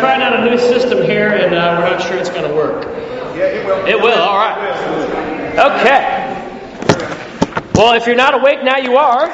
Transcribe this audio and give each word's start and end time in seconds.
trying 0.00 0.22
out 0.22 0.40
a 0.40 0.50
new 0.50 0.56
system 0.56 1.02
here, 1.02 1.28
and 1.28 1.54
uh, 1.54 1.76
we're 1.78 1.90
not 1.90 2.02
sure 2.02 2.16
it's 2.16 2.30
going 2.30 2.48
to 2.48 2.54
work. 2.54 2.84
Yeah, 3.36 3.44
it 3.44 3.66
will. 3.66 3.86
It 3.86 4.00
will, 4.00 4.18
all 4.18 4.38
right. 4.38 5.58
Okay. 5.58 6.30
Well, 7.74 7.92
if 7.92 8.06
you're 8.06 8.16
not 8.16 8.34
awake 8.34 8.64
now, 8.64 8.78
you 8.78 8.96
are. 8.96 9.28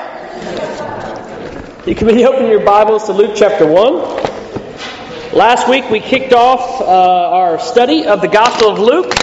You 1.86 1.94
can 1.94 2.08
be 2.08 2.24
opening 2.24 2.50
your 2.50 2.64
Bibles 2.64 3.06
to 3.06 3.12
Luke 3.12 3.34
chapter 3.36 3.64
1. 3.64 5.32
Last 5.32 5.68
week 5.68 5.88
we 5.88 6.00
kicked 6.00 6.32
off 6.32 6.80
uh, 6.80 6.84
our 6.84 7.60
study 7.60 8.06
of 8.06 8.20
the 8.20 8.28
Gospel 8.28 8.70
of 8.70 8.80
Luke 8.80 9.14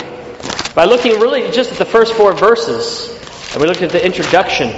by 0.73 0.85
looking 0.85 1.19
really 1.19 1.51
just 1.51 1.73
at 1.73 1.77
the 1.77 1.85
first 1.85 2.13
four 2.13 2.31
verses. 2.33 3.09
And 3.51 3.61
we 3.61 3.67
looked 3.67 3.81
at 3.81 3.89
the 3.89 4.03
introduction 4.03 4.69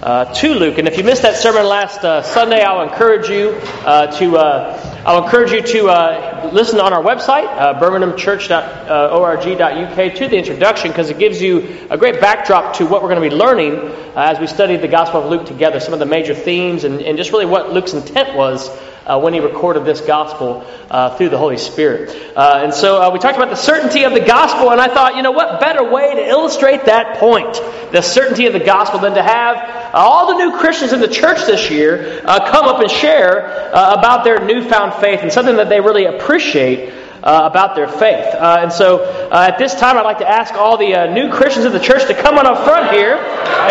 uh, 0.00 0.32
to 0.32 0.54
Luke. 0.54 0.78
And 0.78 0.86
if 0.86 0.96
you 0.96 1.02
missed 1.02 1.22
that 1.22 1.36
sermon 1.36 1.66
last 1.66 2.04
uh, 2.04 2.22
Sunday, 2.22 2.62
I'll 2.62 2.88
encourage 2.88 3.28
you 3.28 3.50
uh, 3.84 4.16
to 4.18 4.36
uh, 4.36 4.87
I'll 5.08 5.24
encourage 5.24 5.52
you 5.52 5.62
to 5.62 5.88
uh, 5.88 6.50
listen 6.52 6.80
on 6.80 6.92
our 6.92 7.02
website, 7.02 7.46
uh, 7.46 7.80
birminghamchurch.org.uk, 7.80 10.14
to 10.16 10.28
the 10.28 10.36
introduction 10.36 10.90
because 10.90 11.08
it 11.08 11.18
gives 11.18 11.40
you 11.40 11.78
a 11.88 11.96
great 11.96 12.20
backdrop 12.20 12.76
to 12.76 12.84
what 12.84 13.02
we're 13.02 13.08
going 13.08 13.22
to 13.22 13.28
be 13.30 13.34
learning 13.34 13.90
as 14.14 14.38
we 14.38 14.46
study 14.46 14.76
the 14.76 14.86
Gospel 14.86 15.22
of 15.22 15.30
Luke 15.30 15.46
together, 15.46 15.80
some 15.80 15.94
of 15.94 15.98
the 15.98 16.04
major 16.04 16.34
themes, 16.34 16.84
and, 16.84 17.00
and 17.00 17.16
just 17.16 17.32
really 17.32 17.46
what 17.46 17.72
Luke's 17.72 17.94
intent 17.94 18.36
was 18.36 18.68
uh, 19.06 19.18
when 19.18 19.32
he 19.32 19.40
recorded 19.40 19.86
this 19.86 20.02
gospel 20.02 20.66
uh, 20.90 21.16
through 21.16 21.30
the 21.30 21.38
Holy 21.38 21.56
Spirit. 21.56 22.14
Uh, 22.36 22.60
and 22.64 22.74
so 22.74 23.00
uh, 23.00 23.10
we 23.10 23.18
talked 23.18 23.38
about 23.38 23.48
the 23.48 23.56
certainty 23.56 24.04
of 24.04 24.12
the 24.12 24.20
gospel, 24.20 24.70
and 24.70 24.80
I 24.80 24.88
thought, 24.88 25.16
you 25.16 25.22
know, 25.22 25.32
what 25.32 25.58
better 25.58 25.90
way 25.90 26.16
to 26.16 26.26
illustrate 26.26 26.84
that 26.84 27.16
point, 27.16 27.54
the 27.92 28.02
certainty 28.02 28.44
of 28.46 28.52
the 28.52 28.60
gospel, 28.60 29.00
than 29.00 29.14
to 29.14 29.22
have 29.22 29.77
all 29.92 30.28
the 30.28 30.38
new 30.38 30.58
Christians 30.58 30.92
in 30.92 31.00
the 31.00 31.08
church 31.08 31.46
this 31.46 31.70
year 31.70 32.20
uh, 32.24 32.50
come 32.50 32.66
up 32.66 32.80
and 32.80 32.90
share 32.90 33.74
uh, 33.74 33.94
about 33.98 34.24
their 34.24 34.44
newfound 34.44 34.94
faith 35.00 35.20
and 35.22 35.32
something 35.32 35.56
that 35.56 35.68
they 35.68 35.80
really 35.80 36.04
appreciate. 36.04 36.94
Uh, 37.20 37.50
about 37.50 37.74
their 37.74 37.88
faith. 37.88 38.32
Uh, 38.32 38.58
and 38.62 38.72
so 38.72 39.02
uh, 39.02 39.50
at 39.50 39.58
this 39.58 39.74
time, 39.74 39.98
I'd 39.98 40.06
like 40.06 40.18
to 40.18 40.30
ask 40.30 40.54
all 40.54 40.78
the 40.78 41.10
new 41.12 41.32
Christians 41.32 41.66
of 41.66 41.72
the 41.72 41.80
church 41.80 42.06
to 42.06 42.14
come 42.14 42.38
on 42.38 42.46
up 42.46 42.62
front 42.62 42.94
here. 42.94 43.16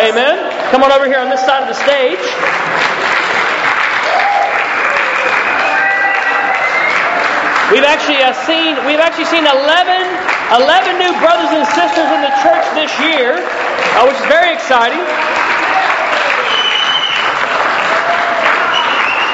Amen. 0.04 0.52
Come 0.70 0.84
on 0.84 0.92
over 0.92 1.06
here 1.06 1.18
on 1.20 1.30
this 1.30 1.40
side 1.45 1.64
of 1.64 1.70
the 1.70 1.80
stage. 1.80 2.20
We've 7.72 7.84
actually 7.84 8.23
uh, 8.23 8.32
seen 8.48 8.80
we've 8.88 9.04
actually 9.04 9.28
seen 9.28 9.44
11, 9.44 9.60
11 9.60 11.04
new 11.04 11.12
brothers 11.20 11.52
and 11.52 11.68
sisters 11.68 12.08
in 12.16 12.23
the 12.23 12.32
church 12.40 12.64
this 12.80 12.88
year, 13.04 13.44
uh, 14.00 14.08
which 14.08 14.16
is 14.16 14.28
very 14.32 14.56
exciting. 14.56 15.04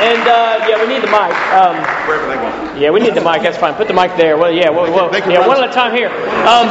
And 0.04 0.20
uh, 0.28 0.68
yeah, 0.68 0.76
we 0.84 0.92
need 0.92 1.00
the 1.00 1.08
mic. 1.08 1.32
Um, 1.56 1.80
Wherever 2.04 2.28
they 2.28 2.36
want. 2.36 2.76
yeah, 2.76 2.92
we 2.92 3.00
need 3.00 3.16
the 3.16 3.24
mic. 3.24 3.40
That's 3.40 3.56
fine. 3.56 3.72
Put 3.80 3.88
the 3.88 3.96
mic 3.96 4.12
there. 4.20 4.36
Well, 4.36 4.52
yeah, 4.52 4.68
well, 4.68 4.92
well 4.92 5.08
yeah, 5.16 5.48
one 5.48 5.64
at 5.64 5.70
a 5.70 5.72
time 5.72 5.96
here. 5.96 6.12
Um, 6.44 6.68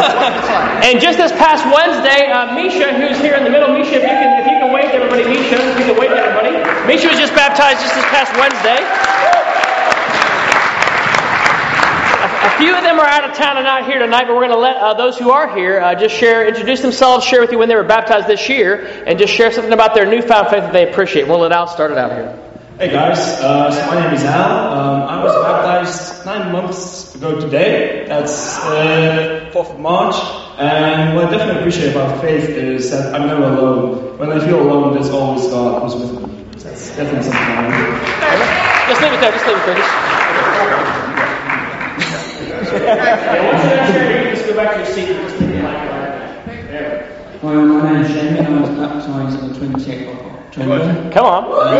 and 0.84 1.00
just 1.00 1.16
this 1.16 1.32
past 1.40 1.64
Wednesday, 1.64 2.28
uh, 2.28 2.52
Misha, 2.52 2.92
who's 2.92 3.16
here 3.24 3.32
in 3.40 3.44
the 3.44 3.50
middle, 3.50 3.72
Misha, 3.72 3.96
if 3.96 4.04
you 4.04 4.16
can, 4.20 4.30
if 4.36 4.46
you 4.52 4.60
can 4.60 4.68
wave 4.68 4.92
to 4.92 5.00
everybody, 5.00 5.24
Misha, 5.24 5.56
if 5.56 5.78
you 5.80 5.84
can 5.88 5.96
wave 5.96 6.12
to 6.12 6.20
everybody. 6.20 6.60
Misha 6.84 7.08
was 7.08 7.16
just 7.16 7.32
baptized 7.32 7.80
just 7.80 7.96
this 7.96 8.04
past 8.12 8.36
Wednesday. 8.36 8.76
A 12.44 12.52
few 12.60 12.76
of 12.76 12.84
them 12.84 13.00
are 13.00 13.08
out 13.08 13.24
of 13.24 13.34
town 13.34 13.56
and 13.56 13.64
not 13.64 13.86
here 13.88 13.98
tonight, 13.98 14.28
but 14.28 14.36
we're 14.36 14.44
going 14.46 14.50
to 14.52 14.60
let 14.60 14.76
uh, 14.76 14.92
those 14.92 15.16
who 15.16 15.30
are 15.30 15.56
here 15.56 15.80
uh, 15.80 15.94
just 15.94 16.14
share, 16.14 16.46
introduce 16.46 16.82
themselves, 16.82 17.24
share 17.24 17.40
with 17.40 17.50
you 17.50 17.58
when 17.58 17.68
they 17.70 17.76
were 17.76 17.82
baptized 17.82 18.28
this 18.28 18.48
year, 18.50 19.02
and 19.06 19.18
just 19.18 19.32
share 19.32 19.50
something 19.50 19.72
about 19.72 19.94
their 19.94 20.04
newfound 20.04 20.48
faith 20.48 20.64
that 20.64 20.72
they 20.74 20.90
appreciate. 20.90 21.26
We'll 21.26 21.38
let 21.38 21.52
Al 21.52 21.66
start 21.66 21.92
it 21.92 21.98
out 21.98 22.12
here. 22.12 22.51
Hey 22.82 22.90
guys, 22.90 23.20
uh, 23.38 23.70
so 23.70 23.86
my 23.86 24.02
name 24.02 24.12
is 24.12 24.24
Al. 24.24 24.72
Um, 24.74 25.02
I 25.02 25.22
was 25.22 25.32
baptized 25.36 26.26
nine 26.26 26.50
months 26.50 27.14
ago 27.14 27.38
today. 27.38 28.06
That's 28.08 28.58
uh, 28.58 29.48
4th 29.54 29.74
of 29.74 29.78
March. 29.78 30.16
And 30.58 31.14
what 31.14 31.26
I 31.26 31.30
definitely 31.30 31.60
appreciate 31.60 31.92
about 31.92 32.20
faith 32.20 32.48
is 32.48 32.90
that 32.90 33.14
I'm 33.14 33.28
never 33.28 33.44
alone. 33.44 34.18
When 34.18 34.32
I 34.32 34.40
feel 34.40 34.60
alone, 34.60 34.94
there's 34.94 35.10
always 35.10 35.46
God 35.46 35.82
who's 35.82 35.94
with 35.94 36.26
me. 36.26 36.42
That's 36.58 36.88
definitely 36.96 37.22
something 37.22 37.40
I 37.40 37.62
want 37.62 38.88
Just 38.88 39.00
leave 39.00 39.12
it 39.12 39.20
there, 39.20 39.30
just 39.30 39.46
leave 39.46 39.58
it 39.58 39.66
there. 39.66 39.76
Just 39.78 39.92
yeah, 42.82 44.34
just 44.34 44.44
go 44.44 44.56
back 44.56 44.72
to 44.72 44.78
your 44.78 44.86
seat 44.86 45.08
and 45.08 45.28
just 45.28 45.40
leave 45.40 45.50
the 45.50 45.54
mic 45.54 46.66
there. 46.66 47.38
Hi, 47.42 47.54
my 47.54 47.92
name 47.92 48.02
is 48.02 48.10
Jamie. 48.10 48.40
I 48.40 48.60
was 48.60 48.70
baptised 48.70 49.08
on 49.08 49.52
the 49.52 49.54
28th 49.54 50.26
of 50.26 50.31
Come 51.12 51.24
on. 51.24 51.44
Uh, 51.50 51.72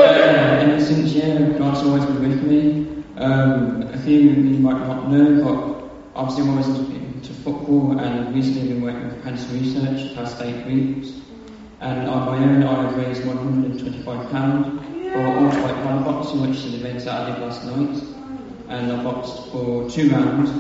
and 0.63 0.83
since, 0.83 1.13
yeah, 1.13 1.39
God's 1.59 1.83
always 1.83 2.07
been 2.07 2.27
with 2.27 2.43
me. 2.43 3.05
Um, 3.19 3.83
a 3.83 3.99
few 3.99 4.31
of 4.31 4.39
you 4.39 4.59
might 4.61 4.79
not 4.87 5.11
know, 5.11 5.45
but 5.45 6.19
obviously 6.19 6.45
I'm 6.45 6.51
always 6.51 6.69
into 6.69 7.35
football 7.35 7.99
and 8.01 8.35
recently 8.35 8.63
I've 8.63 8.69
been 8.69 8.81
working 8.81 9.05
with 9.09 9.23
Cancer 9.25 9.53
Research 9.53 10.09
the 10.09 10.15
past 10.15 10.41
eight 10.41 10.65
weeks. 10.67 11.13
And 11.81 12.09
on 12.09 12.27
my 12.27 12.39
own, 12.39 12.63
I've 12.63 12.97
raised 12.97 13.23
£125 13.25 14.05
for 15.13 15.27
All 15.27 15.49
White 15.49 15.85
Run 15.85 16.05
Boxing, 16.05 16.41
which 16.41 16.57
is 16.57 16.65
an 16.73 16.75
event 16.81 17.05
that 17.05 17.29
I 17.29 17.31
did 17.31 17.41
last 17.43 17.65
night. 17.67 18.03
And 18.69 18.91
I 18.91 19.03
boxed 19.03 19.51
for 19.53 19.91
two 19.91 20.09
rounds 20.09 20.51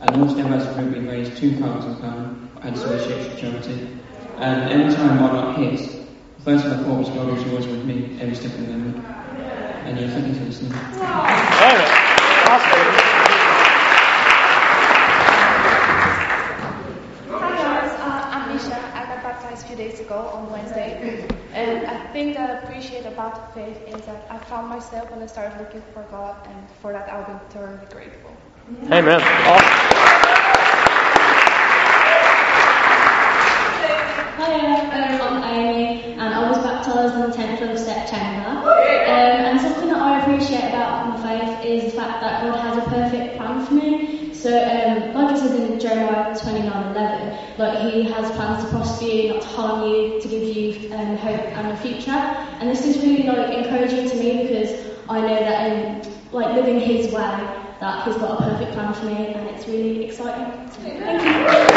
and 0.00 0.22
also 0.22 0.44
as 0.48 0.66
a 0.66 0.74
group 0.74 0.96
we 0.96 1.08
raised 1.08 1.32
£2,000 1.34 2.52
for 2.52 2.60
Cancer 2.62 2.88
Research 2.88 3.40
Charity. 3.40 3.96
And 4.38 4.72
every 4.72 4.92
time 4.92 5.22
I 5.22 5.28
got 5.28 5.56
hit, 5.56 5.99
the 6.44 6.52
first 6.52 6.64
thing 6.64 6.72
I 6.72 6.76
thought 6.82 7.14
God 7.14 7.32
was 7.32 7.44
always 7.48 7.66
with 7.66 7.84
me 7.84 8.18
every 8.20 8.34
step 8.34 8.52
of 8.52 8.66
the 8.66 8.72
way. 8.72 9.02
And 9.84 9.98
yeah, 9.98 10.08
thank 10.08 10.26
you 10.28 10.34
for 10.34 10.44
listening. 10.44 10.72
Awesome. 10.72 11.90
Hi, 17.28 17.56
guys. 17.56 17.92
I'm 18.32 18.54
Misha. 18.54 18.74
I 18.94 19.04
got 19.04 19.22
baptized 19.22 19.64
a 19.64 19.68
few 19.68 19.76
days 19.76 20.00
ago 20.00 20.16
on 20.32 20.50
Wednesday, 20.50 21.26
and 21.52 21.84
uh, 21.84 21.90
I 21.90 22.06
think 22.12 22.36
that 22.36 22.50
I 22.50 22.52
appreciate 22.60 23.04
about 23.04 23.52
faith 23.54 23.76
is 23.86 24.04
that 24.06 24.26
uh, 24.30 24.34
I 24.34 24.38
found 24.38 24.68
myself 24.68 25.10
when 25.10 25.22
I 25.22 25.26
started 25.26 25.58
looking 25.58 25.82
for 25.92 26.04
God, 26.10 26.36
and 26.48 26.70
for 26.80 26.92
that 26.92 27.08
I'll 27.12 27.26
be 27.26 27.44
eternally 27.46 27.86
grateful. 27.90 28.34
Amen. 28.90 29.20
Awesome. 29.20 30.59
10th 37.10 37.72
of 37.72 37.78
September. 37.78 38.60
Um, 38.60 39.46
and 39.46 39.60
something 39.60 39.88
that 39.88 40.00
I 40.00 40.20
appreciate 40.20 40.68
about 40.68 41.08
my 41.08 41.38
faith 41.38 41.64
is 41.64 41.84
the 41.84 42.00
fact 42.00 42.20
that 42.20 42.42
God 42.42 42.60
has 42.60 42.78
a 42.78 42.88
perfect 42.88 43.36
plan 43.36 43.66
for 43.66 43.74
me. 43.74 44.32
So, 44.32 44.50
um, 44.50 45.12
like 45.14 45.36
it 45.36 45.40
says 45.40 45.52
in 45.52 45.80
Jeremiah 45.80 46.34
29:11, 46.34 47.58
like 47.58 47.92
He 47.92 48.04
has 48.04 48.30
plans 48.32 48.64
to 48.64 48.70
prosper 48.70 49.04
you, 49.04 49.28
not 49.30 49.42
to 49.42 49.48
harm 49.48 49.90
you, 49.90 50.20
to 50.20 50.28
give 50.28 50.42
you 50.44 50.92
um, 50.94 51.16
hope 51.16 51.40
and 51.40 51.72
a 51.72 51.76
future. 51.76 52.10
And 52.10 52.70
this 52.70 52.86
is 52.86 52.96
really 52.98 53.24
like 53.24 53.52
encouraging 53.58 54.08
to 54.08 54.16
me 54.16 54.46
because 54.46 54.70
I 55.08 55.20
know 55.20 55.40
that 55.40 55.72
in 55.72 56.12
like 56.32 56.54
living 56.54 56.80
His 56.80 57.12
way, 57.12 57.20
that 57.80 58.06
He's 58.06 58.16
got 58.16 58.40
a 58.40 58.44
perfect 58.44 58.72
plan 58.72 58.94
for 58.94 59.06
me, 59.06 59.34
and 59.34 59.48
it's 59.48 59.66
really 59.66 60.04
exciting. 60.04 60.68
Thank 60.70 61.22
you. 61.22 61.69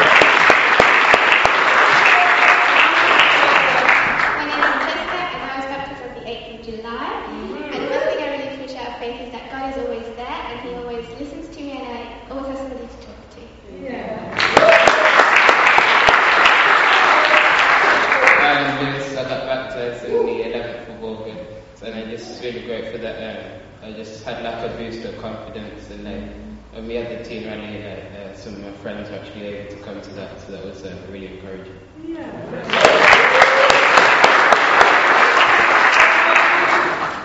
Just 22.94 23.04
really 23.04 23.18
grateful 23.18 23.64
that 23.84 23.84
um, 23.84 23.94
I 23.94 23.98
just 23.98 24.24
had 24.24 24.44
like 24.44 24.72
a 24.72 24.78
boost 24.78 25.06
of 25.06 25.18
confidence 25.20 25.90
and 25.90 26.04
like 26.04 26.32
when 26.74 26.88
we 26.88 26.96
had 26.96 27.20
the 27.20 27.24
team 27.24 27.46
rally, 27.46 27.84
uh, 27.84 27.90
uh, 27.90 28.36
some 28.36 28.56
of 28.56 28.62
my 28.62 28.72
friends 28.72 29.10
were 29.10 29.18
actually 29.18 29.46
able 29.46 29.76
to 29.76 29.84
come 29.84 30.02
to 30.02 30.10
that, 30.12 30.42
so 30.42 30.52
that 30.54 30.66
was 30.66 30.84
uh, 30.84 30.96
really 31.12 31.28
encouraging. 31.28 31.78
Yeah. 32.08 32.32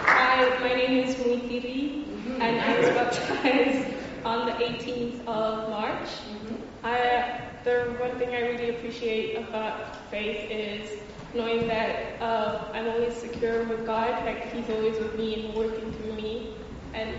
Hi, 0.06 0.58
my 0.60 0.74
name 0.74 1.08
is 1.08 1.14
Munithiri, 1.16 2.04
mm-hmm. 2.04 2.42
and 2.42 2.60
I 2.60 2.78
was 2.78 2.88
baptized 2.90 3.94
on 4.24 4.46
the 4.46 4.52
18th 4.52 5.20
of 5.26 5.70
March. 5.70 6.08
Mm-hmm. 6.08 6.56
I, 6.84 7.40
the 7.64 7.96
one 7.98 8.18
thing 8.18 8.34
I 8.34 8.40
really 8.40 8.70
appreciate 8.70 9.36
about 9.36 9.96
faith 10.10 10.50
is 10.50 11.00
knowing 11.34 11.68
that 11.68 12.20
uh, 12.20 12.70
I'm 12.72 12.88
always 12.88 13.14
secure 13.14 13.64
with 13.64 13.86
God, 13.86 14.24
like 14.24 14.52
He's 14.52 14.68
always 14.70 14.98
with 14.98 15.18
me 15.18 15.46
and 15.46 15.54
working 15.54 15.92
through 15.92 16.14
me, 16.14 16.54
and 16.94 17.14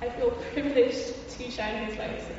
I 0.00 0.10
feel 0.10 0.30
privileged 0.52 1.28
to 1.30 1.50
shine 1.50 1.84
His 1.86 1.98
light. 1.98 2.20
So 2.22 2.32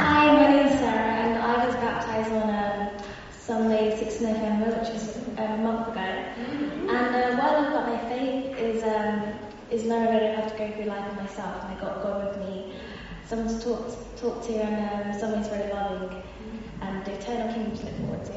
Hi, 0.00 0.32
my 0.32 0.48
name 0.48 0.66
is 0.66 0.78
Sarah, 0.78 1.14
and 1.24 1.38
I 1.38 1.66
was 1.66 1.74
baptized 1.76 2.32
on 2.32 2.50
um, 2.50 2.90
Sunday, 3.32 3.98
6th 4.00 4.20
November, 4.20 4.78
which 4.78 4.90
was 4.90 5.16
um, 5.38 5.38
a 5.38 5.56
month 5.58 5.88
ago. 5.88 6.00
And 6.00 6.90
uh, 6.90 7.36
while 7.36 7.56
I've 7.56 7.72
got 7.72 7.88
my 7.88 8.08
faith, 8.08 8.56
is 8.58 8.82
is 9.70 9.84
knowing 9.84 10.06
that 10.06 10.22
I 10.22 10.26
don't 10.26 10.34
have 10.36 10.52
to 10.52 10.58
go 10.58 10.70
through 10.72 10.86
life 10.86 11.14
myself 11.16 11.64
and 11.64 11.76
I 11.76 11.80
got 11.80 12.02
God 12.02 12.24
with 12.24 12.48
me. 12.48 12.67
Someone 13.28 13.46
to 13.46 13.62
talk, 13.62 14.42
to 14.46 14.54
and 14.54 15.12
um, 15.12 15.20
someone 15.20 15.40
who's 15.40 15.48
very 15.48 15.70
loving 15.70 16.22
and 16.80 17.04
the 17.04 17.12
eternal 17.12 17.52
to 17.52 17.60
look 17.60 17.96
forward 17.98 18.24
to. 18.24 18.32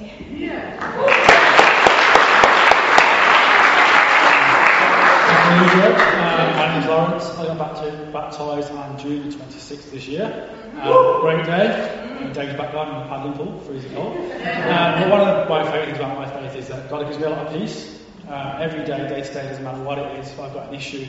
My 6.57 6.73
name's 6.73 6.87
Lawrence. 6.87 7.23
I 7.37 7.45
got 7.45 7.57
bapti- 7.57 8.11
baptised 8.11 8.71
on 8.71 8.99
June 8.99 9.29
the 9.29 9.35
26th 9.37 9.91
this 9.91 10.09
year. 10.09 10.49
Uh, 10.75 11.21
great 11.21 11.45
day. 11.45 12.29
Dave's 12.33 12.57
back 12.57 12.73
down 12.73 12.89
in 12.89 12.99
the 12.99 13.07
paddling 13.07 13.33
pool, 13.35 13.59
freezing 13.61 13.93
cold. 13.93 14.17
Uh, 14.17 14.99
but 14.99 15.09
one 15.09 15.21
of 15.21 15.27
the, 15.27 15.49
my 15.49 15.63
favourite 15.71 15.85
things 15.85 15.99
about 15.99 16.17
my 16.17 16.29
faith 16.29 16.57
is 16.57 16.67
that 16.67 16.89
God 16.89 17.05
gives 17.05 17.17
me 17.17 17.23
a 17.23 17.29
lot 17.29 17.47
of 17.47 17.53
peace. 17.53 17.97
Uh, 18.27 18.57
every 18.59 18.83
day, 18.83 18.97
day 19.07 19.21
to 19.21 19.33
day, 19.33 19.47
doesn't 19.47 19.63
matter 19.63 19.81
what 19.83 19.99
it 19.99 20.19
is, 20.19 20.29
if 20.29 20.39
I've 20.39 20.53
got 20.53 20.67
an 20.67 20.73
issue, 20.75 21.05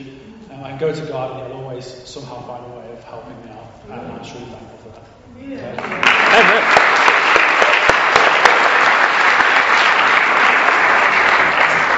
I 0.61 0.71
can 0.71 0.79
go 0.79 0.95
to 0.95 1.07
God 1.07 1.41
and 1.41 1.53
He'll 1.53 1.63
always 1.63 1.87
somehow 2.09 2.47
find 2.47 2.65
a 2.65 2.77
way 2.79 2.93
of 2.93 3.05
helping 3.05 3.45
me 3.45 3.53
out. 3.53 3.73
And 3.85 3.93
I'm 3.95 4.25
truly 4.25 4.47
thankful 4.47 4.79
for 4.79 4.89
that. 4.91 5.05
Amen. 5.39 6.93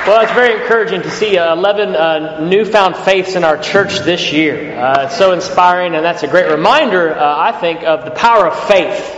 Well, 0.07 0.21
it's 0.21 0.33
very 0.33 0.61
encouraging 0.61 1.01
to 1.01 1.11
see 1.11 1.39
uh, 1.39 1.57
11 1.57 1.97
uh, 1.97 2.47
newfound 2.47 2.95
faiths 2.95 3.37
in 3.37 3.45
our 3.45 3.57
church 3.57 4.01
this 4.01 4.35
year. 4.35 4.79
Uh, 4.79 5.07
it's 5.07 5.17
so 5.17 5.33
inspiring, 5.33 5.95
and 5.95 6.05
that's 6.05 6.23
a 6.23 6.29
great 6.29 6.51
reminder, 6.51 7.15
uh, 7.15 7.39
I 7.39 7.53
think, 7.59 7.85
of 7.85 8.05
the 8.05 8.11
power 8.11 8.47
of 8.47 8.69
faith. 8.69 9.15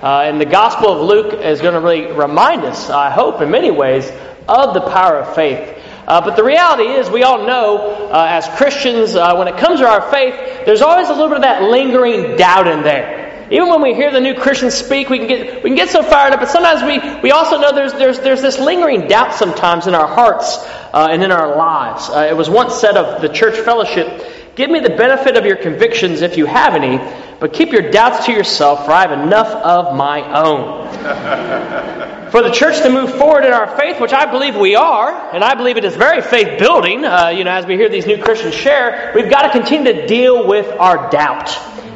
Uh, 0.00 0.22
and 0.26 0.40
the 0.40 0.46
Gospel 0.46 0.92
of 0.92 1.08
Luke 1.08 1.42
is 1.42 1.60
going 1.60 1.74
to 1.74 1.80
really 1.80 2.12
remind 2.12 2.62
us, 2.62 2.88
I 2.88 3.10
hope, 3.10 3.42
in 3.42 3.50
many 3.50 3.72
ways, 3.72 4.08
of 4.48 4.74
the 4.74 4.80
power 4.80 5.18
of 5.18 5.34
faith. 5.34 5.76
Uh, 6.08 6.22
but 6.22 6.36
the 6.36 6.42
reality 6.42 6.84
is, 6.84 7.10
we 7.10 7.22
all 7.22 7.46
know 7.46 8.08
uh, 8.10 8.26
as 8.30 8.48
Christians, 8.56 9.14
uh, 9.14 9.36
when 9.36 9.46
it 9.46 9.58
comes 9.58 9.80
to 9.80 9.86
our 9.86 10.10
faith, 10.10 10.64
there's 10.64 10.80
always 10.80 11.10
a 11.10 11.12
little 11.12 11.28
bit 11.28 11.36
of 11.36 11.42
that 11.42 11.62
lingering 11.62 12.34
doubt 12.36 12.66
in 12.66 12.82
there. 12.82 13.46
Even 13.50 13.68
when 13.68 13.82
we 13.82 13.94
hear 13.94 14.10
the 14.10 14.20
new 14.20 14.34
Christians 14.34 14.72
speak, 14.72 15.10
we 15.10 15.18
can 15.18 15.28
get 15.28 15.62
we 15.62 15.68
can 15.68 15.74
get 15.74 15.90
so 15.90 16.02
fired 16.02 16.32
up, 16.32 16.40
but 16.40 16.48
sometimes 16.48 16.82
we, 16.82 17.20
we 17.20 17.30
also 17.30 17.60
know 17.60 17.72
there's 17.74 17.92
there's 17.92 18.20
there's 18.20 18.40
this 18.40 18.58
lingering 18.58 19.06
doubt 19.06 19.34
sometimes 19.34 19.86
in 19.86 19.94
our 19.94 20.06
hearts 20.06 20.56
uh, 20.94 21.08
and 21.10 21.22
in 21.22 21.30
our 21.30 21.56
lives. 21.56 22.08
Uh, 22.08 22.26
it 22.30 22.36
was 22.36 22.48
once 22.48 22.74
said 22.74 22.96
of 22.96 23.20
the 23.20 23.28
church 23.28 23.58
fellowship, 23.58 24.54
"Give 24.56 24.70
me 24.70 24.80
the 24.80 24.96
benefit 24.96 25.36
of 25.36 25.44
your 25.44 25.56
convictions 25.56 26.22
if 26.22 26.38
you 26.38 26.46
have 26.46 26.74
any, 26.74 26.96
but 27.38 27.52
keep 27.52 27.70
your 27.70 27.90
doubts 27.90 28.24
to 28.26 28.32
yourself, 28.32 28.86
for 28.86 28.92
I 28.92 29.02
have 29.02 29.12
enough 29.12 29.48
of 29.48 29.94
my 29.94 30.22
own." 30.42 32.04
For 32.30 32.42
the 32.42 32.50
church 32.50 32.82
to 32.82 32.90
move 32.90 33.14
forward 33.14 33.46
in 33.46 33.54
our 33.54 33.78
faith, 33.78 34.00
which 34.02 34.12
I 34.12 34.30
believe 34.30 34.54
we 34.54 34.74
are, 34.74 35.34
and 35.34 35.42
I 35.42 35.54
believe 35.54 35.78
it 35.78 35.84
is 35.84 35.96
very 35.96 36.20
faith 36.20 36.58
building, 36.58 37.02
uh, 37.06 37.28
you 37.28 37.42
know, 37.42 37.52
as 37.52 37.64
we 37.64 37.76
hear 37.76 37.88
these 37.88 38.06
new 38.06 38.22
Christians 38.22 38.54
share, 38.54 39.12
we've 39.14 39.30
got 39.30 39.42
to 39.42 39.50
continue 39.50 39.94
to 39.94 40.06
deal 40.06 40.46
with 40.46 40.66
our 40.78 41.08
doubt. 41.10 41.48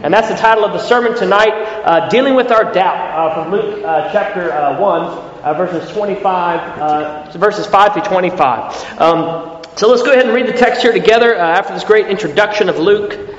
And 0.03 0.13
that's 0.13 0.31
the 0.31 0.37
title 0.37 0.65
of 0.65 0.73
the 0.73 0.79
sermon 0.79 1.15
tonight, 1.15 1.53
uh, 1.85 2.09
Dealing 2.09 2.35
with 2.35 2.51
Our 2.51 2.73
Doubt, 2.73 2.97
uh, 2.97 3.35
from 3.35 3.53
Luke 3.53 3.85
uh, 3.85 4.11
chapter 4.11 4.51
uh, 4.51 4.81
1, 4.81 5.03
uh, 5.03 5.55
verses 5.55 5.93
25, 5.93 6.79
uh, 6.81 7.39
verses 7.39 7.67
5 7.67 7.93
through 7.93 8.03
25. 8.03 9.01
Um, 9.01 9.63
so 9.77 9.89
let's 9.89 10.03
go 10.03 10.13
ahead 10.13 10.25
and 10.25 10.35
read 10.35 10.47
the 10.47 10.57
text 10.57 10.81
here 10.81 10.93
together 10.93 11.35
after 11.35 11.75
this 11.75 11.85
great 11.85 12.07
introduction 12.07 12.71
of 12.71 12.79
Luke. 12.79 13.32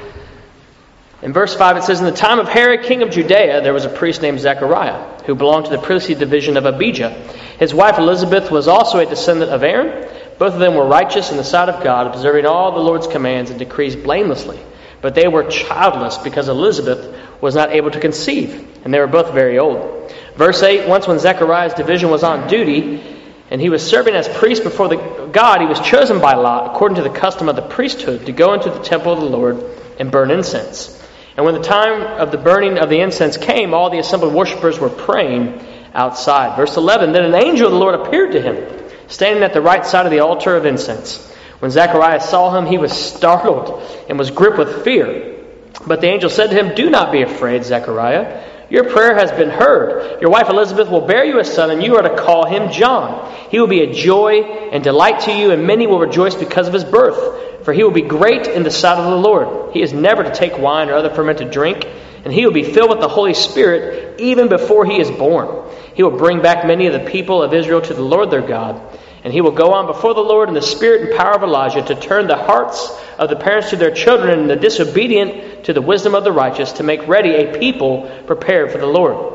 In 1.23 1.31
verse 1.31 1.55
5, 1.55 1.77
it 1.77 1.83
says, 1.83 2.01
In 2.01 2.05
the 2.05 2.11
time 2.11 2.39
of 2.39 2.49
Herod, 2.49 2.83
king 2.83 3.01
of 3.01 3.09
Judea, 3.09 3.61
there 3.61 3.71
was 3.71 3.85
a 3.85 3.89
priest 3.89 4.21
named 4.21 4.41
Zechariah, 4.41 5.23
who 5.25 5.35
belonged 5.35 5.65
to 5.65 5.71
the 5.71 5.81
priestly 5.81 6.15
division 6.15 6.57
of 6.57 6.65
Abijah. 6.65 7.11
His 7.57 7.73
wife 7.73 7.97
Elizabeth 7.97 8.51
was 8.51 8.67
also 8.67 8.99
a 8.99 9.05
descendant 9.05 9.49
of 9.49 9.63
Aaron. 9.63 10.05
Both 10.37 10.55
of 10.55 10.59
them 10.59 10.75
were 10.75 10.85
righteous 10.85 11.31
in 11.31 11.37
the 11.37 11.45
sight 11.45 11.69
of 11.69 11.81
God, 11.81 12.07
observing 12.07 12.45
all 12.45 12.73
the 12.73 12.81
Lord's 12.81 13.07
commands 13.07 13.51
and 13.51 13.57
decrees 13.57 13.95
blamelessly. 13.95 14.59
But 14.99 15.15
they 15.15 15.29
were 15.29 15.45
childless 15.45 16.17
because 16.17 16.49
Elizabeth 16.49 17.15
was 17.39 17.55
not 17.55 17.71
able 17.71 17.91
to 17.91 18.01
conceive, 18.01 18.67
and 18.83 18.93
they 18.93 18.99
were 18.99 19.07
both 19.07 19.33
very 19.33 19.59
old. 19.59 20.11
Verse 20.35 20.61
8 20.61 20.89
Once 20.89 21.07
when 21.07 21.19
Zechariah's 21.19 21.73
division 21.73 22.09
was 22.09 22.23
on 22.23 22.49
duty, 22.49 23.01
and 23.49 23.61
he 23.61 23.69
was 23.69 23.81
serving 23.81 24.13
as 24.13 24.27
priest 24.27 24.65
before 24.65 24.89
the 24.89 25.29
God, 25.31 25.61
he 25.61 25.67
was 25.67 25.79
chosen 25.79 26.19
by 26.19 26.33
Lot, 26.33 26.75
according 26.75 26.97
to 26.97 27.03
the 27.03 27.17
custom 27.17 27.47
of 27.47 27.55
the 27.55 27.61
priesthood, 27.61 28.25
to 28.25 28.33
go 28.33 28.53
into 28.53 28.69
the 28.69 28.79
temple 28.79 29.13
of 29.13 29.21
the 29.21 29.25
Lord 29.25 29.63
and 29.97 30.11
burn 30.11 30.29
incense. 30.29 30.99
And 31.35 31.45
when 31.45 31.55
the 31.55 31.61
time 31.61 32.01
of 32.01 32.31
the 32.31 32.37
burning 32.37 32.77
of 32.77 32.89
the 32.89 32.99
incense 32.99 33.37
came, 33.37 33.73
all 33.73 33.89
the 33.89 33.99
assembled 33.99 34.33
worshippers 34.33 34.79
were 34.79 34.89
praying 34.89 35.65
outside. 35.93 36.55
Verse 36.55 36.77
11 36.77 37.11
Then 37.11 37.25
an 37.25 37.35
angel 37.35 37.67
of 37.67 37.73
the 37.73 37.79
Lord 37.79 37.95
appeared 37.95 38.33
to 38.33 38.41
him, 38.41 38.89
standing 39.07 39.43
at 39.43 39.53
the 39.53 39.61
right 39.61 39.85
side 39.85 40.05
of 40.05 40.11
the 40.11 40.19
altar 40.19 40.55
of 40.55 40.65
incense. 40.65 41.31
When 41.59 41.71
Zacharias 41.71 42.29
saw 42.29 42.55
him, 42.55 42.65
he 42.65 42.77
was 42.77 42.91
startled 42.91 43.81
and 44.09 44.19
was 44.19 44.31
gripped 44.31 44.57
with 44.57 44.83
fear. 44.83 45.39
But 45.87 46.01
the 46.01 46.07
angel 46.07 46.29
said 46.29 46.49
to 46.49 46.55
him, 46.55 46.75
Do 46.75 46.89
not 46.89 47.11
be 47.11 47.21
afraid, 47.21 47.63
Zechariah. 47.63 48.43
Your 48.73 48.85
prayer 48.85 49.13
has 49.13 49.31
been 49.31 49.51
heard. 49.51 50.19
Your 50.19 50.31
wife 50.31 50.49
Elizabeth 50.49 50.89
will 50.89 51.05
bear 51.05 51.23
you 51.23 51.37
a 51.37 51.45
son, 51.45 51.69
and 51.69 51.83
you 51.83 51.95
are 51.97 52.01
to 52.01 52.15
call 52.15 52.47
him 52.47 52.71
John. 52.71 53.31
He 53.51 53.59
will 53.59 53.67
be 53.67 53.81
a 53.81 53.93
joy 53.93 54.41
and 54.41 54.83
delight 54.83 55.19
to 55.25 55.31
you, 55.31 55.51
and 55.51 55.67
many 55.67 55.85
will 55.85 55.99
rejoice 55.99 56.33
because 56.33 56.67
of 56.67 56.73
his 56.73 56.83
birth. 56.83 57.65
For 57.65 57.71
he 57.71 57.83
will 57.83 57.91
be 57.91 58.01
great 58.01 58.47
in 58.47 58.63
the 58.63 58.71
sight 58.71 58.97
of 58.97 59.11
the 59.11 59.15
Lord. 59.15 59.73
He 59.73 59.83
is 59.83 59.93
never 59.93 60.23
to 60.23 60.33
take 60.33 60.57
wine 60.57 60.89
or 60.89 60.95
other 60.95 61.11
fermented 61.11 61.51
drink, 61.51 61.85
and 62.25 62.33
he 62.33 62.47
will 62.47 62.51
be 62.51 62.63
filled 62.63 62.89
with 62.89 62.99
the 62.99 63.07
Holy 63.07 63.35
Spirit 63.35 64.19
even 64.19 64.49
before 64.49 64.85
he 64.85 64.99
is 64.99 65.11
born. 65.11 65.71
He 65.93 66.01
will 66.01 66.17
bring 66.17 66.41
back 66.41 66.65
many 66.65 66.87
of 66.87 66.93
the 66.93 67.11
people 67.11 67.43
of 67.43 67.53
Israel 67.53 67.79
to 67.79 67.93
the 67.93 68.01
Lord 68.01 68.31
their 68.31 68.41
God. 68.41 68.81
And 69.23 69.31
he 69.31 69.41
will 69.41 69.51
go 69.51 69.73
on 69.73 69.85
before 69.85 70.15
the 70.15 70.21
Lord 70.21 70.49
in 70.49 70.55
the 70.55 70.63
spirit 70.63 71.01
and 71.01 71.15
power 71.15 71.35
of 71.35 71.43
Elijah 71.43 71.83
to 71.83 71.95
turn 71.95 72.25
the 72.25 72.35
hearts 72.35 72.91
of 73.19 73.29
the 73.29 73.35
parents 73.35 73.69
to 73.69 73.75
their 73.75 73.93
children 73.93 74.39
and 74.39 74.49
the 74.49 74.55
disobedient 74.55 75.52
to 75.63 75.73
the 75.73 75.81
wisdom 75.81 76.15
of 76.15 76.23
the 76.23 76.31
righteous 76.31 76.73
to 76.73 76.83
make 76.83 77.07
ready 77.07 77.35
a 77.35 77.57
people 77.57 78.09
prepared 78.27 78.71
for 78.71 78.77
the 78.77 78.87
Lord. 78.87 79.33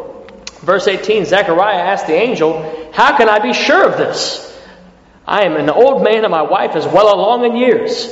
Verse 0.60 0.86
18 0.88 1.24
Zechariah 1.24 1.78
asked 1.78 2.06
the 2.06 2.14
angel, 2.14 2.90
How 2.92 3.16
can 3.16 3.28
I 3.28 3.38
be 3.38 3.52
sure 3.52 3.88
of 3.88 3.96
this? 3.96 4.44
I 5.26 5.44
am 5.44 5.56
an 5.56 5.70
old 5.70 6.02
man 6.02 6.24
and 6.24 6.30
my 6.30 6.42
wife 6.42 6.74
is 6.74 6.86
well 6.86 7.14
along 7.14 7.44
in 7.44 7.56
years. 7.56 8.06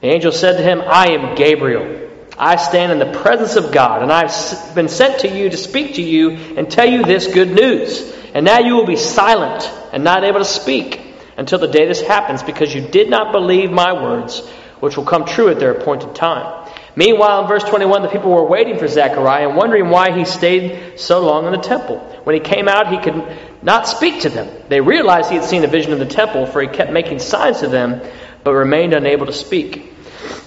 The 0.00 0.08
angel 0.08 0.32
said 0.32 0.56
to 0.56 0.62
him, 0.62 0.82
I 0.84 1.08
am 1.10 1.34
Gabriel. 1.36 2.10
I 2.38 2.56
stand 2.56 2.92
in 2.92 2.98
the 2.98 3.20
presence 3.20 3.56
of 3.56 3.72
God, 3.72 4.02
and 4.02 4.10
I've 4.10 4.74
been 4.74 4.88
sent 4.88 5.20
to 5.20 5.28
you 5.28 5.50
to 5.50 5.56
speak 5.56 5.96
to 5.96 6.02
you 6.02 6.30
and 6.30 6.70
tell 6.70 6.88
you 6.88 7.04
this 7.04 7.32
good 7.32 7.52
news. 7.52 8.12
And 8.34 8.44
now 8.44 8.58
you 8.58 8.74
will 8.74 8.86
be 8.86 8.96
silent 8.96 9.70
and 9.92 10.02
not 10.02 10.24
able 10.24 10.38
to 10.38 10.44
speak 10.44 11.00
until 11.36 11.58
the 11.58 11.68
day 11.68 11.86
this 11.86 12.00
happens, 12.00 12.42
because 12.42 12.74
you 12.74 12.80
did 12.80 13.10
not 13.10 13.32
believe 13.32 13.70
my 13.70 13.92
words, 13.92 14.40
which 14.80 14.96
will 14.96 15.04
come 15.04 15.24
true 15.24 15.50
at 15.50 15.58
their 15.58 15.72
appointed 15.72 16.14
time. 16.14 16.61
Meanwhile, 16.94 17.42
in 17.42 17.48
verse 17.48 17.64
21, 17.64 18.02
the 18.02 18.08
people 18.08 18.30
were 18.30 18.46
waiting 18.46 18.78
for 18.78 18.86
Zechariah 18.86 19.48
and 19.48 19.56
wondering 19.56 19.88
why 19.88 20.16
he 20.16 20.24
stayed 20.24 21.00
so 21.00 21.20
long 21.20 21.46
in 21.46 21.52
the 21.52 21.58
temple. 21.58 21.98
When 22.24 22.34
he 22.34 22.40
came 22.40 22.68
out, 22.68 22.88
he 22.88 22.98
could 22.98 23.24
not 23.62 23.88
speak 23.88 24.22
to 24.22 24.28
them. 24.28 24.48
They 24.68 24.80
realized 24.80 25.30
he 25.30 25.36
had 25.36 25.44
seen 25.44 25.64
a 25.64 25.68
vision 25.68 25.92
of 25.92 25.98
the 25.98 26.06
temple, 26.06 26.46
for 26.46 26.60
he 26.60 26.68
kept 26.68 26.92
making 26.92 27.20
signs 27.20 27.60
to 27.60 27.68
them, 27.68 28.02
but 28.44 28.52
remained 28.52 28.92
unable 28.92 29.26
to 29.26 29.32
speak. 29.32 29.92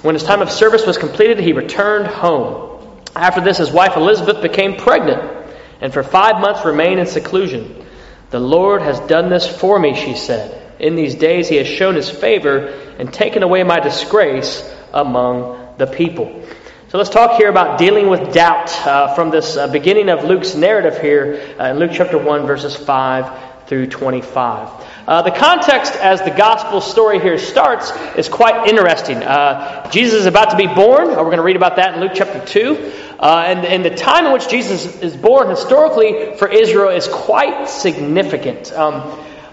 When 0.01 0.15
his 0.15 0.23
time 0.23 0.41
of 0.41 0.51
service 0.51 0.85
was 0.85 0.97
completed, 0.97 1.39
he 1.39 1.53
returned 1.53 2.07
home. 2.07 3.01
After 3.15 3.41
this, 3.41 3.57
his 3.57 3.71
wife 3.71 3.95
Elizabeth 3.95 4.41
became 4.41 4.75
pregnant 4.75 5.35
and 5.81 5.93
for 5.93 6.03
five 6.03 6.39
months 6.39 6.65
remained 6.65 6.99
in 6.99 7.05
seclusion. 7.05 7.85
The 8.31 8.39
Lord 8.39 8.81
has 8.81 8.99
done 9.01 9.29
this 9.29 9.47
for 9.47 9.77
me, 9.77 9.95
she 9.95 10.15
said. 10.15 10.61
In 10.79 10.95
these 10.95 11.15
days 11.15 11.47
he 11.47 11.57
has 11.57 11.67
shown 11.67 11.95
his 11.95 12.09
favor 12.09 12.67
and 12.97 13.13
taken 13.13 13.43
away 13.43 13.63
my 13.63 13.79
disgrace 13.79 14.67
among 14.93 15.64
the 15.77 15.87
people. 15.87 16.43
So 16.89 16.99
let's 16.99 17.09
talk 17.09 17.37
here 17.37 17.49
about 17.49 17.77
dealing 17.77 18.07
with 18.07 18.33
doubt 18.33 18.71
uh, 18.87 19.15
from 19.15 19.29
this 19.29 19.57
uh, 19.57 19.67
beginning 19.67 20.07
of 20.07 20.23
Luke's 20.23 20.55
narrative 20.55 21.01
here 21.01 21.55
uh, 21.59 21.65
in 21.65 21.79
Luke 21.79 21.91
chapter 21.93 22.17
1, 22.17 22.45
verses 22.45 22.75
5 22.75 23.67
through 23.67 23.87
25. 23.87 24.85
Uh, 25.07 25.21
the 25.23 25.31
context 25.31 25.93
as 25.95 26.21
the 26.21 26.31
gospel 26.31 26.79
story 26.79 27.19
here 27.19 27.37
starts 27.37 27.91
is 28.15 28.29
quite 28.29 28.69
interesting. 28.69 29.17
Uh, 29.17 29.89
Jesus 29.89 30.21
is 30.21 30.25
about 30.25 30.51
to 30.51 30.57
be 30.57 30.67
born. 30.67 31.09
Uh, 31.09 31.17
we're 31.17 31.25
going 31.25 31.37
to 31.37 31.43
read 31.43 31.57
about 31.57 31.75
that 31.75 31.95
in 31.95 31.99
Luke 31.99 32.13
chapter 32.15 32.45
2. 32.45 32.93
Uh, 33.19 33.43
and, 33.47 33.65
and, 33.65 33.83
the 33.83 33.95
time 33.95 34.27
in 34.27 34.31
which 34.31 34.47
Jesus 34.47 35.01
is 35.01 35.17
born 35.17 35.49
historically 35.49 36.35
for 36.37 36.47
Israel 36.47 36.89
is 36.89 37.07
quite 37.07 37.67
significant. 37.67 38.71
Um, 38.73 38.93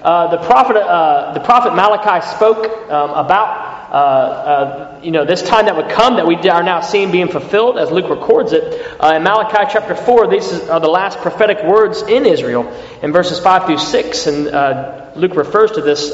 the, 0.02 0.38
prophet, 0.45 0.75
the 0.75 1.41
prophet 1.41 1.75
Malachi 1.75 2.26
spoke 2.26 2.91
um, 2.91 3.11
about 3.11 3.72
uh, 3.92 3.94
uh, 3.94 5.00
you 5.02 5.11
know, 5.11 5.26
this 5.26 5.42
time 5.42 5.66
that 5.66 5.76
would 5.76 5.90
come 5.90 6.16
that 6.16 6.26
we 6.26 6.37
are 6.49 6.62
now 6.62 6.80
seeing 6.80 7.12
being 7.12 7.28
fulfilled 7.28 7.76
as 7.76 7.90
Luke 7.90 8.08
records 8.08 8.54
it. 8.54 8.64
Uh, 8.99 9.12
in 9.16 9.22
Malachi 9.22 9.70
chapter 9.70 9.94
4, 9.94 10.28
these 10.28 10.66
are 10.70 10.80
the 10.80 10.88
last 10.88 11.18
prophetic 11.18 11.62
words 11.62 12.00
in 12.00 12.25
Israel 12.25 12.72
in 13.02 13.12
verses 13.12 13.38
5 13.38 13.66
through 13.66 13.76
6. 13.76 14.26
And 14.26 14.49
uh, 14.49 15.11
Luke 15.14 15.37
refers 15.37 15.72
to 15.72 15.82
this 15.82 16.08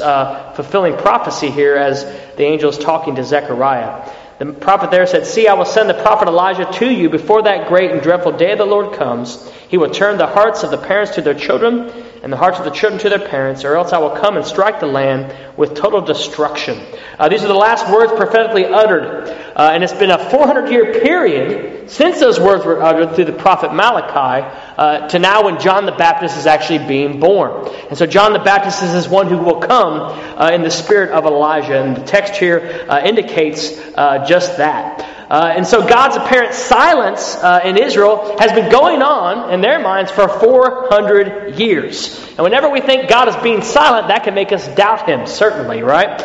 fulfilling 0.57 0.97
prophecy 0.97 1.51
here 1.51 1.77
as 1.77 2.03
the 2.35 2.43
angel 2.43 2.69
is 2.69 2.77
talking 2.77 3.15
to 3.15 3.23
Zechariah. 3.23 4.11
The 4.39 4.51
prophet 4.51 4.91
there 4.91 5.05
said, 5.05 5.25
See, 5.25 5.47
I 5.47 5.53
will 5.53 5.63
send 5.63 5.89
the 5.89 6.01
prophet 6.01 6.27
Elijah 6.27 6.69
to 6.79 6.89
you 6.89 7.09
before 7.09 7.43
that 7.43 7.69
great 7.69 7.91
and 7.91 8.01
dreadful 8.01 8.33
day 8.33 8.51
of 8.51 8.57
the 8.57 8.65
Lord 8.65 8.97
comes. 8.97 9.49
He 9.69 9.77
will 9.77 9.91
turn 9.91 10.17
the 10.17 10.27
hearts 10.27 10.63
of 10.63 10.71
the 10.71 10.77
parents 10.77 11.15
to 11.15 11.21
their 11.21 11.33
children 11.33 11.91
and 12.21 12.33
the 12.33 12.37
hearts 12.37 12.59
of 12.59 12.65
the 12.65 12.71
children 12.71 12.99
to 13.01 13.09
their 13.09 13.27
parents, 13.27 13.63
or 13.63 13.75
else 13.75 13.93
I 13.93 13.97
will 13.99 14.11
come 14.11 14.35
and 14.35 14.45
strike 14.45 14.79
the 14.79 14.87
land 14.87 15.33
with 15.57 15.75
total 15.75 16.01
destruction. 16.01 16.79
Uh, 17.17 17.29
these 17.29 17.43
are 17.43 17.47
the 17.47 17.53
last 17.53 17.91
words 17.91 18.11
prophetically 18.13 18.65
uttered. 18.65 19.29
Uh, 19.55 19.71
and 19.73 19.83
it's 19.83 19.93
been 19.93 20.11
a 20.11 20.29
400 20.29 20.71
year 20.71 21.01
period 21.01 21.89
since 21.89 22.19
those 22.19 22.39
words 22.39 22.65
were 22.65 22.81
uttered 22.81 23.15
through 23.15 23.25
the 23.25 23.33
prophet 23.33 23.73
Malachi 23.73 24.47
uh, 24.77 25.07
to 25.09 25.19
now 25.19 25.43
when 25.45 25.59
John 25.59 25.85
the 25.85 25.91
Baptist 25.91 26.37
is 26.37 26.45
actually 26.45 26.87
being 26.87 27.19
born. 27.19 27.67
And 27.89 27.97
so 27.97 28.05
John 28.05 28.33
the 28.33 28.39
Baptist 28.39 28.83
is 28.83 28.93
this 28.93 29.07
one 29.07 29.27
who 29.27 29.37
will 29.37 29.59
come 29.59 29.99
uh, 29.99 30.51
in 30.53 30.61
the 30.61 30.71
spirit 30.71 31.11
of 31.11 31.25
Elijah. 31.25 31.81
And 31.81 31.97
the 31.97 32.03
text 32.03 32.35
here 32.35 32.85
uh, 32.87 33.01
indicates 33.03 33.77
uh, 33.95 34.25
just 34.25 34.57
that. 34.57 35.18
Uh, 35.29 35.53
and 35.55 35.67
so 35.67 35.87
God's 35.87 36.15
apparent 36.15 36.55
silence 36.55 37.35
uh, 37.35 37.61
in 37.63 37.77
Israel 37.77 38.35
has 38.39 38.51
been 38.51 38.71
going 38.71 39.03
on 39.03 39.53
in 39.53 39.61
their 39.61 39.79
minds 39.79 40.09
for 40.09 40.27
400 40.27 41.59
years. 41.59 42.17
And 42.29 42.39
whenever 42.39 42.67
we 42.69 42.81
think 42.81 43.07
God 43.07 43.27
is 43.27 43.35
being 43.43 43.61
silent, 43.61 44.07
that 44.07 44.23
can 44.23 44.33
make 44.33 44.51
us 44.51 44.67
doubt 44.69 45.07
Him, 45.07 45.27
certainly, 45.27 45.83
right? 45.83 46.19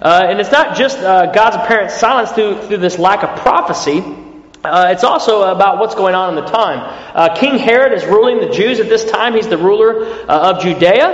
Uh, 0.00 0.26
and 0.30 0.40
it's 0.40 0.50
not 0.50 0.76
just 0.76 0.98
uh, 0.98 1.30
God's 1.32 1.56
apparent 1.56 1.90
silence 1.90 2.32
through, 2.32 2.62
through 2.62 2.78
this 2.78 2.98
lack 2.98 3.22
of 3.22 3.38
prophecy. 3.40 4.02
Uh, 4.64 4.92
it's 4.92 5.04
also 5.04 5.42
about 5.42 5.78
what's 5.78 5.94
going 5.94 6.14
on 6.14 6.30
in 6.30 6.42
the 6.42 6.50
time. 6.50 7.10
Uh, 7.14 7.34
King 7.36 7.58
Herod 7.58 7.92
is 7.92 8.06
ruling 8.06 8.40
the 8.40 8.48
Jews 8.48 8.80
at 8.80 8.88
this 8.88 9.10
time. 9.10 9.34
He's 9.34 9.48
the 9.48 9.58
ruler 9.58 10.06
of 10.06 10.62
Judea. 10.62 11.04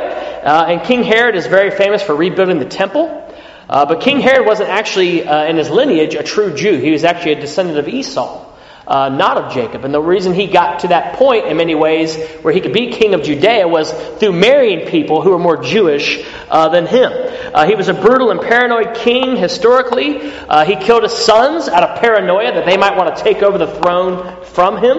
and 0.45 0.85
King 0.85 1.03
Herod 1.03 1.35
is 1.35 1.49
very 1.49 1.73
famous 1.73 2.01
for 2.01 2.15
rebuilding 2.15 2.61
the 2.61 2.65
temple. 2.65 3.24
Uh, 3.69 3.87
but 3.87 4.01
King 4.01 4.21
Herod 4.21 4.47
wasn't 4.47 4.69
actually, 4.69 5.27
uh, 5.27 5.45
in 5.45 5.57
his 5.57 5.71
lineage, 5.71 6.15
a 6.15 6.23
true 6.23 6.55
Jew. 6.55 6.79
He 6.79 6.91
was 6.91 7.05
actually 7.05 7.33
a 7.33 7.41
descendant 7.41 7.79
of 7.79 7.89
Esau, 7.89 8.45
uh, 8.87 9.09
not 9.09 9.39
of 9.39 9.55
Jacob. 9.55 9.87
And 9.87 9.95
the 9.95 10.03
reason 10.03 10.35
he 10.35 10.47
got 10.47 10.81
to 10.81 10.89
that 10.89 11.17
point, 11.17 11.47
in 11.47 11.57
many 11.57 11.75
ways, 11.75 12.15
where 12.43 12.53
he 12.53 12.61
could 12.61 12.75
be 12.75 12.93
king 12.93 13.15
of 13.15 13.23
Judea 13.23 13.67
was 13.67 13.91
through 14.19 14.33
marrying 14.33 14.87
people 14.89 15.23
who 15.23 15.31
were 15.31 15.39
more 15.39 15.63
Jewish 15.63 16.23
uh, 16.51 16.69
than 16.69 16.87
him. 16.87 17.11
Uh, 17.55 17.65
he 17.67 17.75
was 17.75 17.89
a 17.89 17.95
brutal 17.95 18.31
and 18.31 18.41
paranoid 18.41 18.97
king 18.97 19.37
historically. 19.37 20.21
Uh, 20.21 20.67
he 20.67 20.77
killed 20.77 21.05
his 21.05 21.13
sons 21.13 21.67
out 21.67 21.83
of 21.83 22.01
paranoia 22.01 22.53
that 22.53 22.67
they 22.67 22.77
might 22.77 22.97
want 22.99 23.17
to 23.17 23.23
take 23.23 23.43
over 23.43 23.57
the 23.57 23.67
throne 23.81 24.45
from 24.45 24.77
him. 24.77 24.99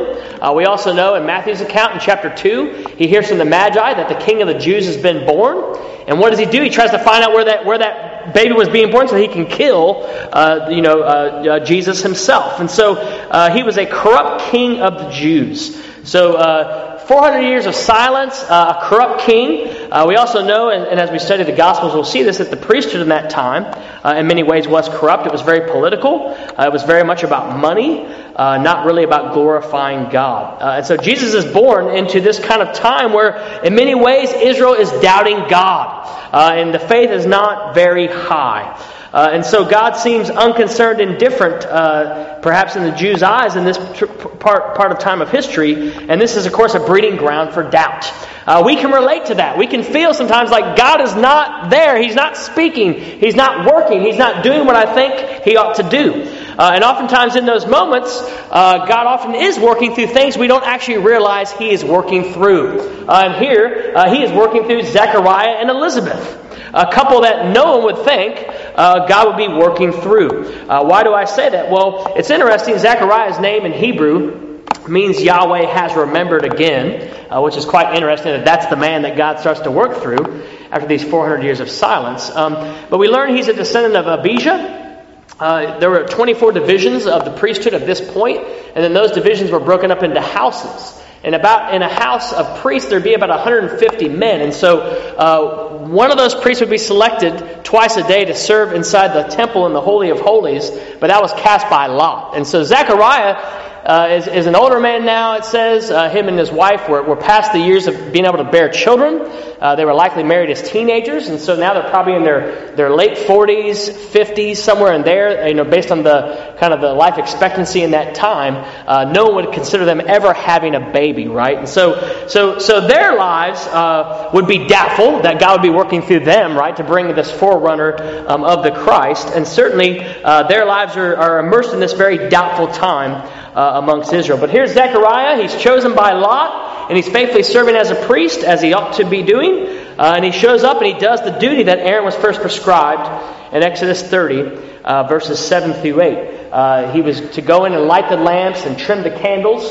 we 0.56 0.66
also 0.66 0.92
know 0.92 1.14
in 1.14 1.26
Matthew's 1.28 1.62
account 1.62 1.94
in 1.94 2.00
chapter 2.00 2.34
2, 2.36 2.96
he 2.98 3.08
hears 3.08 3.30
from 3.30 3.38
the 3.38 3.46
Magi 3.46 3.94
that 3.94 4.10
the 4.10 4.26
king 4.26 4.42
of 4.42 4.48
the 4.48 4.58
Jews 4.58 4.88
has 4.88 4.98
been 4.98 5.28
born. 5.28 5.78
And 6.08 6.20
what 6.20 6.32
does 6.32 6.40
he 6.40 6.46
do? 6.46 6.62
He 6.62 6.70
tries 6.70 6.92
to 6.92 7.00
find 7.00 7.24
out 7.24 7.34
where 7.34 7.46
that, 7.46 7.66
where 7.66 7.78
that 7.78 8.15
baby 8.34 8.54
was 8.54 8.70
being 8.70 8.92
born 8.92 9.08
so 9.08 9.16
he 9.16 9.28
can 9.28 9.46
kill, 9.46 10.06
uh, 10.32 10.70
you 10.70 10.82
know, 10.82 11.02
uh, 11.02 11.06
uh, 11.06 11.60
Jesus 11.66 12.02
himself. 12.02 12.60
And 12.60 12.70
so 12.70 12.96
uh, 12.96 13.52
he 13.52 13.64
was 13.64 13.78
a 13.78 13.86
corrupt 13.86 14.52
king 14.52 14.82
of 14.82 14.98
the 14.98 15.10
Jews. 15.10 15.82
So 16.04 16.36
uh, 16.36 16.85
400 17.08 17.42
years 17.42 17.68
of 17.68 17.76
silence, 17.76 18.44
uh, 18.44 18.80
a 18.80 18.90
corrupt 18.90 19.22
king. 19.22 19.92
Uh, 19.92 20.06
we 20.08 20.16
also 20.16 20.44
know, 20.44 20.70
and, 20.70 20.86
and, 20.86 21.00
as 21.00 21.12
we 21.12 21.20
study 21.20 21.44
the 21.44 21.52
Gospels, 21.52 21.94
we'll 21.94 22.04
see 22.04 22.24
this, 22.24 22.40
that 22.40 22.50
the 22.50 22.58
priesthood 22.58 23.02
in 23.02 23.10
that 23.10 23.30
time, 23.30 23.66
uh, 24.04 24.16
in 24.18 24.26
many 24.26 24.42
ways, 24.42 24.68
was 24.68 24.90
corrupt. 24.90 25.28
It 25.28 25.32
was 25.32 25.42
very 25.42 25.70
political. 25.70 26.30
Uh, 26.30 26.66
it 26.66 26.74
was 26.74 26.82
very 26.84 27.04
much 27.04 27.24
about 27.24 27.60
money, 27.60 28.06
uh, 28.36 28.58
not 28.58 28.88
really 28.88 29.04
about 29.04 29.34
glorifying 29.34 30.10
God. 30.10 30.60
Uh, 30.62 30.78
and 30.78 30.86
so 30.86 30.98
Jesus 30.98 31.36
is 31.36 31.46
born 31.46 31.96
into 31.96 32.22
this 32.22 32.40
kind 32.40 32.64
of 32.64 32.76
time 32.76 33.14
where, 33.14 33.38
in 33.64 33.76
many 33.76 33.94
ways, 33.94 34.34
Israel 34.34 34.74
is 34.74 34.90
doubting 35.02 35.48
God. 35.48 36.08
and 36.34 36.74
the 36.74 36.80
faith 36.80 37.12
is 37.12 37.28
not 37.28 37.76
very 37.76 38.08
high. 38.08 38.76
Uh, 39.16 39.30
and 39.32 39.46
so 39.46 39.64
God 39.64 39.94
seems 39.94 40.30
unconcerned 40.30 41.00
and 41.00 41.18
different, 41.18 41.64
uh, 41.64 42.38
perhaps 42.42 42.76
in 42.76 42.84
the 42.84 42.92
Jews' 42.92 43.24
eyes, 43.24 43.56
in 43.56 43.64
this 43.64 43.78
tr- 43.94 44.08
part, 44.08 44.76
part 44.76 44.92
of 44.92 45.00
time 45.00 45.22
of 45.22 45.32
history. 45.32 45.94
And 45.94 46.20
this 46.20 46.36
is, 46.36 46.46
of 46.46 46.52
course, 46.52 46.74
a 46.74 46.82
breeding 46.82 47.16
ground 47.16 47.54
for 47.54 47.64
doubt. 47.64 48.12
Uh, 48.46 48.64
we 48.66 48.76
can 48.76 48.92
relate 48.92 49.28
to 49.28 49.36
that. 49.36 49.58
We 49.58 49.68
can 49.68 49.84
feel 49.84 50.14
sometimes 50.14 50.52
like 50.52 50.76
God 50.76 51.00
is 51.00 51.16
not 51.16 51.70
there. 51.70 51.98
He's 51.98 52.14
not 52.14 52.36
speaking. 52.36 53.00
He's 53.00 53.38
not 53.38 53.66
working. 53.74 54.02
He's 54.02 54.18
not 54.18 54.44
doing 54.44 54.66
what 54.66 54.76
I 54.76 54.94
think 54.94 55.46
He 55.46 55.56
ought 55.56 55.76
to 55.76 55.84
do. 55.84 56.30
Uh, 56.58 56.72
and 56.76 56.84
oftentimes 56.84 57.38
in 57.38 57.46
those 57.46 57.66
moments, 57.66 58.20
uh, 58.52 58.86
God 58.86 59.08
often 59.08 59.34
is 59.34 59.58
working 59.58 59.96
through 59.96 60.08
things 60.08 60.38
we 60.38 60.48
don't 60.48 60.66
actually 60.66 60.98
realize 60.98 61.54
He 61.54 61.70
is 61.70 61.86
working 61.86 62.34
through. 62.34 62.82
Uh, 63.08 63.24
and 63.28 63.36
here, 63.36 63.94
He 64.10 64.24
is 64.24 64.32
working 64.34 64.66
through 64.66 64.84
Zechariah 64.84 65.56
and 65.62 65.70
Elizabeth 65.70 66.42
a 66.76 66.92
couple 66.92 67.22
that 67.22 67.54
no 67.54 67.78
one 67.78 67.86
would 67.86 68.06
think 68.06 68.46
uh, 68.76 69.08
God 69.08 69.28
would 69.28 69.38
be 69.38 69.48
working 69.48 69.94
through. 69.94 70.68
Uh, 70.68 70.84
why 70.84 71.04
do 71.04 71.14
I 71.14 71.24
say 71.24 71.50
that? 71.50 71.72
Well, 71.72 72.14
it's 72.18 72.30
interesting. 72.30 72.78
Zechariah's 72.78 73.40
name 73.40 73.66
in 73.66 73.72
Hebrew 73.72 74.62
means 74.88 75.22
Yahweh 75.22 75.66
has 75.68 75.96
remembered 75.96 76.44
again, 76.44 77.32
uh, 77.32 77.42
which 77.42 77.56
is 77.56 77.64
quite 77.64 77.96
interesting 77.96 78.34
that 78.34 78.44
that's 78.44 78.68
the 78.68 78.76
man 78.76 79.04
that 79.04 79.16
God 79.16 79.40
starts 79.40 79.62
to 79.62 79.72
work 79.72 80.02
through 80.02 80.44
after 80.70 80.88
these 80.88 81.04
400 81.04 81.44
years 81.44 81.62
of 81.62 81.70
silence. 81.70 82.30
Um, 82.30 82.54
but 82.90 82.98
we 82.98 83.08
learn 83.08 83.36
he's 83.36 83.48
a 83.48 83.54
descendant 83.54 83.96
of 83.96 84.20
Abijah. 84.20 85.04
Uh, 85.40 85.80
there 85.80 85.90
were 85.90 86.06
24 86.06 86.52
divisions 86.52 87.08
of 87.08 87.24
the 87.24 87.32
priesthood 87.32 87.74
at 87.74 87.86
this 87.86 88.02
point, 88.02 88.40
and 88.40 88.84
then 88.84 88.94
those 88.94 89.12
divisions 89.12 89.50
were 89.50 89.62
broken 89.62 89.92
up 89.92 90.04
into 90.04 90.20
houses. 90.20 91.02
And 91.26 91.34
about 91.34 91.74
in 91.74 91.82
a 91.82 91.90
house 91.90 92.32
of 92.32 92.60
priests, 92.60 92.88
there'd 92.88 93.04
be 93.04 93.16
about 93.16 93.30
150 93.30 94.10
men. 94.10 94.42
And 94.42 94.54
so 94.54 94.80
uh, 94.80 95.88
one 95.88 96.12
of 96.12 96.18
those 96.18 96.36
priests 96.36 96.62
would 96.62 96.70
be 96.70 96.78
selected 96.78 97.66
twice 97.66 97.98
a 97.98 98.08
day 98.08 98.26
to 98.26 98.36
serve 98.36 98.74
inside 98.74 99.08
the 99.16 99.24
temple 99.36 99.66
in 99.66 99.74
the 99.74 99.82
Holy 99.82 100.12
of 100.12 100.20
Holies, 100.20 100.70
but 101.00 101.08
that 101.08 101.24
was 101.24 101.34
cast 101.34 101.68
by 101.68 101.88
lot. 101.88 102.38
And 102.38 102.46
so 102.46 102.64
Zechariah 102.64 103.75
uh, 103.86 104.08
is, 104.10 104.28
is, 104.28 104.48
an 104.48 104.56
older 104.56 104.80
man 104.80 105.06
now, 105.06 105.36
it 105.36 105.46
says. 105.46 105.92
Uh, 105.92 106.10
him 106.10 106.28
and 106.28 106.40
his 106.40 106.52
wife 106.52 106.90
were, 106.90 107.04
were 107.04 107.16
past 107.16 107.54
the 107.54 107.60
years 107.60 107.86
of 107.86 108.12
being 108.12 108.26
able 108.26 108.40
to 108.40 108.44
bear 108.44 108.68
children. 108.68 109.22
Uh, 109.62 109.76
they 109.76 109.86
were 109.86 109.94
likely 109.94 110.24
married 110.24 110.50
as 110.50 110.68
teenagers, 110.68 111.28
and 111.28 111.40
so 111.40 111.56
now 111.56 111.74
they're 111.74 111.90
probably 111.92 112.16
in 112.16 112.24
their, 112.24 112.76
their 112.76 112.90
late 112.90 113.16
40s, 113.16 113.92
50s, 113.92 114.58
somewhere 114.58 114.94
in 114.94 115.04
there, 115.04 115.48
you 115.48 115.54
know, 115.54 115.64
based 115.64 115.92
on 115.92 116.02
the 116.02 116.56
kind 116.60 116.74
of 116.74 116.82
the 116.82 116.94
life 116.94 117.20
expectancy 117.20 117.84
in 117.84 117.92
that 117.92 118.16
time. 118.16 118.56
Uh, 118.88 119.06
no 119.12 119.26
one 119.26 119.46
would 119.46 119.54
consider 119.54 119.86
them 119.86 120.02
ever 120.02 120.34
having 120.34 120.74
a 120.74 120.92
baby, 120.92 121.28
right? 121.28 121.58
And 121.58 121.70
so, 121.70 122.28
so, 122.28 122.58
so 122.58 122.88
their 122.88 123.16
lives 123.16 123.60
uh, 123.68 124.32
would 124.34 124.48
be 124.48 124.68
doubtful 124.68 125.22
that 125.22 125.40
God 125.40 125.60
would 125.62 125.68
be 125.68 125.74
working 125.74 126.02
through 126.02 126.22
them, 126.22 126.58
right, 126.58 126.76
to 126.76 126.84
bring 126.84 127.14
this 127.14 127.32
forerunner 127.32 128.26
um, 128.28 128.44
of 128.44 128.64
the 128.64 128.72
Christ. 128.72 129.28
And 129.28 129.48
certainly 129.48 130.02
uh, 130.02 130.48
their 130.48 130.66
lives 130.66 130.98
are, 130.98 131.16
are 131.16 131.40
immersed 131.40 131.72
in 131.72 131.80
this 131.80 131.94
very 131.94 132.30
doubtful 132.30 132.68
time 132.68 133.45
uh, 133.56 133.82
amongst 133.82 134.14
Israel. 134.14 134.38
But 134.38 134.50
here's 134.50 134.74
Zechariah. 134.74 135.42
He's 135.42 135.56
chosen 135.62 135.96
by 135.96 136.14
Lot, 136.14 136.90
and 136.90 136.98
he's 136.98 137.08
faithfully 137.08 137.44
serving 137.44 137.76
as 137.76 137.90
a 137.90 137.96
priest, 138.06 138.40
as 138.40 138.62
he 138.62 138.74
ought 138.74 138.96
to 138.96 139.06
be 139.06 139.24
doing. 139.24 139.68
Uh, 139.98 140.14
and 140.18 140.26
he 140.26 140.32
shows 140.32 140.64
up 140.64 140.78
and 140.78 140.88
he 140.88 141.00
does 141.00 141.22
the 141.22 141.32
duty 141.32 141.64
that 141.64 141.80
Aaron 141.80 142.04
was 142.04 142.16
first 142.16 142.42
prescribed 142.42 143.56
in 143.56 143.64
Exodus 143.64 144.04
30, 144.04 144.82
uh, 144.84 145.04
verses 145.04 145.40
7 145.40 145.74
through 145.82 146.02
8. 146.02 146.52
Uh, 146.52 146.92
he 146.92 147.02
was 147.02 147.22
to 147.32 147.42
go 147.42 147.64
in 147.64 147.74
and 147.74 147.86
light 147.86 148.10
the 148.10 148.18
lamps 148.18 148.66
and 148.66 148.78
trim 148.78 149.04
the 149.04 149.12
candles 149.12 149.64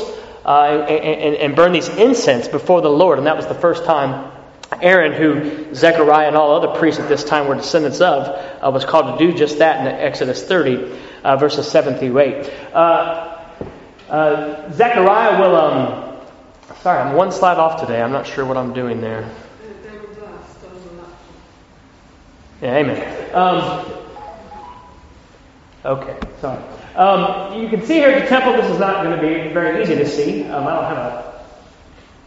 uh, 0.43 0.85
and, 0.89 1.21
and, 1.21 1.35
and 1.35 1.55
burn 1.55 1.71
these 1.71 1.87
incense 1.89 2.47
before 2.47 2.81
the 2.81 2.89
Lord. 2.89 3.19
And 3.19 3.27
that 3.27 3.37
was 3.37 3.45
the 3.45 3.53
first 3.53 3.85
time 3.85 4.31
Aaron, 4.81 5.13
who 5.13 5.75
Zechariah 5.75 6.27
and 6.27 6.35
all 6.35 6.55
other 6.55 6.79
priests 6.79 6.99
at 6.99 7.07
this 7.07 7.23
time 7.23 7.47
were 7.47 7.55
descendants 7.55 8.01
of, 8.01 8.27
uh, 8.27 8.71
was 8.71 8.83
called 8.83 9.19
to 9.19 9.27
do 9.27 9.37
just 9.37 9.59
that 9.59 9.81
in 9.81 9.87
Exodus 9.87 10.43
30, 10.43 10.99
uh, 11.23 11.37
verses 11.37 11.69
7 11.69 11.99
through 11.99 12.19
8. 12.19 12.53
Uh, 12.73 13.34
uh, 14.09 14.71
Zechariah 14.71 15.39
will. 15.39 15.55
Um, 15.55 16.17
sorry, 16.81 16.99
I'm 16.99 17.15
one 17.15 17.31
slide 17.31 17.57
off 17.57 17.79
today. 17.79 18.01
I'm 18.01 18.11
not 18.11 18.27
sure 18.27 18.45
what 18.45 18.57
I'm 18.57 18.73
doing 18.73 19.01
there. 19.01 19.29
Yeah, 22.61 22.77
amen. 22.77 23.35
Um, 23.35 23.85
okay, 25.83 26.17
sorry. 26.39 26.63
Um, 26.95 27.61
you 27.61 27.67
can 27.67 27.85
see 27.85 27.95
here 27.95 28.09
at 28.09 28.23
the 28.23 28.29
temple. 28.29 28.53
This 28.53 28.71
is 28.71 28.79
not 28.79 29.03
going 29.03 29.15
to 29.15 29.21
be 29.21 29.53
very 29.53 29.83
easy 29.83 29.95
to 29.95 30.07
see. 30.07 30.45
Um, 30.45 30.65
I 30.65 30.75
don't 30.75 30.85
have 30.85 30.97
a. 30.97 31.45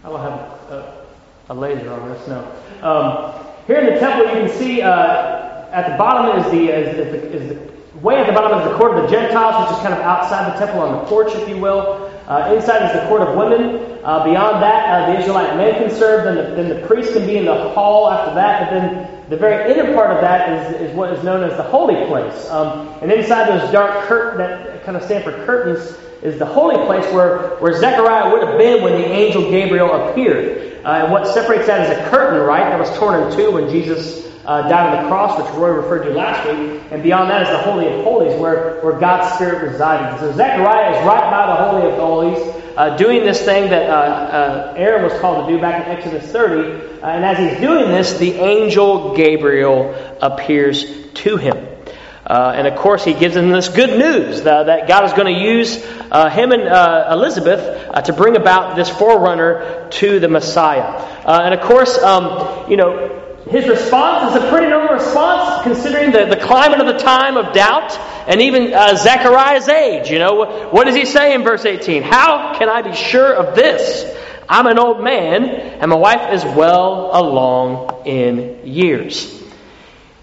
I 0.04 0.08
don't 0.08 0.20
have 0.20 0.32
a, 0.70 1.06
a, 1.48 1.54
laser 1.54 1.90
on 1.90 2.08
this. 2.10 2.28
No. 2.28 2.40
Um, 2.82 3.46
here 3.66 3.78
in 3.78 3.94
the 3.94 3.98
temple, 3.98 4.26
you 4.26 4.46
can 4.46 4.58
see 4.58 4.82
uh, 4.82 5.68
at 5.70 5.90
the 5.90 5.96
bottom 5.96 6.38
is 6.38 6.50
the 6.50 6.68
is, 6.68 6.98
is 6.98 7.12
the, 7.12 7.32
is 7.32 7.48
the 7.48 7.77
Way 8.02 8.14
at 8.14 8.26
the 8.28 8.32
bottom 8.32 8.60
is 8.60 8.70
the 8.70 8.78
court 8.78 8.96
of 8.96 9.02
the 9.02 9.08
Gentiles, 9.08 9.66
which 9.66 9.76
is 9.76 9.82
kind 9.82 9.92
of 9.92 10.00
outside 10.00 10.54
the 10.54 10.58
temple 10.64 10.82
on 10.82 10.98
the 10.98 11.04
porch, 11.06 11.34
if 11.34 11.48
you 11.48 11.58
will. 11.58 12.08
Uh, 12.28 12.54
inside 12.54 12.86
is 12.86 12.92
the 12.92 13.08
court 13.08 13.22
of 13.22 13.34
women. 13.34 13.98
Uh, 14.04 14.22
beyond 14.22 14.62
that, 14.62 15.08
uh, 15.08 15.12
the 15.12 15.18
Israelite 15.18 15.56
men 15.56 15.74
can 15.74 15.90
serve. 15.90 16.22
Then 16.22 16.36
the, 16.36 16.54
then 16.54 16.80
the 16.80 16.86
priest 16.86 17.12
can 17.12 17.26
be 17.26 17.38
in 17.38 17.46
the 17.46 17.70
hall 17.70 18.08
after 18.08 18.36
that. 18.36 18.70
But 18.70 18.78
then 18.78 19.24
the 19.28 19.36
very 19.36 19.72
inner 19.72 19.92
part 19.94 20.12
of 20.12 20.20
that 20.20 20.76
is, 20.76 20.90
is 20.90 20.94
what 20.94 21.12
is 21.12 21.24
known 21.24 21.42
as 21.42 21.56
the 21.56 21.64
holy 21.64 22.06
place. 22.06 22.48
Um, 22.50 22.86
and 23.02 23.10
inside 23.10 23.48
those 23.48 23.68
dark 23.72 24.06
curtains 24.06 24.38
that 24.38 24.84
kind 24.84 24.96
of 24.96 25.02
stand 25.02 25.24
for 25.24 25.32
curtains 25.44 25.98
is 26.22 26.38
the 26.38 26.46
holy 26.46 26.76
place 26.86 27.04
where, 27.12 27.56
where 27.56 27.72
Zechariah 27.72 28.30
would 28.30 28.46
have 28.46 28.58
been 28.58 28.80
when 28.80 28.92
the 28.92 29.08
angel 29.08 29.50
Gabriel 29.50 30.08
appeared. 30.08 30.84
Uh, 30.84 31.02
and 31.02 31.12
what 31.12 31.26
separates 31.26 31.66
that 31.66 31.90
is 31.90 31.98
a 31.98 32.10
curtain, 32.10 32.40
right, 32.46 32.70
that 32.70 32.78
was 32.78 32.96
torn 32.96 33.20
in 33.24 33.36
two 33.36 33.50
when 33.50 33.68
Jesus 33.68 34.27
uh, 34.48 34.66
down 34.66 34.96
on 34.96 35.02
the 35.02 35.08
cross, 35.10 35.38
which 35.38 35.54
Roy 35.54 35.68
referred 35.68 36.04
to 36.04 36.10
last 36.10 36.48
week. 36.48 36.80
And 36.90 37.02
beyond 37.02 37.30
that 37.30 37.42
is 37.42 37.48
the 37.48 37.58
Holy 37.58 37.86
of 37.86 38.02
Holies, 38.02 38.40
where, 38.40 38.80
where 38.80 38.98
God's 38.98 39.34
Spirit 39.34 39.70
resided. 39.70 40.18
So 40.20 40.32
Zechariah 40.32 40.98
is 40.98 41.06
right 41.06 41.30
by 41.30 41.46
the 41.46 41.68
Holy 41.68 41.92
of 41.92 41.98
Holies, 41.98 42.64
uh, 42.74 42.96
doing 42.96 43.24
this 43.24 43.42
thing 43.42 43.68
that 43.68 43.90
uh, 43.90 43.92
uh, 43.92 44.74
Aaron 44.74 45.04
was 45.04 45.12
called 45.20 45.46
to 45.46 45.54
do 45.54 45.60
back 45.60 45.86
in 45.86 45.92
Exodus 45.92 46.32
30. 46.32 47.02
Uh, 47.02 47.06
and 47.06 47.26
as 47.26 47.36
he's 47.36 47.60
doing 47.60 47.90
this, 47.90 48.16
the 48.16 48.32
angel 48.36 49.14
Gabriel 49.14 49.94
appears 50.22 50.86
to 51.12 51.36
him. 51.36 51.58
Uh, 52.26 52.52
and 52.56 52.66
of 52.66 52.76
course, 52.76 53.04
he 53.04 53.12
gives 53.12 53.36
him 53.36 53.50
this 53.50 53.68
good 53.68 53.98
news 53.98 54.40
uh, 54.46 54.64
that 54.64 54.88
God 54.88 55.04
is 55.04 55.12
going 55.12 55.34
to 55.34 55.42
use 55.44 55.76
him 55.76 56.52
and 56.52 56.62
Elizabeth 57.12 58.04
to 58.04 58.12
bring 58.14 58.36
about 58.36 58.76
this 58.76 58.88
forerunner 58.88 59.88
to 59.90 60.20
the 60.20 60.28
Messiah. 60.28 61.04
And 61.26 61.52
of 61.52 61.60
course, 61.60 61.98
um, 61.98 62.70
you 62.70 62.78
know, 62.78 63.27
his 63.50 63.66
response 63.66 64.34
is 64.34 64.42
a 64.44 64.50
pretty 64.50 64.68
normal 64.68 64.94
response 64.94 65.62
considering 65.62 66.12
the, 66.12 66.26
the 66.26 66.36
climate 66.36 66.80
of 66.80 66.86
the 66.86 66.98
time 66.98 67.36
of 67.36 67.54
doubt 67.54 67.98
and 68.28 68.42
even 68.42 68.74
uh, 68.74 68.94
Zechariah's 68.94 69.68
age. 69.68 70.10
You 70.10 70.18
know, 70.18 70.68
what, 70.70 70.84
does 70.84 70.94
he 70.94 71.06
say 71.06 71.34
in 71.34 71.42
verse 71.44 71.64
18? 71.64 72.02
How 72.02 72.54
can 72.58 72.68
I 72.68 72.82
be 72.82 72.94
sure 72.94 73.32
of 73.32 73.54
this? 73.54 74.14
I'm 74.48 74.66
an 74.66 74.78
old 74.78 75.02
man, 75.02 75.44
and 75.44 75.90
my 75.90 75.96
wife 75.96 76.32
is 76.32 76.44
well 76.44 77.10
along 77.12 78.06
in 78.06 78.66
years. 78.66 79.42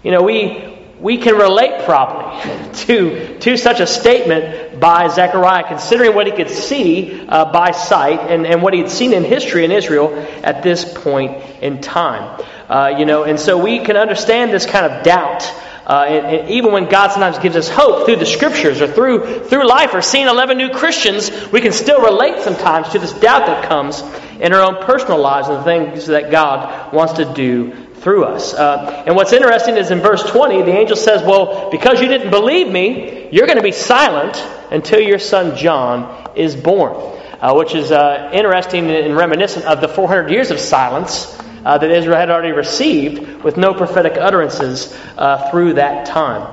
You 0.02 0.10
know, 0.12 0.22
we 0.22 0.76
we 1.00 1.18
can 1.18 1.34
relate 1.34 1.84
probably 1.84 2.72
to, 2.86 3.38
to 3.40 3.56
such 3.56 3.80
a 3.80 3.86
statement 3.86 4.65
by 4.80 5.08
Zechariah, 5.08 5.64
considering 5.64 6.14
what 6.14 6.26
he 6.26 6.32
could 6.32 6.50
see 6.50 7.26
uh, 7.28 7.50
by 7.52 7.70
sight 7.70 8.30
and, 8.30 8.46
and 8.46 8.62
what 8.62 8.74
he 8.74 8.80
had 8.80 8.90
seen 8.90 9.12
in 9.12 9.24
history 9.24 9.64
in 9.64 9.72
Israel 9.72 10.14
at 10.42 10.62
this 10.62 10.84
point 10.84 11.42
in 11.62 11.80
time. 11.80 12.42
Uh, 12.68 12.94
you 12.98 13.06
know, 13.06 13.24
and 13.24 13.38
so 13.38 13.62
we 13.62 13.78
can 13.80 13.96
understand 13.96 14.52
this 14.52 14.66
kind 14.66 14.86
of 14.86 15.04
doubt. 15.04 15.44
Uh, 15.86 16.04
and, 16.08 16.26
and 16.26 16.50
even 16.50 16.72
when 16.72 16.88
God 16.88 17.12
sometimes 17.12 17.38
gives 17.38 17.54
us 17.54 17.68
hope 17.68 18.06
through 18.06 18.16
the 18.16 18.26
scriptures 18.26 18.80
or 18.80 18.88
through 18.88 19.44
through 19.44 19.66
life 19.68 19.94
or 19.94 20.02
seeing 20.02 20.26
11 20.26 20.58
new 20.58 20.70
Christians, 20.70 21.30
we 21.52 21.60
can 21.60 21.70
still 21.70 22.02
relate 22.02 22.42
sometimes 22.42 22.88
to 22.88 22.98
this 22.98 23.12
doubt 23.12 23.46
that 23.46 23.68
comes 23.68 24.02
in 24.40 24.52
our 24.52 24.62
own 24.62 24.84
personal 24.84 25.20
lives 25.20 25.48
and 25.48 25.58
the 25.58 25.62
things 25.62 26.06
that 26.06 26.30
God 26.30 26.92
wants 26.92 27.14
to 27.14 27.24
do 27.24 27.85
through 28.06 28.22
us. 28.22 28.54
Uh, 28.54 29.02
and 29.04 29.16
what's 29.16 29.32
interesting 29.32 29.76
is 29.76 29.90
in 29.90 29.98
verse 29.98 30.22
20, 30.22 30.62
the 30.62 30.70
angel 30.70 30.94
says, 30.94 31.24
Well, 31.24 31.72
because 31.72 32.00
you 32.00 32.06
didn't 32.06 32.30
believe 32.30 32.68
me, 32.68 33.28
you're 33.32 33.48
going 33.48 33.58
to 33.58 33.64
be 33.64 33.72
silent 33.72 34.36
until 34.70 35.00
your 35.00 35.18
son 35.18 35.56
John 35.56 36.30
is 36.36 36.54
born. 36.54 36.94
Uh, 37.40 37.54
which 37.54 37.74
is 37.74 37.90
uh, 37.90 38.30
interesting 38.32 38.88
and 38.88 39.16
reminiscent 39.16 39.66
of 39.66 39.80
the 39.80 39.88
400 39.88 40.30
years 40.30 40.52
of 40.52 40.60
silence 40.60 41.36
uh, 41.64 41.76
that 41.76 41.90
Israel 41.90 42.16
had 42.16 42.30
already 42.30 42.52
received 42.52 43.42
with 43.42 43.56
no 43.56 43.74
prophetic 43.74 44.16
utterances 44.16 44.96
uh, 45.18 45.50
through 45.50 45.74
that 45.74 46.06
time. 46.06 46.48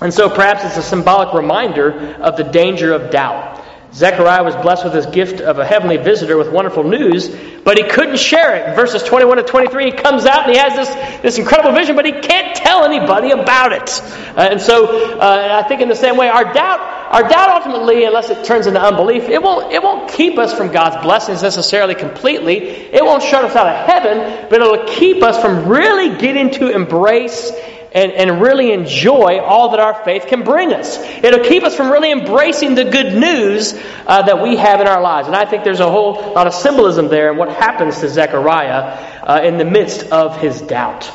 And 0.00 0.12
so 0.12 0.30
perhaps 0.30 0.64
it's 0.64 0.78
a 0.78 0.82
symbolic 0.82 1.34
reminder 1.34 2.16
of 2.16 2.38
the 2.38 2.44
danger 2.44 2.94
of 2.94 3.10
doubt. 3.10 3.53
Zechariah 3.94 4.42
was 4.42 4.56
blessed 4.56 4.82
with 4.82 4.92
this 4.92 5.06
gift 5.06 5.40
of 5.40 5.60
a 5.60 5.64
heavenly 5.64 5.98
visitor 5.98 6.36
with 6.36 6.50
wonderful 6.50 6.82
news, 6.82 7.28
but 7.62 7.78
he 7.78 7.84
couldn't 7.84 8.18
share 8.18 8.56
it. 8.56 8.68
In 8.68 8.74
verses 8.74 9.04
21 9.04 9.36
to 9.36 9.42
23, 9.44 9.84
he 9.84 9.92
comes 9.92 10.26
out 10.26 10.48
and 10.48 10.52
he 10.52 10.58
has 10.58 10.74
this, 10.74 11.22
this 11.22 11.38
incredible 11.38 11.72
vision, 11.72 11.94
but 11.94 12.04
he 12.04 12.10
can't 12.10 12.56
tell 12.56 12.84
anybody 12.84 13.30
about 13.30 13.72
it. 13.72 14.02
Uh, 14.36 14.48
and 14.50 14.60
so 14.60 15.18
uh, 15.20 15.62
I 15.64 15.68
think 15.68 15.80
in 15.80 15.88
the 15.88 15.94
same 15.94 16.16
way, 16.16 16.28
our 16.28 16.52
doubt, 16.52 16.80
our 17.14 17.28
doubt 17.28 17.50
ultimately, 17.50 18.04
unless 18.04 18.30
it 18.30 18.44
turns 18.44 18.66
into 18.66 18.80
unbelief, 18.80 19.28
it 19.28 19.40
won't, 19.40 19.72
it 19.72 19.80
won't 19.80 20.10
keep 20.10 20.38
us 20.38 20.52
from 20.52 20.72
God's 20.72 21.00
blessings 21.04 21.42
necessarily 21.44 21.94
completely. 21.94 22.56
It 22.56 23.04
won't 23.04 23.22
shut 23.22 23.44
us 23.44 23.54
out 23.54 23.68
of 23.68 23.86
heaven, 23.86 24.48
but 24.50 24.60
it'll 24.60 24.86
keep 24.86 25.22
us 25.22 25.40
from 25.40 25.68
really 25.68 26.18
getting 26.18 26.50
to 26.54 26.70
embrace 26.70 27.52
and, 27.94 28.10
and 28.10 28.40
really 28.40 28.72
enjoy 28.72 29.40
all 29.40 29.70
that 29.70 29.78
our 29.78 30.04
faith 30.04 30.26
can 30.26 30.42
bring 30.42 30.74
us. 30.74 30.98
It'll 30.98 31.44
keep 31.44 31.62
us 31.62 31.76
from 31.76 31.90
really 31.90 32.10
embracing 32.10 32.74
the 32.74 32.84
good 32.84 33.14
news 33.14 33.72
uh, 34.06 34.22
that 34.22 34.42
we 34.42 34.56
have 34.56 34.80
in 34.80 34.88
our 34.88 35.00
lives. 35.00 35.28
And 35.28 35.36
I 35.36 35.44
think 35.44 35.62
there's 35.62 35.80
a 35.80 35.88
whole 35.88 36.14
lot 36.34 36.48
of 36.48 36.54
symbolism 36.54 37.08
there 37.08 37.30
in 37.30 37.38
what 37.38 37.50
happens 37.50 38.00
to 38.00 38.08
Zechariah 38.08 39.22
uh, 39.22 39.40
in 39.44 39.58
the 39.58 39.64
midst 39.64 40.10
of 40.10 40.36
his 40.40 40.60
doubt. 40.60 41.10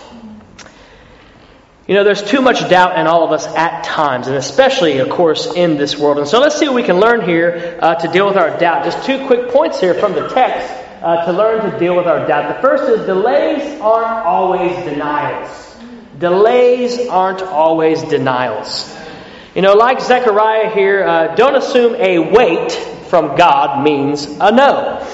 You 1.85 1.95
know, 1.95 2.03
there's 2.03 2.23
too 2.23 2.41
much 2.41 2.69
doubt 2.69 2.97
in 2.97 3.07
all 3.07 3.25
of 3.25 3.31
us 3.31 3.47
at 3.47 3.83
times, 3.83 4.27
and 4.27 4.37
especially, 4.37 4.99
of 4.99 5.09
course, 5.09 5.51
in 5.55 5.75
this 5.75 5.97
world. 5.97 6.19
And 6.19 6.27
so 6.27 6.39
let's 6.39 6.55
see 6.55 6.67
what 6.67 6.75
we 6.75 6.83
can 6.83 6.99
learn 6.99 7.27
here 7.27 7.79
uh, 7.81 7.95
to 7.95 8.07
deal 8.09 8.27
with 8.27 8.37
our 8.37 8.57
doubt. 8.57 8.85
Just 8.85 9.05
two 9.05 9.25
quick 9.25 9.49
points 9.49 9.79
here 9.79 9.95
from 9.95 10.13
the 10.13 10.27
text 10.29 10.71
uh, 11.01 11.25
to 11.25 11.33
learn 11.33 11.69
to 11.69 11.79
deal 11.79 11.97
with 11.97 12.05
our 12.05 12.25
doubt. 12.27 12.55
The 12.55 12.61
first 12.61 12.83
is 12.83 13.05
delays 13.05 13.81
aren't 13.81 14.25
always 14.25 14.71
denials. 14.85 15.68
Delays 16.19 17.07
aren't 17.07 17.41
always 17.41 18.03
denials. 18.03 18.93
You 19.55 19.61
know, 19.61 19.73
like 19.73 20.01
Zechariah 20.01 20.69
here, 20.69 21.07
uh, 21.07 21.35
don't 21.35 21.55
assume 21.55 21.95
a 21.95 22.19
wait 22.19 22.73
from 23.07 23.37
God 23.37 23.83
means 23.83 24.25
a 24.25 24.51
no. 24.51 25.07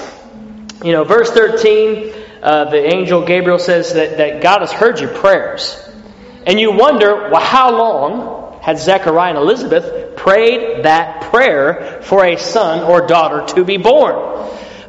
You 0.84 0.92
know, 0.92 1.04
verse 1.04 1.30
13, 1.30 2.12
uh, 2.42 2.70
the 2.70 2.92
angel 2.92 3.24
Gabriel 3.24 3.60
says 3.60 3.94
that, 3.94 4.18
that 4.18 4.42
God 4.42 4.60
has 4.60 4.72
heard 4.72 4.98
your 4.98 5.14
prayers. 5.14 5.78
And 6.44 6.58
you 6.58 6.72
wonder, 6.72 7.30
well, 7.30 7.40
how 7.40 7.76
long 7.76 8.60
had 8.60 8.78
Zechariah 8.78 9.30
and 9.30 9.38
Elizabeth 9.38 10.16
prayed 10.16 10.84
that 10.84 11.30
prayer 11.30 12.00
for 12.02 12.24
a 12.24 12.36
son 12.36 12.82
or 12.82 13.06
daughter 13.06 13.54
to 13.54 13.64
be 13.64 13.76
born? 13.76 14.14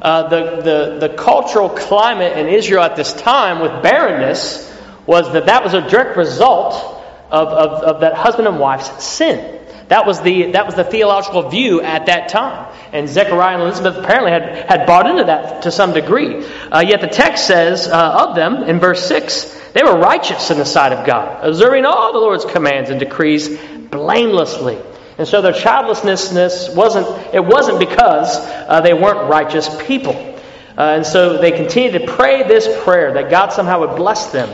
Uh, 0.01 0.29
the, 0.29 0.61
the, 0.61 1.07
the 1.07 1.13
cultural 1.15 1.69
climate 1.69 2.37
in 2.37 2.47
Israel 2.47 2.83
at 2.83 2.95
this 2.95 3.13
time 3.13 3.59
with 3.59 3.83
barrenness 3.83 4.66
was 5.07 5.31
that 5.33 5.47
that 5.47 5.63
was 5.63 5.73
a 5.73 5.89
direct 5.89 6.17
result 6.17 6.75
of, 7.31 7.47
of, 7.47 7.83
of 7.83 8.01
that 8.01 8.13
husband 8.13 8.47
and 8.47 8.59
wife's 8.59 9.03
sin. 9.03 9.55
That 9.87 10.05
was 10.05 10.21
the 10.21 10.51
that 10.51 10.65
was 10.65 10.75
the 10.75 10.83
theological 10.83 11.49
view 11.49 11.81
at 11.81 12.07
that 12.07 12.27
time, 12.27 12.73
and 12.91 13.07
Zechariah 13.07 13.53
and 13.53 13.63
Elizabeth 13.63 13.95
apparently 13.95 14.31
had, 14.31 14.69
had 14.69 14.85
bought 14.85 15.07
into 15.09 15.23
that 15.23 15.63
to 15.63 15.71
some 15.71 15.93
degree. 15.93 16.45
Uh, 16.45 16.81
yet 16.85 16.99
the 16.99 17.07
text 17.07 17.47
says 17.47 17.87
uh, 17.87 18.27
of 18.27 18.35
them 18.35 18.63
in 18.63 18.79
verse 18.79 19.07
six, 19.07 19.45
they 19.71 19.83
were 19.83 19.97
righteous 19.97 20.51
in 20.51 20.57
the 20.57 20.65
sight 20.65 20.91
of 20.91 21.05
God, 21.05 21.41
observing 21.41 21.85
all 21.85 22.11
the 22.11 22.19
Lord's 22.19 22.43
commands 22.43 22.89
and 22.89 22.99
decrees 22.99 23.47
blamelessly. 23.89 24.77
And 25.17 25.25
so 25.25 25.41
their 25.41 25.53
childlessness 25.53 26.75
wasn't 26.75 27.07
it 27.33 27.43
wasn't 27.45 27.79
because 27.79 28.35
uh, 28.35 28.81
they 28.81 28.93
weren't 28.93 29.29
righteous 29.29 29.69
people, 29.83 30.15
uh, 30.77 30.81
and 30.81 31.05
so 31.05 31.37
they 31.37 31.51
continued 31.51 31.93
to 31.93 32.07
pray 32.13 32.43
this 32.43 32.67
prayer 32.83 33.13
that 33.13 33.31
God 33.31 33.53
somehow 33.53 33.79
would 33.87 33.95
bless 33.95 34.33
them 34.33 34.49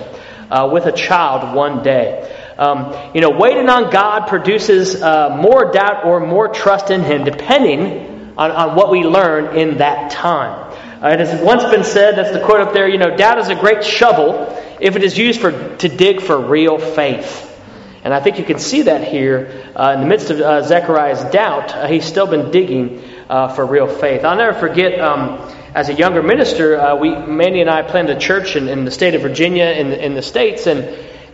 uh, 0.54 0.70
with 0.72 0.86
a 0.86 0.92
child 0.92 1.56
one 1.56 1.82
day. 1.82 2.30
Um, 2.58 2.96
you 3.16 3.22
know, 3.22 3.32
waiting 3.32 3.68
on 3.70 3.90
God 3.90 4.28
produces 4.28 5.02
uh, 5.02 5.36
more 5.36 5.72
doubt 5.72 6.06
or 6.06 6.20
more 6.20 6.50
trust 6.50 6.92
in 6.92 7.02
Him, 7.02 7.24
depending 7.24 8.36
on, 8.38 8.52
on 8.52 8.76
what 8.76 8.92
we 8.92 9.02
learn 9.02 9.58
in 9.58 9.80
that 9.80 10.12
time. 10.12 10.72
Uh, 11.04 11.10
it 11.10 11.20
has 11.20 11.42
once 11.42 11.64
been 11.64 11.84
said, 11.84 12.16
that's 12.16 12.32
the 12.32 12.46
quote 12.46 12.62
up 12.62 12.74
there, 12.74 12.88
you 12.88 13.00
know, 13.00 13.18
doubt 13.18 13.40
is 13.40 13.50
a 13.50 13.56
great 13.56 13.84
shovel 13.84 14.48
if 14.80 14.96
it 14.96 15.04
is 15.04 15.18
used 15.18 15.42
for, 15.42 15.52
to 15.78 15.90
dig 15.90 16.22
for 16.22 16.40
real 16.40 16.78
faith. 16.78 17.50
And 18.04 18.14
I 18.14 18.20
think 18.20 18.38
you 18.38 18.46
can 18.46 18.60
see 18.60 18.84
that 18.84 19.08
here 19.08 19.72
uh, 19.76 19.94
in 19.96 20.02
the 20.02 20.08
midst 20.08 20.30
of 20.30 20.40
uh, 20.40 20.62
Zechariah's 20.62 21.24
doubt. 21.32 21.74
Uh, 21.74 21.88
he's 21.88 22.06
still 22.06 22.28
been 22.28 22.52
digging 22.52 23.02
uh, 23.28 23.48
for 23.48 23.66
real 23.66 23.88
faith. 23.88 24.24
I'll 24.24 24.38
never 24.38 24.58
forget. 24.60 25.00
Um, 25.00 25.40
as 25.76 25.90
a 25.90 25.94
younger 25.94 26.22
minister, 26.22 26.80
uh, 26.80 26.96
we 26.96 27.16
Mandy 27.16 27.62
and 27.62 27.70
I 27.70 27.82
planned 27.82 28.10
a 28.10 28.20
church 28.20 28.56
in, 28.56 28.68
in 28.68 28.86
the 28.86 28.92
state 28.92 29.16
of 29.16 29.24
Virginia 29.24 29.66
in 29.66 29.90
the, 29.90 30.06
in 30.06 30.14
the 30.14 30.22
states, 30.22 30.68
and 30.68 30.84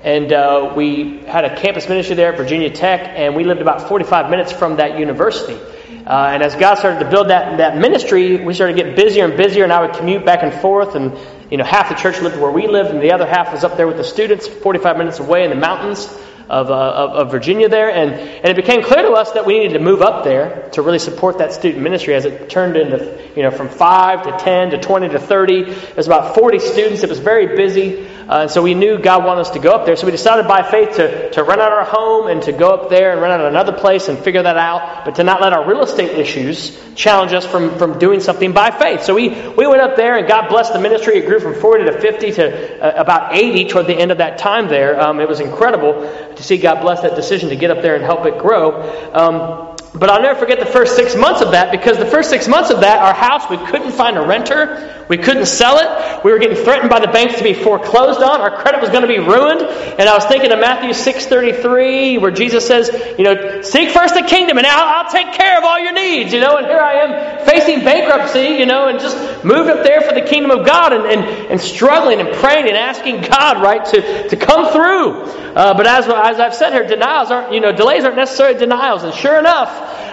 and 0.01 0.31
uh, 0.31 0.73
we 0.77 1.19
had 1.25 1.43
a 1.43 1.57
campus 1.57 1.89
ministry 1.89 2.15
there 2.15 2.31
at 2.31 2.37
Virginia 2.37 2.69
Tech, 2.69 3.01
and 3.01 3.35
we 3.35 3.43
lived 3.43 3.61
about 3.61 3.89
45 3.89 4.29
minutes 4.29 4.53
from 4.53 4.77
that 4.77 4.97
university. 4.97 5.59
Uh, 6.07 6.31
and 6.33 6.41
as 6.41 6.55
God 6.55 6.75
started 6.75 7.03
to 7.03 7.09
build 7.09 7.29
that 7.29 7.57
that 7.57 7.77
ministry, 7.77 8.37
we 8.37 8.53
started 8.53 8.77
to 8.77 8.83
get 8.83 8.95
busier 8.95 9.25
and 9.25 9.35
busier, 9.35 9.65
and 9.65 9.73
I 9.73 9.85
would 9.85 9.95
commute 9.95 10.25
back 10.25 10.41
and 10.41 10.53
forth, 10.61 10.95
and 10.95 11.17
you 11.51 11.57
know 11.57 11.65
half 11.65 11.89
the 11.89 11.95
church 11.95 12.21
lived 12.21 12.39
where 12.39 12.51
we 12.51 12.67
lived, 12.67 12.91
and 12.91 13.01
the 13.01 13.11
other 13.11 13.25
half 13.25 13.51
was 13.51 13.65
up 13.65 13.75
there 13.75 13.87
with 13.87 13.97
the 13.97 14.05
students, 14.05 14.47
45 14.47 14.97
minutes 14.97 15.19
away 15.19 15.43
in 15.43 15.49
the 15.49 15.57
mountains 15.57 16.07
of, 16.49 16.71
uh, 16.71 16.73
of, 16.73 17.11
of, 17.11 17.31
Virginia 17.31 17.69
there. 17.69 17.91
And, 17.91 18.11
and 18.11 18.45
it 18.47 18.55
became 18.55 18.81
clear 18.81 19.03
to 19.03 19.11
us 19.11 19.33
that 19.33 19.45
we 19.45 19.59
needed 19.59 19.73
to 19.73 19.79
move 19.79 20.01
up 20.01 20.23
there 20.23 20.69
to 20.71 20.81
really 20.81 20.97
support 20.97 21.37
that 21.37 21.53
student 21.53 21.83
ministry 21.83 22.15
as 22.15 22.25
it 22.25 22.49
turned 22.49 22.75
into, 22.75 23.21
you 23.35 23.43
know, 23.43 23.51
from 23.51 23.69
5 23.69 24.23
to 24.23 24.43
10 24.43 24.71
to 24.71 24.79
20 24.79 25.09
to 25.09 25.19
30. 25.19 25.63
There's 25.63 26.07
about 26.07 26.33
40 26.33 26.59
students. 26.59 27.03
It 27.03 27.09
was 27.09 27.19
very 27.19 27.55
busy. 27.55 28.07
Uh, 28.29 28.41
and 28.41 28.51
so 28.51 28.61
we 28.61 28.75
knew 28.75 28.99
God 28.99 29.25
wanted 29.25 29.41
us 29.41 29.49
to 29.51 29.59
go 29.59 29.71
up 29.71 29.87
there. 29.87 29.95
So 29.95 30.05
we 30.05 30.11
decided 30.11 30.47
by 30.47 30.61
faith 30.61 30.97
to, 30.97 31.31
to 31.31 31.43
rent 31.43 31.61
out 31.61 31.71
our 31.71 31.83
home 31.83 32.27
and 32.27 32.41
to 32.43 32.51
go 32.51 32.69
up 32.69 32.89
there 32.91 33.11
and 33.11 33.21
rent 33.21 33.33
out 33.33 33.47
another 33.47 33.73
place 33.73 34.07
and 34.07 34.19
figure 34.19 34.43
that 34.43 34.55
out, 34.55 35.03
but 35.03 35.15
to 35.15 35.23
not 35.23 35.41
let 35.41 35.51
our 35.51 35.67
real 35.67 35.81
estate 35.81 36.11
issues 36.11 36.79
challenge 36.93 37.33
us 37.33 37.45
from, 37.45 37.77
from 37.79 37.97
doing 37.97 38.19
something 38.19 38.53
by 38.53 38.69
faith. 38.69 39.01
So 39.03 39.15
we, 39.15 39.29
we 39.29 39.65
went 39.65 39.81
up 39.81 39.95
there 39.95 40.15
and 40.15 40.27
God 40.27 40.47
blessed 40.47 40.73
the 40.73 40.79
ministry. 40.79 41.17
It 41.17 41.25
grew 41.25 41.39
from 41.39 41.55
40 41.55 41.85
to 41.85 41.99
50 41.99 42.31
to 42.33 42.79
uh, 42.79 43.01
about 43.01 43.35
80 43.35 43.65
toward 43.65 43.87
the 43.87 43.95
end 43.95 44.11
of 44.11 44.19
that 44.19 44.37
time 44.37 44.67
there. 44.67 45.01
Um, 45.01 45.19
it 45.19 45.27
was 45.27 45.39
incredible 45.39 46.03
to 46.39 46.45
see 46.45 46.57
God 46.57 46.79
bless 46.79 47.01
that 47.01 47.15
decision 47.15 47.49
to 47.49 47.57
get 47.57 47.69
up 47.69 47.81
there 47.81 47.95
and 47.95 48.03
help 48.03 48.25
it 48.25 48.39
grow. 48.39 48.81
Um, 49.13 49.75
but 49.93 50.09
I'll 50.09 50.21
never 50.21 50.39
forget 50.39 50.59
the 50.59 50.65
first 50.65 50.95
six 50.95 51.15
months 51.15 51.41
of 51.41 51.51
that 51.51 51.71
because 51.71 51.97
the 51.97 52.05
first 52.05 52.29
six 52.29 52.47
months 52.47 52.69
of 52.69 52.81
that, 52.81 52.99
our 52.99 53.13
house, 53.13 53.49
we 53.49 53.57
couldn't 53.57 53.91
find 53.91 54.17
a 54.17 54.21
renter. 54.21 55.05
We 55.09 55.17
couldn't 55.17 55.47
sell 55.47 55.79
it. 55.79 56.23
We 56.23 56.31
were 56.31 56.37
getting 56.37 56.63
threatened 56.63 56.91
by 56.91 56.99
the 56.99 57.07
banks 57.07 57.37
to 57.39 57.43
be 57.43 57.55
foreclosed 57.55 58.21
on. 58.21 58.39
Our 58.39 58.61
credit 58.61 58.81
was 58.81 58.91
going 58.91 59.01
to 59.01 59.07
be 59.07 59.17
ruined. 59.17 59.61
And 59.61 60.07
I 60.07 60.13
was 60.13 60.25
thinking 60.25 60.51
of 60.51 60.59
Matthew 60.59 60.91
6.33 60.91 62.21
where 62.21 62.29
Jesus 62.29 62.67
says, 62.67 62.89
you 63.17 63.23
know, 63.23 63.63
seek 63.63 63.89
first 63.89 64.13
the 64.13 64.21
kingdom 64.21 64.59
and 64.59 64.67
I'll, 64.67 65.05
I'll 65.05 65.11
take 65.11 65.33
care 65.33 65.57
of 65.57 65.63
all 65.63 65.79
your 65.79 65.93
needs, 65.93 66.31
you 66.31 66.39
know. 66.39 66.57
And 66.57 66.67
here 66.67 66.79
I 66.79 66.93
am 66.93 67.45
facing 67.45 67.83
bankruptcy, 67.83 68.59
you 68.59 68.67
know, 68.67 68.87
and 68.87 68.99
just 68.99 69.17
moved 69.43 69.71
up 69.71 69.83
there 69.83 70.01
for 70.01 70.13
the 70.13 70.21
kingdom 70.21 70.51
of 70.51 70.67
God 70.67 70.93
and, 70.93 71.05
and, 71.05 71.25
and 71.51 71.59
struggling 71.59 72.19
and 72.19 72.31
praying 72.35 72.67
and 72.67 72.77
asking 72.77 73.21
God, 73.21 73.63
right, 73.63 73.83
to, 73.85 74.29
to 74.29 74.35
come 74.37 74.71
through. 74.71 75.48
Uh, 75.59 75.73
but 75.73 75.85
as, 75.85 76.05
as 76.05 76.39
I've 76.39 76.55
said 76.55 76.71
here, 76.71 76.87
denials 76.87 77.31
aren't, 77.31 77.53
you 77.53 77.59
know, 77.59 77.73
delays 77.73 78.05
aren't 78.05 78.15
necessarily 78.15 78.57
denials. 78.57 79.03
And 79.03 79.13
sure 79.13 79.37
enough, 79.37 79.67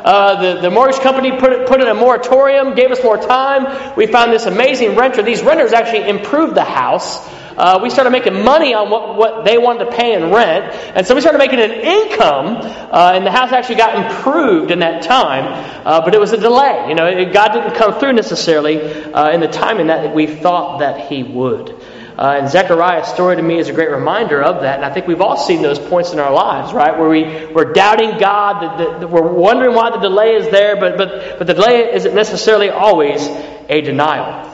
uh, 0.04 0.42
the, 0.42 0.60
the 0.62 0.70
mortgage 0.72 0.98
company 0.98 1.38
put, 1.38 1.68
put 1.68 1.80
in 1.80 1.86
a 1.86 1.94
moratorium, 1.94 2.74
gave 2.74 2.90
us 2.90 3.00
more 3.00 3.16
time. 3.16 3.94
We 3.96 4.08
found 4.08 4.32
this 4.32 4.46
amazing 4.46 4.96
renter. 4.96 5.22
These 5.22 5.42
renters 5.44 5.72
actually 5.72 6.08
improved 6.08 6.56
the 6.56 6.64
house. 6.64 7.24
Uh, 7.56 7.78
we 7.80 7.90
started 7.90 8.10
making 8.10 8.42
money 8.42 8.74
on 8.74 8.90
what, 8.90 9.16
what 9.16 9.44
they 9.44 9.56
wanted 9.56 9.84
to 9.84 9.92
pay 9.92 10.14
in 10.14 10.32
rent. 10.32 10.74
And 10.96 11.06
so 11.06 11.14
we 11.14 11.20
started 11.20 11.38
making 11.38 11.60
an 11.60 11.70
income, 11.70 12.56
uh, 12.56 13.12
and 13.14 13.24
the 13.24 13.30
house 13.30 13.52
actually 13.52 13.76
got 13.76 14.04
improved 14.04 14.72
in 14.72 14.80
that 14.80 15.04
time. 15.04 15.46
Uh, 15.86 16.04
but 16.04 16.12
it 16.12 16.18
was 16.18 16.32
a 16.32 16.38
delay. 16.38 16.86
You 16.88 16.96
know, 16.96 17.06
it, 17.06 17.32
God 17.32 17.52
didn't 17.52 17.76
come 17.76 18.00
through 18.00 18.14
necessarily 18.14 18.82
uh, 18.82 19.30
in 19.30 19.38
the 19.38 19.46
timing 19.46 19.86
that 19.86 20.12
we 20.12 20.26
thought 20.26 20.80
that 20.80 21.06
He 21.08 21.22
would. 21.22 21.80
Uh, 22.18 22.38
and 22.40 22.48
Zechariah's 22.48 23.08
story 23.08 23.36
to 23.36 23.42
me 23.42 23.58
is 23.58 23.68
a 23.68 23.74
great 23.74 23.90
reminder 23.90 24.42
of 24.42 24.62
that. 24.62 24.76
And 24.76 24.84
I 24.84 24.92
think 24.92 25.06
we've 25.06 25.20
all 25.20 25.36
seen 25.36 25.60
those 25.60 25.78
points 25.78 26.12
in 26.12 26.18
our 26.18 26.32
lives, 26.32 26.72
right? 26.72 26.98
Where 26.98 27.10
we, 27.10 27.52
we're 27.52 27.74
doubting 27.74 28.18
God, 28.18 28.62
that, 28.62 28.78
that, 28.78 29.00
that 29.00 29.08
we're 29.08 29.30
wondering 29.30 29.74
why 29.74 29.90
the 29.90 29.98
delay 29.98 30.34
is 30.34 30.50
there, 30.50 30.76
but, 30.76 30.96
but, 30.96 31.38
but 31.38 31.46
the 31.46 31.52
delay 31.52 31.92
isn't 31.92 32.14
necessarily 32.14 32.70
always 32.70 33.26
a 33.68 33.82
denial. 33.82 34.44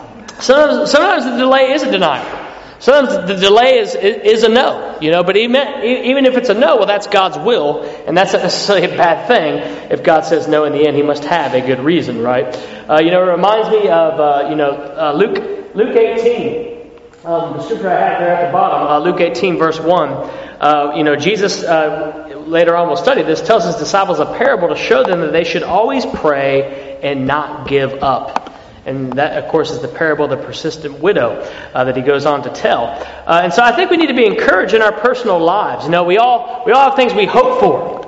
Sometimes, 0.40 0.90
sometimes 0.90 1.24
the 1.24 1.36
delay 1.36 1.70
is 1.72 1.84
a 1.84 1.90
denial. 1.90 2.40
Sometimes 2.80 3.28
the 3.28 3.36
delay 3.36 3.78
is, 3.78 3.94
is 3.94 4.42
a 4.42 4.48
no, 4.48 4.98
you 5.00 5.12
know, 5.12 5.22
but 5.22 5.36
even, 5.36 5.84
even 5.84 6.26
if 6.26 6.36
it's 6.36 6.48
a 6.48 6.54
no, 6.54 6.78
well, 6.78 6.86
that's 6.86 7.06
God's 7.06 7.38
will, 7.38 7.84
and 7.84 8.18
that's 8.18 8.32
not 8.32 8.42
necessarily 8.42 8.92
a 8.92 8.96
bad 8.96 9.28
thing. 9.28 9.92
If 9.92 10.02
God 10.02 10.22
says 10.22 10.48
no 10.48 10.64
in 10.64 10.72
the 10.72 10.84
end, 10.88 10.96
He 10.96 11.04
must 11.04 11.22
have 11.26 11.54
a 11.54 11.60
good 11.60 11.78
reason, 11.78 12.20
right? 12.20 12.44
Uh, 12.90 12.98
you 13.00 13.12
know, 13.12 13.22
it 13.22 13.30
reminds 13.30 13.70
me 13.70 13.88
of, 13.88 14.18
uh, 14.18 14.48
you 14.50 14.56
know, 14.56 14.72
uh, 14.72 15.12
Luke, 15.12 15.76
Luke 15.76 15.96
18. 15.96 16.71
Um, 17.24 17.56
the 17.56 17.62
scripture 17.62 17.88
I 17.88 18.00
have 18.00 18.20
there 18.20 18.34
at 18.34 18.46
the 18.46 18.52
bottom, 18.52 18.88
uh, 18.88 18.98
Luke 18.98 19.20
18, 19.20 19.56
verse 19.56 19.78
1. 19.78 20.08
Uh, 20.08 20.94
you 20.96 21.04
know, 21.04 21.14
Jesus, 21.14 21.62
uh, 21.62 22.42
later 22.46 22.76
on 22.76 22.88
we'll 22.88 22.96
study 22.96 23.22
this, 23.22 23.40
tells 23.40 23.64
his 23.64 23.76
disciples 23.76 24.18
a 24.18 24.26
parable 24.26 24.70
to 24.70 24.76
show 24.76 25.04
them 25.04 25.20
that 25.20 25.30
they 25.30 25.44
should 25.44 25.62
always 25.62 26.04
pray 26.04 26.98
and 27.00 27.24
not 27.28 27.68
give 27.68 28.02
up. 28.02 28.52
And 28.86 29.12
that, 29.12 29.40
of 29.40 29.48
course, 29.52 29.70
is 29.70 29.80
the 29.80 29.86
parable 29.86 30.24
of 30.24 30.30
the 30.32 30.44
persistent 30.44 30.98
widow 30.98 31.48
uh, 31.72 31.84
that 31.84 31.96
he 31.96 32.02
goes 32.02 32.26
on 32.26 32.42
to 32.42 32.50
tell. 32.50 32.86
Uh, 32.86 33.42
and 33.44 33.52
so 33.52 33.62
I 33.62 33.70
think 33.70 33.92
we 33.92 33.98
need 33.98 34.08
to 34.08 34.14
be 34.14 34.26
encouraged 34.26 34.74
in 34.74 34.82
our 34.82 34.90
personal 34.90 35.38
lives. 35.38 35.84
You 35.84 35.92
know, 35.92 36.02
we 36.02 36.18
all, 36.18 36.64
we 36.66 36.72
all 36.72 36.90
have 36.90 36.96
things 36.96 37.14
we 37.14 37.26
hope 37.26 37.60
for. 37.60 38.01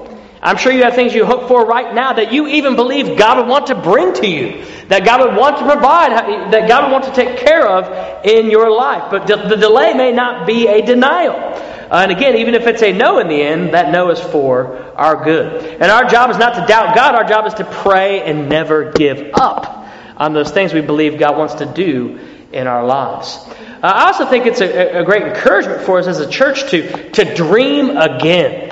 I'm 0.45 0.59
sure 0.59 0.73
you 0.73 0.83
have 0.83 0.95
things 0.95 1.15
you 1.15 1.25
hope 1.25 1.49
for 1.49 1.65
right 1.65 1.95
now 1.95 2.13
that 2.13 2.33
you 2.33 2.47
even 2.49 2.77
believe 2.77 3.17
God 3.17 3.39
would 3.39 3.49
want 3.49 3.69
to 3.69 3.75
bring 3.75 4.13
to 4.15 4.27
you, 4.29 4.63
that 4.89 5.03
God 5.03 5.27
would 5.27 5.37
want 5.37 5.57
to 5.57 5.65
provide, 5.65 6.11
that 6.53 6.69
God 6.69 6.85
would 6.85 6.93
want 6.93 7.05
to 7.05 7.13
take 7.13 7.39
care 7.39 7.67
of 7.67 8.27
in 8.27 8.51
your 8.51 8.71
life. 8.71 9.11
But 9.11 9.27
the 9.27 9.57
delay 9.57 9.95
may 9.95 10.13
not 10.13 10.47
be 10.47 10.69
a 10.69 10.85
denial. 10.85 11.35
Uh, 11.35 12.03
and 12.03 12.13
again, 12.13 12.37
even 12.37 12.55
if 12.55 12.67
it's 12.67 12.83
a 12.83 12.93
no 12.93 13.19
in 13.21 13.29
the 13.29 13.43
end, 13.43 13.73
that 13.73 13.91
no 13.91 14.11
is 14.11 14.21
for 14.21 14.77
our 14.97 15.25
good. 15.25 15.81
And 15.81 15.91
our 15.91 16.05
job 16.05 16.31
is 16.31 16.37
not 16.37 16.55
to 16.57 16.67
doubt 16.67 16.95
God, 16.95 17.15
our 17.15 17.25
job 17.25 17.47
is 17.47 17.55
to 17.55 17.65
pray 17.65 18.23
and 18.23 18.49
never 18.49 18.93
give 18.93 19.31
up 19.35 19.89
on 20.17 20.35
those 20.35 20.51
things 20.51 20.75
we 20.75 20.83
believe 20.83 21.19
God 21.19 21.39
wants 21.39 21.55
to 21.55 21.67
do 21.67 22.21
in 22.53 22.67
our 22.67 22.85
lives. 22.85 23.39
Uh, 23.83 23.93
I 23.95 24.07
also 24.07 24.27
think 24.27 24.47
it's 24.47 24.61
a, 24.61 25.01
a 25.01 25.05
great 25.05 25.23
encouragement 25.23 25.83
for 25.83 25.99
us 25.99 26.07
as 26.07 26.21
a 26.21 26.29
church 26.29 26.71
to, 26.71 27.11
to 27.11 27.35
dream 27.35 27.97
again. 27.97 28.64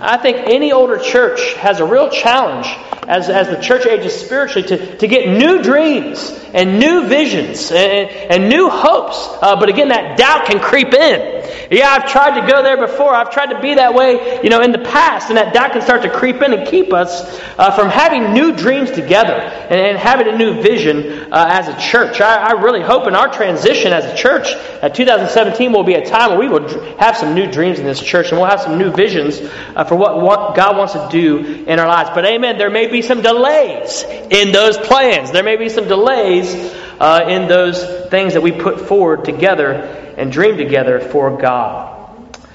I 0.00 0.16
think 0.16 0.36
any 0.38 0.72
older 0.72 0.98
church 0.98 1.54
has 1.54 1.80
a 1.80 1.84
real 1.84 2.08
challenge 2.08 2.68
as, 3.08 3.30
as 3.30 3.48
the 3.48 3.56
church 3.56 3.86
ages 3.86 4.14
spiritually 4.14 4.68
to, 4.68 4.98
to 4.98 5.06
get 5.08 5.28
new 5.28 5.62
dreams 5.62 6.30
and 6.52 6.78
new 6.78 7.06
visions 7.06 7.72
and, 7.72 8.10
and 8.10 8.48
new 8.50 8.68
hopes. 8.68 9.16
Uh, 9.42 9.56
but 9.58 9.70
again, 9.70 9.88
that 9.88 10.18
doubt 10.18 10.46
can 10.46 10.60
creep 10.60 10.92
in. 10.92 11.38
Yeah, 11.70 11.88
I've 11.88 12.10
tried 12.10 12.40
to 12.40 12.46
go 12.46 12.62
there 12.62 12.76
before. 12.76 13.14
I've 13.14 13.30
tried 13.30 13.52
to 13.52 13.60
be 13.60 13.74
that 13.74 13.94
way, 13.94 14.40
you 14.42 14.50
know, 14.50 14.60
in 14.60 14.72
the 14.72 14.78
past, 14.78 15.28
and 15.28 15.36
that 15.38 15.54
doubt 15.54 15.72
can 15.72 15.82
start 15.82 16.02
to 16.02 16.10
creep 16.10 16.36
in 16.36 16.52
and 16.52 16.66
keep 16.66 16.92
us 16.92 17.40
uh, 17.58 17.70
from 17.72 17.88
having 17.88 18.32
new 18.32 18.54
dreams 18.54 18.90
together 18.90 19.34
and, 19.34 19.80
and 19.80 19.98
having 19.98 20.28
a 20.28 20.36
new 20.36 20.62
vision 20.62 21.32
uh, 21.32 21.46
as 21.48 21.68
a 21.68 21.78
church. 21.78 22.20
I, 22.20 22.48
I, 22.48 22.52
really 22.52 22.82
hope 22.82 23.06
in 23.06 23.14
our 23.14 23.28
transition 23.32 23.92
as 23.92 24.04
a 24.04 24.16
church, 24.16 24.48
that 24.80 24.94
2017 24.94 25.72
will 25.72 25.84
be 25.84 25.94
a 25.94 26.04
time 26.04 26.30
where 26.30 26.38
we 26.38 26.48
will 26.48 26.96
have 26.96 27.16
some 27.16 27.34
new 27.34 27.50
dreams 27.50 27.78
in 27.78 27.84
this 27.84 28.00
church 28.00 28.30
and 28.30 28.38
we'll 28.38 28.50
have 28.50 28.60
some 28.60 28.78
new 28.78 28.90
visions 28.90 29.40
uh, 29.76 29.84
for 29.84 29.96
what, 29.96 30.20
what 30.20 30.56
God 30.56 30.76
wants 30.76 30.92
to 30.94 31.08
do 31.10 31.64
in 31.64 31.78
our 31.78 31.86
lives. 31.88 32.10
But 32.14 32.24
amen, 32.24 32.58
there 32.58 32.70
may 32.70 32.88
be 32.88 32.97
some 33.02 33.22
delays 33.22 34.04
in 34.04 34.52
those 34.52 34.76
plans. 34.76 35.30
There 35.30 35.44
may 35.44 35.56
be 35.56 35.68
some 35.68 35.88
delays 35.88 36.54
uh, 37.00 37.26
in 37.28 37.48
those 37.48 37.82
things 38.08 38.34
that 38.34 38.42
we 38.42 38.52
put 38.52 38.80
forward 38.80 39.24
together 39.24 39.72
and 40.16 40.32
dream 40.32 40.56
together 40.56 41.00
for 41.00 41.36
God. 41.36 41.96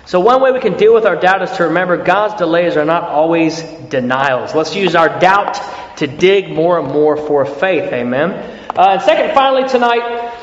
So, 0.06 0.20
one 0.20 0.42
way 0.42 0.52
we 0.52 0.60
can 0.60 0.76
deal 0.76 0.94
with 0.94 1.06
our 1.06 1.16
doubt 1.16 1.44
is 1.44 1.52
to 1.58 1.64
remember 1.64 2.04
God's 2.04 2.36
delays 2.36 2.76
are 2.76 2.84
not 2.86 3.04
always 3.04 3.62
denials. 3.90 4.54
Let's 4.54 4.76
use 4.76 4.96
our 4.96 5.20
doubt 5.20 5.62
to 5.98 6.08
dig 6.08 6.50
more 6.50 6.80
and 6.80 6.90
more 6.90 7.16
for 7.16 7.46
faith. 7.46 7.94
Amen. 7.94 8.32
Uh, 8.76 8.90
and 8.92 9.02
second, 9.02 9.34
finally, 9.34 9.68
tonight, 9.70 10.34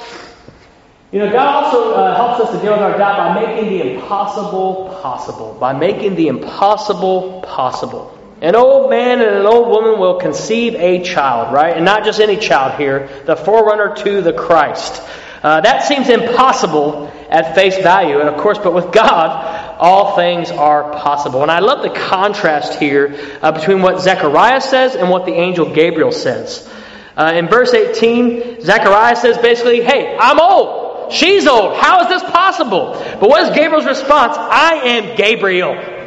you 1.13 1.19
know, 1.19 1.31
God 1.31 1.65
also 1.65 1.93
uh, 1.93 2.17
helps 2.17 2.49
us 2.49 2.57
to 2.57 2.63
deal 2.63 2.73
with 2.73 2.81
our 2.81 2.97
doubt 2.97 3.35
by 3.35 3.45
making 3.45 3.69
the 3.69 3.95
impossible 3.95 4.99
possible. 5.03 5.57
By 5.59 5.73
making 5.73 6.15
the 6.15 6.29
impossible 6.29 7.43
possible. 7.43 8.17
An 8.41 8.57
old 8.57 8.89
man 8.89 9.21
and 9.21 9.37
an 9.37 9.47
old 9.47 9.69
woman 9.69 10.01
will 10.01 10.19
conceive 10.19 10.75
a 10.75 11.03
child, 11.03 11.53
right? 11.53 11.77
And 11.77 11.85
not 11.85 12.05
just 12.05 12.21
any 12.21 12.39
child 12.39 12.79
here, 12.79 13.23
the 13.27 13.37
forerunner 13.37 13.95
to 13.97 14.23
the 14.23 14.33
Christ. 14.33 15.03
Uh, 15.43 15.61
that 15.61 15.85
seems 15.85 16.09
impossible 16.09 17.13
at 17.29 17.55
face 17.55 17.77
value, 17.79 18.19
and 18.19 18.29
of 18.29 18.39
course, 18.39 18.59
but 18.59 18.73
with 18.73 18.93
God, 18.93 19.77
all 19.79 20.17
things 20.17 20.51
are 20.51 20.93
possible. 20.93 21.43
And 21.43 21.51
I 21.51 21.61
love 21.61 21.83
the 21.83 21.91
contrast 21.91 22.79
here 22.79 23.39
uh, 23.43 23.53
between 23.53 23.83
what 23.83 24.01
Zechariah 24.01 24.61
says 24.61 24.95
and 24.95 25.11
what 25.11 25.27
the 25.27 25.33
angel 25.33 25.73
Gabriel 25.73 26.13
says. 26.13 26.69
Uh, 27.17 27.33
in 27.35 27.49
verse 27.49 27.75
18, 27.75 28.63
Zechariah 28.63 29.17
says 29.17 29.37
basically, 29.39 29.83
Hey, 29.83 30.17
I'm 30.19 30.41
old. 30.41 31.13
She's 31.13 31.47
old. 31.47 31.77
How 31.77 32.03
is 32.03 32.09
this 32.09 32.31
possible? 32.31 32.93
But 32.93 33.29
what 33.29 33.43
is 33.43 33.57
Gabriel's 33.57 33.87
response? 33.87 34.37
I 34.39 34.75
am 34.85 35.17
Gabriel. 35.17 36.00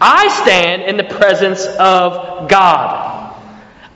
I 0.00 0.28
stand 0.42 0.82
in 0.82 0.96
the 0.96 1.04
presence 1.04 1.64
of 1.64 2.48
God. 2.48 3.36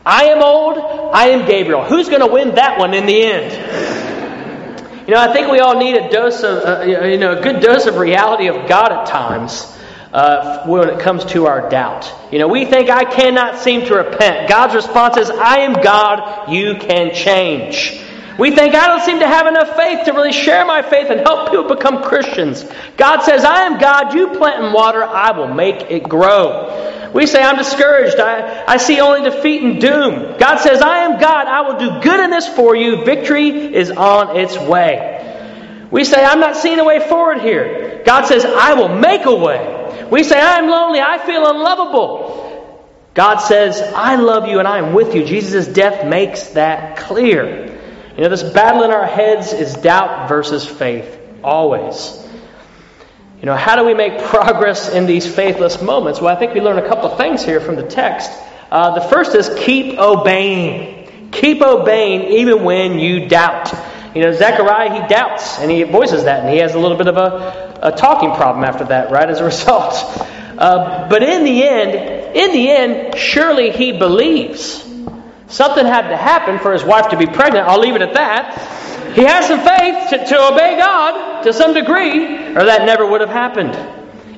I 0.05 0.25
am 0.25 0.43
old, 0.43 0.79
I 1.15 1.29
am 1.29 1.47
Gabriel. 1.47 1.85
Who's 1.85 2.09
going 2.09 2.21
to 2.21 2.33
win 2.33 2.57
that 2.57 2.79
one 2.79 2.93
in 2.93 3.07
the 3.07 3.23
end? 3.23 5.07
You 5.07 5.15
know, 5.15 5.21
I 5.21 5.33
think 5.33 5.51
we 5.51 5.61
all 5.61 5.79
need 5.79 5.97
a 5.97 6.11
dose 6.11 6.43
of, 6.43 6.63
uh, 6.65 6.83
you 6.83 7.19
know, 7.19 7.39
a 7.39 7.43
good 7.43 7.61
dose 7.61 7.87
of 7.87 7.97
reality 7.97 8.49
of 8.49 8.69
God 8.69 8.93
at 8.93 9.07
times 9.07 9.79
uh, 10.13 10.67
when 10.67 10.89
it 10.89 11.01
comes 11.01 11.25
to 11.27 11.47
our 11.47 11.69
doubt. 11.69 12.13
You 12.33 12.39
know, 12.39 12.49
we 12.49 12.65
think 12.67 12.91
I 12.91 13.05
cannot 13.05 13.59
seem 13.59 13.87
to 13.87 13.95
repent. 13.95 14.49
God's 14.49 14.75
response 14.75 15.17
is, 15.17 15.31
I 15.31 15.59
am 15.59 15.75
God, 15.75 16.53
you 16.53 16.77
can 16.77 17.15
change. 17.15 18.01
We 18.39 18.55
think 18.55 18.75
I 18.75 18.87
don't 18.87 19.05
seem 19.05 19.21
to 19.21 19.27
have 19.27 19.47
enough 19.47 19.77
faith 19.77 20.07
to 20.07 20.13
really 20.13 20.33
share 20.33 20.65
my 20.65 20.83
faith 20.83 21.11
and 21.11 21.21
help 21.21 21.51
people 21.51 21.75
become 21.75 22.03
Christians. 22.03 22.65
God 22.97 23.23
says, 23.23 23.45
I 23.45 23.63
am 23.63 23.79
God, 23.79 24.15
you 24.15 24.29
plant 24.29 24.65
and 24.65 24.73
water, 24.73 25.05
I 25.05 25.33
will 25.33 25.53
make 25.53 25.91
it 25.91 26.05
grow. 26.05 27.11
We 27.13 27.27
say, 27.27 27.43
I'm 27.43 27.57
discouraged, 27.57 28.19
I, 28.19 28.65
I 28.67 28.79
see 28.79 29.01
only 29.01 29.29
defeat 29.29 29.63
and 29.63 29.81
doom. 29.81 30.39
God 30.39 30.59
says, 30.59 30.81
I 30.81 31.01
am 31.01 31.21
God, 31.21 31.47
I 31.47 31.61
will 31.63 31.79
do 31.79 32.01
good 32.01 32.21
in 32.21 32.31
this 32.31 32.49
for 32.49 32.75
you, 32.75 33.05
victory 33.05 33.75
is 33.75 33.91
on 33.91 34.37
its 34.37 34.59
way. 34.59 35.89
We 35.91 36.05
say, 36.05 36.25
I'm 36.25 36.41
not 36.41 36.57
seeing 36.57 36.79
a 36.79 36.85
way 36.85 37.07
forward 37.07 37.43
here. 37.43 38.03
God 38.07 38.27
says, 38.27 38.47
I 38.47 38.73
will 38.75 38.89
make 38.89 39.27
a 39.27 39.35
way. 39.35 40.09
We 40.11 40.25
say, 40.25 40.41
I 40.41 40.59
am 40.59 40.69
lonely, 40.69 41.01
I 41.01 41.19
feel 41.19 41.47
unlovable. 41.47 42.41
God 43.15 43.39
says, 43.39 43.79
I 43.95 44.17
love 44.17 44.49
you 44.49 44.59
and 44.59 44.67
I 44.67 44.79
am 44.79 44.95
with 44.95 45.15
you. 45.15 45.23
Jesus' 45.25 45.67
death 45.67 46.09
makes 46.09 46.49
that 46.51 46.97
clear. 46.97 47.72
You 48.23 48.29
know, 48.29 48.37
this 48.37 48.53
battle 48.53 48.85
in 48.85 48.93
our 48.93 49.05
heads 49.05 49.53
is 49.53 49.75
doubt 49.75 50.29
versus 50.29 50.65
faith, 50.65 51.19
always. 51.43 52.25
You 53.41 53.47
know, 53.47 53.57
how 53.57 53.75
do 53.75 53.85
we 53.85 53.95
make 53.95 54.23
progress 54.23 54.89
in 54.91 55.07
these 55.07 55.27
faithless 55.27 55.83
moments? 55.83 56.21
Well, 56.21 56.33
I 56.33 56.39
think 56.39 56.55
we 56.55 56.61
learn 56.61 56.79
a 56.79 56.87
couple 56.87 57.11
of 57.11 57.19
things 57.19 57.45
here 57.45 57.59
from 57.61 57.75
the 57.75 57.83
text. 57.83 58.31
Uh, 58.71 58.95
the 58.95 59.01
first 59.09 59.35
is 59.35 59.51
keep 59.59 59.99
obeying. 59.99 61.33
Keep 61.33 61.63
obeying 61.63 62.39
even 62.39 62.63
when 62.63 63.01
you 63.01 63.29
doubt. 63.29 63.75
You 64.15 64.23
know, 64.23 64.31
Zechariah, 64.31 65.03
he 65.03 65.09
doubts, 65.09 65.59
and 65.59 65.69
he 65.69 65.83
voices 65.83 66.23
that, 66.23 66.45
and 66.45 66.55
he 66.55 66.59
has 66.59 66.77
a 66.77 66.79
little 66.79 66.97
bit 66.97 67.09
of 67.09 67.17
a, 67.17 67.81
a 67.83 67.91
talking 67.91 68.37
problem 68.37 68.65
after 68.65 68.85
that, 68.85 69.11
right, 69.11 69.29
as 69.29 69.41
a 69.41 69.45
result. 69.53 69.95
Uh, 69.97 71.09
but 71.09 71.25
in 71.25 71.43
the 71.43 71.65
end, 71.65 72.37
in 72.37 72.53
the 72.53 72.71
end, 72.71 73.19
surely 73.19 73.73
he 73.73 73.91
believes. 73.91 74.82
Something 75.53 75.85
had 75.85 76.09
to 76.09 76.17
happen 76.17 76.59
for 76.59 76.73
his 76.73 76.83
wife 76.83 77.11
to 77.11 77.19
be 77.19 77.27
pregnant. 77.27 77.69
I'll 77.69 77.79
leave 77.79 77.95
it 77.95 78.01
at 78.01 78.15
that. 78.15 79.13
He 79.15 79.23
has 79.25 79.47
some 79.47 79.61
faith 79.61 80.09
to, 80.09 80.27
to 80.35 80.49
obey 80.49 80.79
God 80.79 81.43
to 81.43 81.53
some 81.53 81.75
degree, 81.75 82.55
or 82.57 82.65
that 82.65 82.87
never 82.87 83.07
would 83.07 83.21
have 83.21 83.29
happened. 83.29 83.75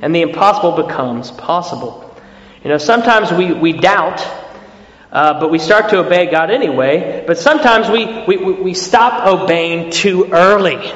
And 0.03 0.13
the 0.13 0.23
impossible 0.23 0.73
becomes 0.73 1.31
possible. 1.31 2.01
You 2.65 2.71
know, 2.71 2.79
sometimes 2.79 3.31
we, 3.31 3.53
we 3.53 3.75
doubt, 3.75 4.27
uh, 5.13 5.39
but 5.39 5.53
we 5.53 5.61
start 5.61 5.91
to 5.91 5.99
obey 5.99 6.29
God 6.29 6.51
anyway. 6.51 7.23
But 7.25 7.39
sometimes 7.39 7.89
we, 7.89 8.25
we, 8.27 8.37
we 8.37 8.75
stop 8.75 9.25
obeying 9.25 9.93
too 9.93 10.33
early. 10.33 10.93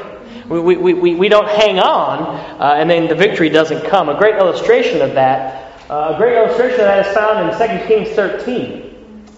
We, 0.48 0.58
we, 0.58 0.94
we, 0.94 1.14
we 1.14 1.28
don't 1.28 1.48
hang 1.48 1.78
on, 1.78 2.22
uh, 2.60 2.74
and 2.76 2.90
then 2.90 3.06
the 3.06 3.14
victory 3.14 3.50
doesn't 3.50 3.88
come. 3.88 4.08
A 4.08 4.18
great 4.18 4.34
illustration 4.34 5.00
of 5.00 5.14
that, 5.14 5.80
uh, 5.88 6.14
a 6.14 6.18
great 6.18 6.36
illustration 6.36 6.80
of 6.80 6.86
that 6.86 7.06
is 7.06 7.14
found 7.14 7.48
in 7.48 7.80
2 7.80 7.86
Kings 7.86 8.16
13. 8.16 8.87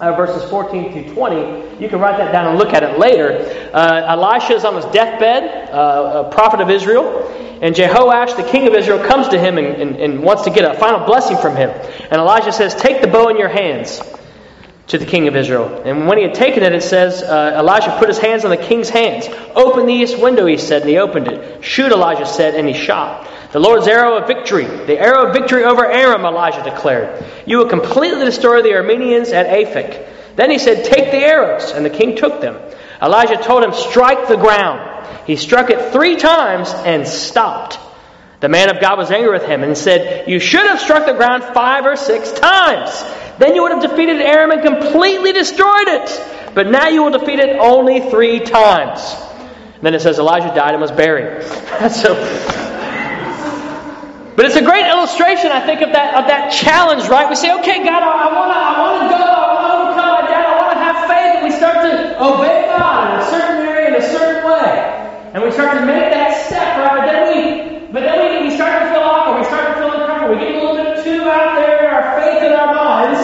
Uh, 0.00 0.16
verses 0.16 0.48
14 0.48 0.92
through 0.92 1.14
20. 1.14 1.82
You 1.82 1.90
can 1.90 2.00
write 2.00 2.16
that 2.16 2.32
down 2.32 2.46
and 2.46 2.58
look 2.58 2.72
at 2.72 2.82
it 2.82 2.98
later. 2.98 3.70
Uh, 3.74 4.06
Elisha 4.08 4.54
is 4.54 4.64
on 4.64 4.74
his 4.74 4.86
deathbed, 4.86 5.68
uh, 5.70 6.24
a 6.26 6.32
prophet 6.32 6.62
of 6.62 6.70
Israel, 6.70 7.28
and 7.60 7.74
Jehoash, 7.74 8.34
the 8.34 8.50
king 8.50 8.66
of 8.66 8.72
Israel, 8.72 9.06
comes 9.06 9.28
to 9.28 9.38
him 9.38 9.58
and, 9.58 9.66
and, 9.66 9.96
and 9.96 10.22
wants 10.22 10.44
to 10.44 10.50
get 10.50 10.64
a 10.64 10.78
final 10.78 11.04
blessing 11.04 11.36
from 11.36 11.54
him. 11.54 11.68
And 11.68 12.14
Elijah 12.14 12.50
says, 12.50 12.74
Take 12.74 13.02
the 13.02 13.08
bow 13.08 13.28
in 13.28 13.36
your 13.36 13.50
hands 13.50 14.00
to 14.86 14.98
the 14.98 15.06
king 15.06 15.28
of 15.28 15.36
Israel. 15.36 15.82
And 15.84 16.08
when 16.08 16.18
he 16.18 16.24
had 16.24 16.34
taken 16.34 16.62
it, 16.62 16.72
it 16.72 16.82
says, 16.82 17.22
uh, 17.22 17.56
Elijah 17.58 17.94
put 17.98 18.08
his 18.08 18.18
hands 18.18 18.44
on 18.44 18.50
the 18.50 18.56
king's 18.56 18.88
hands. 18.88 19.28
Open 19.54 19.86
the 19.86 19.92
east 19.92 20.18
window, 20.18 20.46
he 20.46 20.56
said, 20.56 20.82
and 20.82 20.90
he 20.90 20.98
opened 20.98 21.28
it. 21.28 21.62
Shoot, 21.62 21.92
Elijah 21.92 22.26
said, 22.26 22.56
and 22.56 22.66
he 22.66 22.74
shot. 22.74 23.29
The 23.52 23.58
Lord's 23.58 23.88
arrow 23.88 24.16
of 24.16 24.28
victory, 24.28 24.64
the 24.64 24.98
arrow 24.98 25.26
of 25.26 25.34
victory 25.34 25.64
over 25.64 25.84
Aram, 25.84 26.24
Elijah 26.24 26.62
declared. 26.62 27.24
You 27.46 27.58
will 27.58 27.68
completely 27.68 28.24
destroy 28.24 28.62
the 28.62 28.68
Arameans 28.68 29.32
at 29.32 29.46
Aphek. 29.46 30.36
Then 30.36 30.50
he 30.50 30.58
said, 30.58 30.84
Take 30.84 31.10
the 31.10 31.18
arrows, 31.18 31.72
and 31.72 31.84
the 31.84 31.90
king 31.90 32.16
took 32.16 32.40
them. 32.40 32.56
Elijah 33.02 33.36
told 33.36 33.64
him, 33.64 33.72
Strike 33.72 34.28
the 34.28 34.36
ground. 34.36 35.26
He 35.26 35.36
struck 35.36 35.70
it 35.70 35.92
three 35.92 36.16
times 36.16 36.70
and 36.70 37.06
stopped. 37.06 37.78
The 38.38 38.48
man 38.48 38.74
of 38.74 38.80
God 38.80 38.98
was 38.98 39.10
angry 39.10 39.32
with 39.32 39.44
him 39.44 39.62
and 39.64 39.76
said, 39.76 40.28
You 40.28 40.38
should 40.38 40.66
have 40.66 40.80
struck 40.80 41.06
the 41.06 41.12
ground 41.12 41.42
five 41.42 41.84
or 41.84 41.96
six 41.96 42.30
times. 42.32 42.90
Then 43.38 43.54
you 43.54 43.62
would 43.62 43.72
have 43.72 43.82
defeated 43.82 44.20
Aram 44.20 44.50
and 44.50 44.62
completely 44.62 45.32
destroyed 45.32 45.88
it. 45.88 46.52
But 46.54 46.68
now 46.68 46.88
you 46.88 47.02
will 47.02 47.18
defeat 47.18 47.38
it 47.38 47.58
only 47.58 48.10
three 48.10 48.40
times. 48.40 49.00
And 49.74 49.82
then 49.82 49.94
it 49.94 50.02
says 50.02 50.18
Elijah 50.18 50.54
died 50.54 50.72
and 50.72 50.80
was 50.80 50.92
buried. 50.92 51.42
so, 51.90 52.14
but 54.40 54.48
it's 54.48 54.56
a 54.56 54.64
great 54.64 54.88
illustration, 54.88 55.52
I 55.52 55.60
think, 55.60 55.84
of 55.84 55.92
that 55.92 56.16
of 56.16 56.24
that 56.32 56.48
challenge, 56.48 57.04
right? 57.12 57.28
We 57.28 57.36
say, 57.36 57.52
okay, 57.60 57.84
God, 57.84 58.00
I 58.00 58.32
want 58.32 58.48
to 58.48 58.56
I 58.56 58.72
want 58.80 58.96
to 59.04 59.08
go, 59.12 59.20
I 59.20 59.52
want 59.52 59.68
to 59.68 59.72
overcome 59.84 60.10
my 60.16 60.24
doubt, 60.32 60.48
I 60.48 60.56
want 60.56 60.72
to 60.72 60.80
have 60.80 60.98
faith, 61.04 61.32
and 61.36 61.44
we 61.44 61.52
start 61.52 61.84
to 61.84 62.16
obey 62.16 62.64
God 62.72 63.04
in 63.12 63.20
a 63.20 63.26
certain 63.28 63.68
area 63.68 63.92
in 63.92 64.00
a 64.00 64.06
certain 64.08 64.40
way. 64.48 64.72
And 65.36 65.44
we 65.44 65.52
start 65.52 65.76
to 65.76 65.84
make 65.84 66.08
that 66.08 66.48
step, 66.48 66.72
right? 66.80 67.04
But 67.04 67.12
then 67.12 67.20
we 67.28 67.42
but 67.92 68.00
then 68.00 68.16
we, 68.16 68.48
we 68.48 68.56
start 68.56 68.80
to 68.80 68.88
feel 68.88 69.04
awkward, 69.04 69.44
we 69.44 69.44
start 69.44 69.64
to 69.68 69.74
feel 69.76 69.92
uncomfortable, 69.92 70.32
we 70.32 70.40
get 70.40 70.56
a 70.56 70.64
little 70.64 70.80
bit 70.88 71.04
too 71.04 71.20
out 71.28 71.60
there, 71.60 71.92
our 71.92 72.24
faith 72.24 72.40
in 72.40 72.56
our 72.56 72.72
minds, 72.72 73.20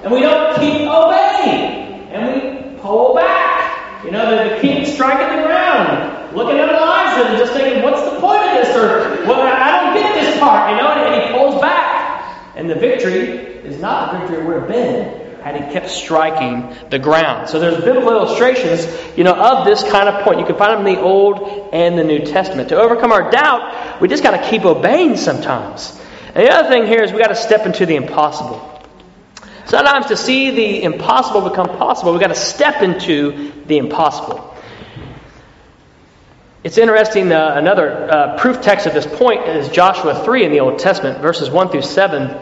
and 0.00 0.08
we 0.08 0.24
don't 0.24 0.56
keep 0.56 0.88
obeying. 0.88 2.08
And 2.08 2.24
we 2.24 2.80
pull 2.80 3.12
back. 3.12 4.00
You 4.00 4.12
know, 4.12 4.32
the, 4.32 4.48
the 4.48 4.60
keep 4.64 4.88
striking 4.88 5.28
the 5.28 5.44
ground, 5.44 6.32
looking 6.36 6.56
at 6.56 6.68
Elijah 6.68 7.28
and 7.28 7.36
just 7.36 7.52
thinking, 7.52 7.82
what's 7.82 8.00
the 8.00 8.20
point 8.20 8.40
of 8.48 8.52
this? 8.52 8.76
Or 8.76 9.24
well, 9.24 9.40
I 9.40 9.80
don't 9.80 9.94
get 9.94 10.12
this 10.14 10.38
part, 10.38 10.70
you 10.70 10.76
know, 10.76 10.88
and, 10.92 11.14
and 11.14 11.22
he 11.24 11.32
pulls 11.32 11.60
back. 11.60 12.53
And 12.64 12.70
the 12.70 12.76
victory 12.76 13.18
is 13.18 13.78
not 13.78 14.10
the 14.10 14.20
victory 14.20 14.38
it 14.38 14.46
would 14.46 14.56
have 14.56 14.68
been 14.68 15.42
had 15.42 15.54
he 15.54 15.70
kept 15.70 15.90
striking 15.90 16.74
the 16.88 16.98
ground. 16.98 17.50
So 17.50 17.60
there's 17.60 17.84
biblical 17.84 18.10
illustrations, 18.10 18.88
you 19.18 19.22
know, 19.22 19.34
of 19.34 19.66
this 19.66 19.82
kind 19.82 20.08
of 20.08 20.24
point. 20.24 20.40
You 20.40 20.46
can 20.46 20.56
find 20.56 20.72
them 20.72 20.86
in 20.86 20.94
the 20.94 21.00
Old 21.02 21.68
and 21.74 21.98
the 21.98 22.04
New 22.04 22.20
Testament. 22.20 22.70
To 22.70 22.80
overcome 22.80 23.12
our 23.12 23.30
doubt, 23.30 24.00
we 24.00 24.08
just 24.08 24.22
got 24.22 24.30
to 24.30 24.48
keep 24.48 24.64
obeying 24.64 25.18
sometimes. 25.18 26.00
And 26.28 26.36
the 26.36 26.50
other 26.50 26.70
thing 26.70 26.86
here 26.86 27.02
is 27.02 27.12
we 27.12 27.18
got 27.18 27.28
to 27.28 27.34
step 27.34 27.66
into 27.66 27.84
the 27.84 27.96
impossible. 27.96 28.82
Sometimes 29.66 30.06
to 30.06 30.16
see 30.16 30.50
the 30.52 30.84
impossible 30.84 31.46
become 31.46 31.68
possible, 31.68 32.12
we've 32.12 32.20
got 32.22 32.28
to 32.28 32.34
step 32.34 32.80
into 32.80 33.52
the 33.66 33.76
impossible. 33.76 34.53
It's 36.64 36.78
interesting, 36.78 37.30
uh, 37.30 37.56
another 37.56 38.10
uh, 38.10 38.38
proof 38.38 38.62
text 38.62 38.86
of 38.86 38.94
this 38.94 39.04
point 39.04 39.46
is 39.46 39.68
Joshua 39.68 40.24
3 40.24 40.46
in 40.46 40.50
the 40.50 40.60
Old 40.60 40.78
Testament, 40.78 41.18
verses 41.20 41.50
1 41.50 41.68
through 41.68 41.82
7, 41.82 42.22
uh, 42.22 42.40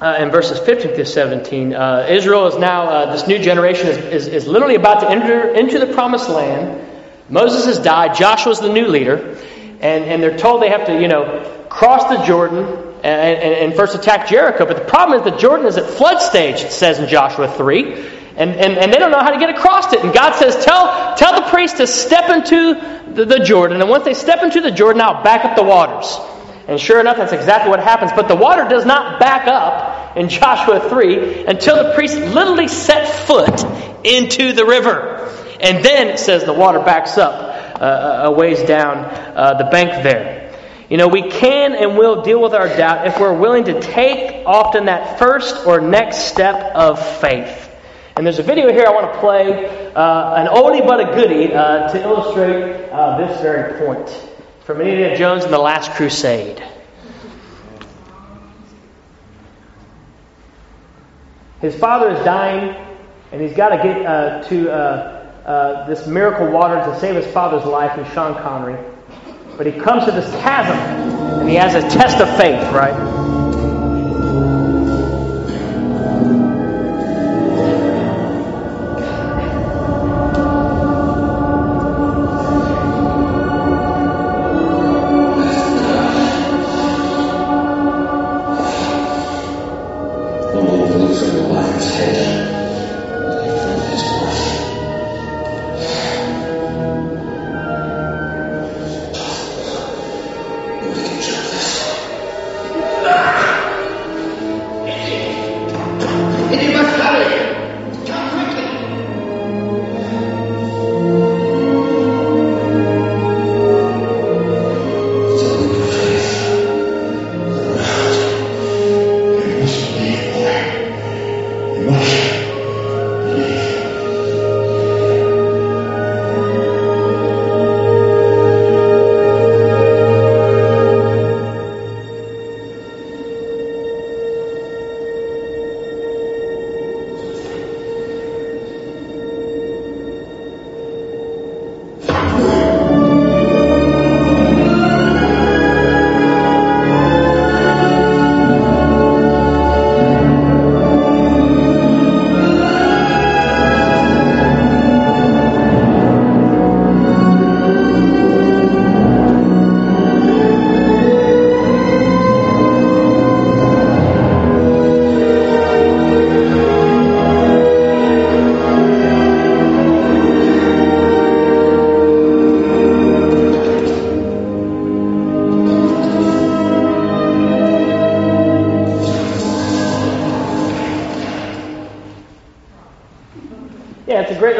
and 0.00 0.30
verses 0.30 0.60
15 0.60 0.94
through 0.94 1.04
17. 1.04 1.74
Uh, 1.74 2.06
Israel 2.08 2.46
is 2.46 2.56
now, 2.56 2.84
uh, 2.84 3.12
this 3.12 3.26
new 3.26 3.36
generation 3.36 3.88
is, 3.88 3.96
is, 3.96 4.28
is 4.28 4.46
literally 4.46 4.76
about 4.76 5.00
to 5.00 5.10
enter 5.10 5.48
into 5.48 5.80
the 5.80 5.92
promised 5.92 6.28
land. 6.28 6.88
Moses 7.28 7.66
has 7.66 7.80
died, 7.80 8.14
Joshua's 8.14 8.60
the 8.60 8.72
new 8.72 8.86
leader, 8.86 9.36
and, 9.80 10.04
and 10.04 10.22
they're 10.22 10.38
told 10.38 10.62
they 10.62 10.70
have 10.70 10.86
to, 10.86 11.02
you 11.02 11.08
know, 11.08 11.66
cross 11.68 12.16
the 12.16 12.24
Jordan 12.24 12.64
and, 13.02 13.38
and, 13.42 13.54
and 13.54 13.74
first 13.74 13.96
attack 13.96 14.28
Jericho. 14.28 14.66
But 14.66 14.76
the 14.76 14.84
problem 14.84 15.18
is 15.18 15.24
that 15.24 15.40
Jordan 15.40 15.66
is 15.66 15.78
at 15.78 15.90
flood 15.90 16.22
stage, 16.22 16.60
it 16.60 16.70
says 16.70 17.00
in 17.00 17.08
Joshua 17.08 17.48
3. 17.48 18.13
And, 18.36 18.50
and, 18.50 18.76
and 18.78 18.92
they 18.92 18.98
don't 18.98 19.12
know 19.12 19.20
how 19.20 19.30
to 19.30 19.38
get 19.38 19.50
across 19.50 19.92
it. 19.92 20.00
And 20.00 20.12
God 20.12 20.34
says, 20.34 20.64
Tell, 20.64 21.16
tell 21.16 21.40
the 21.40 21.48
priest 21.48 21.76
to 21.76 21.86
step 21.86 22.30
into 22.30 23.14
the, 23.14 23.24
the 23.24 23.44
Jordan. 23.44 23.80
And 23.80 23.88
once 23.88 24.04
they 24.04 24.14
step 24.14 24.42
into 24.42 24.60
the 24.60 24.72
Jordan, 24.72 25.02
I'll 25.02 25.22
back 25.22 25.44
up 25.44 25.56
the 25.56 25.62
waters. 25.62 26.18
And 26.66 26.80
sure 26.80 26.98
enough, 26.98 27.16
that's 27.16 27.32
exactly 27.32 27.70
what 27.70 27.80
happens. 27.80 28.10
But 28.16 28.26
the 28.26 28.34
water 28.34 28.66
does 28.68 28.84
not 28.84 29.20
back 29.20 29.46
up 29.46 30.16
in 30.16 30.28
Joshua 30.30 30.88
3 30.88 31.44
until 31.44 31.76
the 31.76 31.94
priest 31.94 32.16
literally 32.16 32.68
set 32.68 33.26
foot 33.26 33.64
into 34.04 34.52
the 34.52 34.64
river. 34.64 35.30
And 35.60 35.84
then 35.84 36.08
it 36.08 36.18
says 36.18 36.44
the 36.44 36.52
water 36.52 36.80
backs 36.80 37.16
up 37.16 37.80
uh, 37.80 38.22
a 38.24 38.32
ways 38.32 38.62
down 38.62 38.98
uh, 38.98 39.54
the 39.58 39.64
bank 39.64 40.02
there. 40.02 40.52
You 40.88 40.96
know, 40.96 41.08
we 41.08 41.30
can 41.30 41.74
and 41.74 41.96
will 41.96 42.22
deal 42.22 42.42
with 42.42 42.52
our 42.52 42.68
doubt 42.68 43.06
if 43.06 43.18
we're 43.18 43.38
willing 43.38 43.64
to 43.64 43.80
take 43.80 44.46
often 44.46 44.86
that 44.86 45.18
first 45.18 45.66
or 45.66 45.80
next 45.80 46.28
step 46.28 46.74
of 46.74 47.20
faith. 47.20 47.73
And 48.16 48.24
there's 48.24 48.38
a 48.38 48.44
video 48.44 48.70
here 48.72 48.84
I 48.86 48.92
want 48.92 49.12
to 49.12 49.18
play, 49.18 49.66
uh, 49.92 50.34
an 50.36 50.46
oldie 50.46 50.86
but 50.86 51.00
a 51.00 51.14
goodie, 51.14 51.52
uh, 51.52 51.88
to 51.88 52.00
illustrate 52.00 52.88
uh, 52.90 53.18
this 53.18 53.40
very 53.40 53.76
point 53.84 54.08
from 54.64 54.80
Indiana 54.80 55.16
Jones 55.16 55.42
and 55.42 55.52
the 55.52 55.58
Last 55.58 55.90
Crusade. 55.92 56.62
His 61.60 61.74
father 61.74 62.10
is 62.10 62.24
dying, 62.24 62.76
and 63.32 63.40
he's 63.40 63.54
got 63.54 63.70
to 63.70 63.82
get 63.82 64.06
uh, 64.06 64.42
to 64.44 64.70
uh, 64.70 65.32
uh, 65.44 65.86
this 65.88 66.06
miracle 66.06 66.52
water 66.52 66.76
to 66.76 67.00
save 67.00 67.16
his 67.16 67.26
father's 67.32 67.64
life 67.64 67.98
and 67.98 68.06
Sean 68.12 68.40
Connery. 68.40 68.78
But 69.56 69.66
he 69.66 69.72
comes 69.72 70.04
to 70.04 70.12
this 70.12 70.30
chasm, 70.40 70.76
and 71.40 71.48
he 71.48 71.56
has 71.56 71.74
a 71.74 71.80
test 71.88 72.20
of 72.20 72.28
faith, 72.36 72.62
right? 72.72 73.23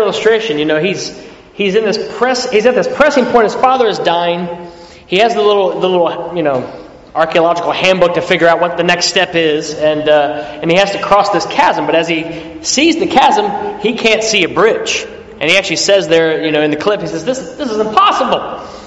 Illustration. 0.05 0.59
You 0.59 0.64
know, 0.64 0.81
he's 0.81 1.19
he's 1.55 1.75
in 1.75 1.85
this 1.85 1.99
press. 2.19 2.51
He's 2.51 2.67
at 2.67 2.75
this 2.75 2.88
pressing 2.88 3.27
point. 3.27 3.45
His 3.45 3.55
father 3.55 3.87
is 3.87 3.99
dying. 3.99 4.71
He 5.07 5.19
has 5.19 5.35
the 5.35 5.43
little 5.43 5.81
the 5.81 5.88
little 5.88 6.37
you 6.37 6.43
know 6.43 6.81
archaeological 7.14 7.71
handbook 7.71 8.14
to 8.14 8.23
figure 8.23 8.49
out 8.49 8.61
what 8.61 8.77
the 8.77 8.83
next 8.83 9.07
step 9.07 9.35
is, 9.35 9.75
and 9.75 10.09
uh, 10.09 10.59
and 10.62 10.71
he 10.71 10.77
has 10.77 10.93
to 10.93 11.03
cross 11.03 11.31
this 11.31 11.47
chasm. 11.47 11.87
But 11.87 11.95
as 11.95 12.09
he 12.09 12.62
sees 12.62 12.97
the 12.97 13.07
chasm, 13.07 13.81
he 13.81 13.95
can't 13.95 14.23
see 14.23 14.45
a 14.45 14.49
bridge. 14.49 15.07
And 15.40 15.51
he 15.51 15.59
actually 15.59 15.77
says 15.77 16.09
there, 16.09 16.45
you 16.45 16.53
know, 16.53 16.62
in 16.62 16.71
the 16.71 16.77
clip, 16.77 17.01
he 17.01 17.07
says, 17.07 17.25
"This 17.25 17.38
this 17.57 17.71
is 17.71 17.79
impossible." 17.79 18.84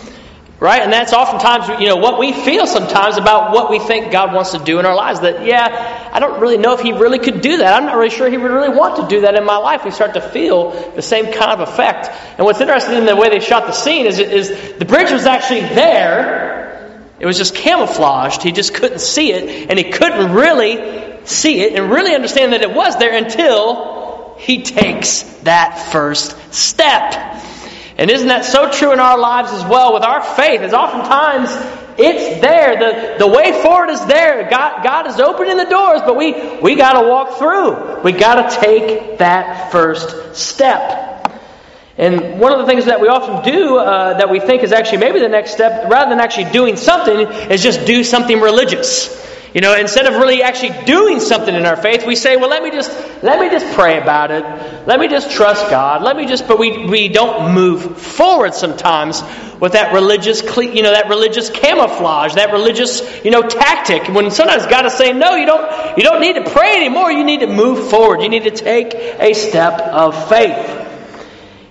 Right? 0.59 0.81
And 0.81 0.91
that's 0.91 1.13
oftentimes, 1.13 1.79
you 1.79 1.87
know, 1.87 1.97
what 1.97 2.17
we 2.17 2.33
feel 2.33 2.65
sometimes 2.65 3.17
about 3.17 3.53
what 3.53 3.69
we 3.69 3.77
think 3.77 4.11
God 4.11 4.33
wants 4.33 4.53
to 4.53 4.59
do 4.59 4.79
in 4.79 4.87
our 4.87 4.95
lives. 4.95 5.19
That, 5.19 5.45
yeah, 5.45 6.09
I 6.11 6.19
don't 6.19 6.41
really 6.41 6.57
know 6.57 6.73
if 6.73 6.79
He 6.79 6.93
really 6.93 7.19
could 7.19 7.41
do 7.41 7.57
that. 7.57 7.75
I'm 7.75 7.85
not 7.85 7.95
really 7.95 8.09
sure 8.09 8.27
He 8.27 8.37
would 8.37 8.49
really 8.49 8.75
want 8.75 8.95
to 8.95 9.07
do 9.07 9.21
that 9.21 9.35
in 9.35 9.45
my 9.45 9.57
life. 9.57 9.85
We 9.85 9.91
start 9.91 10.15
to 10.15 10.21
feel 10.21 10.71
the 10.95 11.03
same 11.03 11.31
kind 11.31 11.51
of 11.51 11.59
effect. 11.59 12.09
And 12.37 12.45
what's 12.45 12.59
interesting 12.59 12.97
in 12.97 13.05
the 13.05 13.15
way 13.15 13.29
they 13.29 13.39
shot 13.39 13.67
the 13.67 13.71
scene 13.71 14.07
is, 14.07 14.17
is 14.17 14.49
the 14.79 14.85
bridge 14.85 15.11
was 15.11 15.27
actually 15.27 15.61
there. 15.61 16.57
It 17.19 17.27
was 17.27 17.37
just 17.37 17.53
camouflaged. 17.53 18.41
He 18.41 18.51
just 18.51 18.73
couldn't 18.73 18.99
see 18.99 19.31
it. 19.31 19.69
And 19.69 19.77
he 19.77 19.91
couldn't 19.91 20.33
really 20.33 21.23
see 21.25 21.61
it 21.61 21.73
and 21.73 21.91
really 21.91 22.15
understand 22.15 22.53
that 22.53 22.61
it 22.63 22.73
was 22.73 22.97
there 22.97 23.15
until 23.15 24.35
he 24.37 24.63
takes 24.63 25.23
that 25.43 25.91
first 25.91 26.35
step. 26.53 27.13
And 27.97 28.11
isn't 28.11 28.27
that 28.27 28.45
so 28.45 28.71
true 28.71 28.93
in 28.93 28.99
our 28.99 29.17
lives 29.17 29.51
as 29.51 29.63
well 29.65 29.93
with 29.93 30.03
our 30.03 30.21
faith? 30.21 30.61
Is 30.61 30.73
oftentimes 30.73 31.49
it's 31.97 32.41
there. 32.41 32.77
The, 32.77 33.25
the 33.25 33.27
way 33.27 33.59
forward 33.63 33.89
is 33.89 34.05
there. 34.05 34.47
God, 34.49 34.83
God 34.83 35.07
is 35.07 35.19
opening 35.19 35.57
the 35.57 35.65
doors, 35.65 36.01
but 36.01 36.15
we, 36.15 36.59
we 36.59 36.75
got 36.75 37.01
to 37.01 37.07
walk 37.07 37.39
through. 37.39 38.01
We 38.01 38.11
got 38.11 38.49
to 38.49 38.59
take 38.61 39.17
that 39.17 39.71
first 39.71 40.35
step. 40.35 41.07
And 41.97 42.39
one 42.39 42.53
of 42.53 42.59
the 42.59 42.67
things 42.67 42.85
that 42.85 43.01
we 43.01 43.07
often 43.07 43.43
do 43.51 43.77
uh, 43.77 44.19
that 44.19 44.29
we 44.29 44.39
think 44.39 44.61
is 44.61 44.71
actually 44.71 44.99
maybe 44.99 45.19
the 45.19 45.29
next 45.29 45.53
step, 45.53 45.89
rather 45.89 46.11
than 46.11 46.19
actually 46.19 46.51
doing 46.51 46.75
something, 46.75 47.19
is 47.49 47.63
just 47.63 47.87
do 47.87 48.03
something 48.03 48.39
religious. 48.39 49.25
You 49.57 49.61
know, 49.61 49.75
instead 49.75 50.05
of 50.05 50.13
really 50.13 50.43
actually 50.43 50.85
doing 50.85 51.19
something 51.19 51.55
in 51.55 51.65
our 51.65 51.75
faith, 51.75 52.05
we 52.05 52.15
say, 52.15 52.37
well, 52.37 52.47
let 52.47 52.61
me 52.61 52.69
just, 52.69 52.91
let 53.23 53.39
me 53.39 53.49
just 53.49 53.65
pray 53.73 53.99
about 53.99 54.29
it. 54.29 54.43
Let 54.85 54.99
me 54.99 55.07
just 55.07 55.31
trust 55.31 55.71
God. 55.71 56.03
Let 56.03 56.15
me 56.15 56.27
just, 56.27 56.47
but 56.47 56.59
we, 56.59 56.85
we 56.85 57.07
don't 57.07 57.55
move 57.55 57.97
forward 57.99 58.53
sometimes 58.53 59.23
with 59.59 59.71
that 59.71 59.95
religious, 59.95 60.43
you 60.57 60.83
know, 60.83 60.91
that 60.91 61.09
religious 61.09 61.49
camouflage, 61.49 62.35
that 62.35 62.51
religious, 62.51 63.01
you 63.25 63.31
know, 63.31 63.41
tactic. 63.41 64.07
When 64.09 64.29
sometimes 64.29 64.67
God 64.67 64.85
is 64.85 64.93
saying, 64.93 65.17
no, 65.17 65.33
you 65.33 65.47
don't, 65.47 65.97
you 65.97 66.03
don't 66.03 66.21
need 66.21 66.33
to 66.33 66.47
pray 66.51 66.75
anymore. 66.75 67.11
You 67.11 67.23
need 67.23 67.39
to 67.39 67.47
move 67.47 67.89
forward. 67.89 68.21
You 68.21 68.29
need 68.29 68.43
to 68.43 68.51
take 68.51 68.93
a 68.93 69.33
step 69.33 69.73
of 69.73 70.29
faith. 70.29 70.87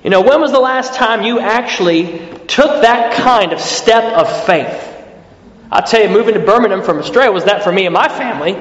You 0.03 0.11
know, 0.11 0.23
when 0.23 0.41
was 0.41 0.51
the 0.51 0.59
last 0.59 0.95
time 0.95 1.23
you 1.23 1.39
actually 1.39 2.19
took 2.49 2.83
that 2.83 3.15
kind 3.15 3.53
of 3.53 3.61
step 3.61 4.13
of 4.13 4.45
faith? 4.45 4.96
I'll 5.71 5.83
tell 5.83 6.03
you, 6.03 6.09
moving 6.09 6.35
to 6.35 6.41
Birmingham 6.41 6.83
from 6.83 6.99
Australia 6.99 7.33
was 7.33 7.45
that 7.45 7.65
for 7.65 7.73
me 7.73 7.87
and 7.87 7.95
my 7.95 8.09
family. 8.09 8.55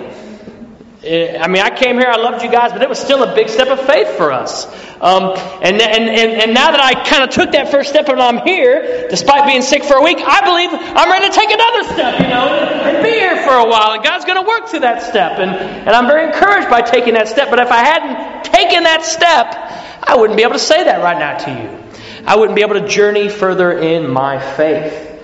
Eh, 1.03 1.37
I 1.39 1.47
mean, 1.47 1.61
I 1.61 1.69
came 1.69 1.99
here, 1.99 2.07
I 2.09 2.17
loved 2.17 2.43
you 2.43 2.49
guys, 2.49 2.71
but 2.71 2.81
it 2.81 2.89
was 2.89 2.97
still 2.97 3.21
a 3.21 3.35
big 3.35 3.49
step 3.49 3.67
of 3.67 3.79
faith 3.85 4.17
for 4.17 4.31
us. 4.31 4.65
Um, 5.01 5.37
and, 5.61 5.79
and, 5.79 6.09
and, 6.09 6.31
and 6.41 6.53
now 6.53 6.71
that 6.71 6.79
I 6.79 6.95
kind 7.05 7.23
of 7.23 7.29
took 7.29 7.51
that 7.51 7.69
first 7.69 7.89
step 7.89 8.09
and 8.09 8.19
I'm 8.19 8.39
here, 8.39 9.07
despite 9.07 9.45
being 9.45 9.61
sick 9.61 9.83
for 9.83 9.97
a 9.97 10.01
week, 10.01 10.17
I 10.17 10.41
believe 10.41 10.69
I'm 10.73 11.11
ready 11.11 11.29
to 11.29 11.35
take 11.35 11.51
another 11.51 11.83
step, 11.93 12.19
you 12.21 12.27
know, 12.27 12.47
and 12.49 13.03
be 13.03 13.11
here 13.11 13.35
for 13.43 13.53
a 13.53 13.69
while. 13.69 13.93
And 13.93 14.03
God's 14.03 14.25
going 14.25 14.41
to 14.41 14.47
work 14.47 14.67
through 14.67 14.79
that 14.79 15.03
step. 15.03 15.37
And, 15.37 15.51
and 15.51 15.89
I'm 15.89 16.07
very 16.07 16.25
encouraged 16.25 16.71
by 16.71 16.81
taking 16.81 17.13
that 17.13 17.27
step. 17.27 17.51
But 17.51 17.59
if 17.59 17.69
I 17.69 17.83
hadn't 17.85 18.45
taken 18.45 18.83
that 18.83 19.03
step, 19.05 19.53
I 20.01 20.15
wouldn't 20.15 20.37
be 20.37 20.43
able 20.43 20.53
to 20.53 20.59
say 20.59 20.83
that 20.83 21.03
right 21.03 21.19
now 21.19 21.37
to 21.37 21.51
you. 21.51 21.85
I 22.25 22.35
wouldn't 22.35 22.55
be 22.55 22.63
able 22.63 22.81
to 22.81 22.87
journey 22.87 23.29
further 23.29 23.77
in 23.77 24.09
my 24.09 24.39
faith. 24.55 25.14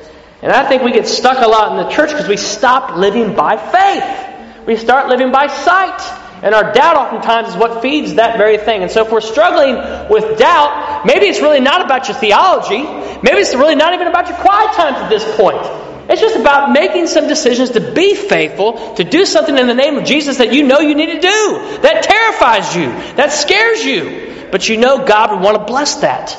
And 0.42 0.52
I 0.52 0.68
think 0.68 0.82
we 0.82 0.92
get 0.92 1.08
stuck 1.08 1.44
a 1.44 1.48
lot 1.48 1.72
in 1.72 1.86
the 1.86 1.92
church 1.92 2.10
because 2.10 2.28
we 2.28 2.38
stop 2.38 2.98
living 2.98 3.36
by 3.36 3.58
faith. 3.58 4.66
We 4.66 4.76
start 4.76 5.08
living 5.08 5.32
by 5.32 5.48
sight. 5.48 6.02
And 6.44 6.56
our 6.56 6.74
doubt 6.74 6.96
oftentimes 6.96 7.50
is 7.50 7.56
what 7.56 7.84
feeds 7.84 8.16
that 8.16 8.38
very 8.38 8.58
thing. 8.58 8.82
And 8.82 8.90
so 8.90 9.06
if 9.06 9.12
we're 9.12 9.22
struggling 9.22 9.76
with 10.10 10.40
doubt, 10.40 11.06
maybe 11.06 11.28
it's 11.28 11.42
really 11.42 11.60
not 11.60 11.86
about 11.86 12.08
your 12.08 12.18
theology. 12.18 12.82
Maybe 13.22 13.38
it's 13.38 13.54
really 13.54 13.76
not 13.76 13.94
even 13.94 14.08
about 14.08 14.28
your 14.28 14.38
quiet 14.38 14.74
times 14.74 14.98
at 14.98 15.10
this 15.10 15.24
point. 15.38 15.62
It's 16.10 16.20
just 16.20 16.36
about 16.36 16.72
making 16.72 17.06
some 17.06 17.28
decisions 17.28 17.70
to 17.72 17.94
be 17.94 18.16
faithful, 18.16 18.96
to 18.96 19.04
do 19.04 19.26
something 19.26 19.56
in 19.56 19.68
the 19.68 19.76
name 19.76 19.98
of 19.98 20.06
Jesus 20.06 20.38
that 20.38 20.52
you 20.52 20.64
know 20.64 20.80
you 20.80 20.96
need 20.96 21.14
to 21.14 21.22
do. 21.22 21.80
That 21.84 22.04
terrifies 22.04 22.76
you. 22.76 22.88
That 23.16 23.32
scares 23.32 23.86
you. 23.86 24.48
But 24.52 24.68
you 24.68 24.78
know 24.78 25.06
God 25.06 25.32
would 25.32 25.42
want 25.42 25.58
to 25.60 25.66
bless 25.66 25.98
that. 25.98 26.36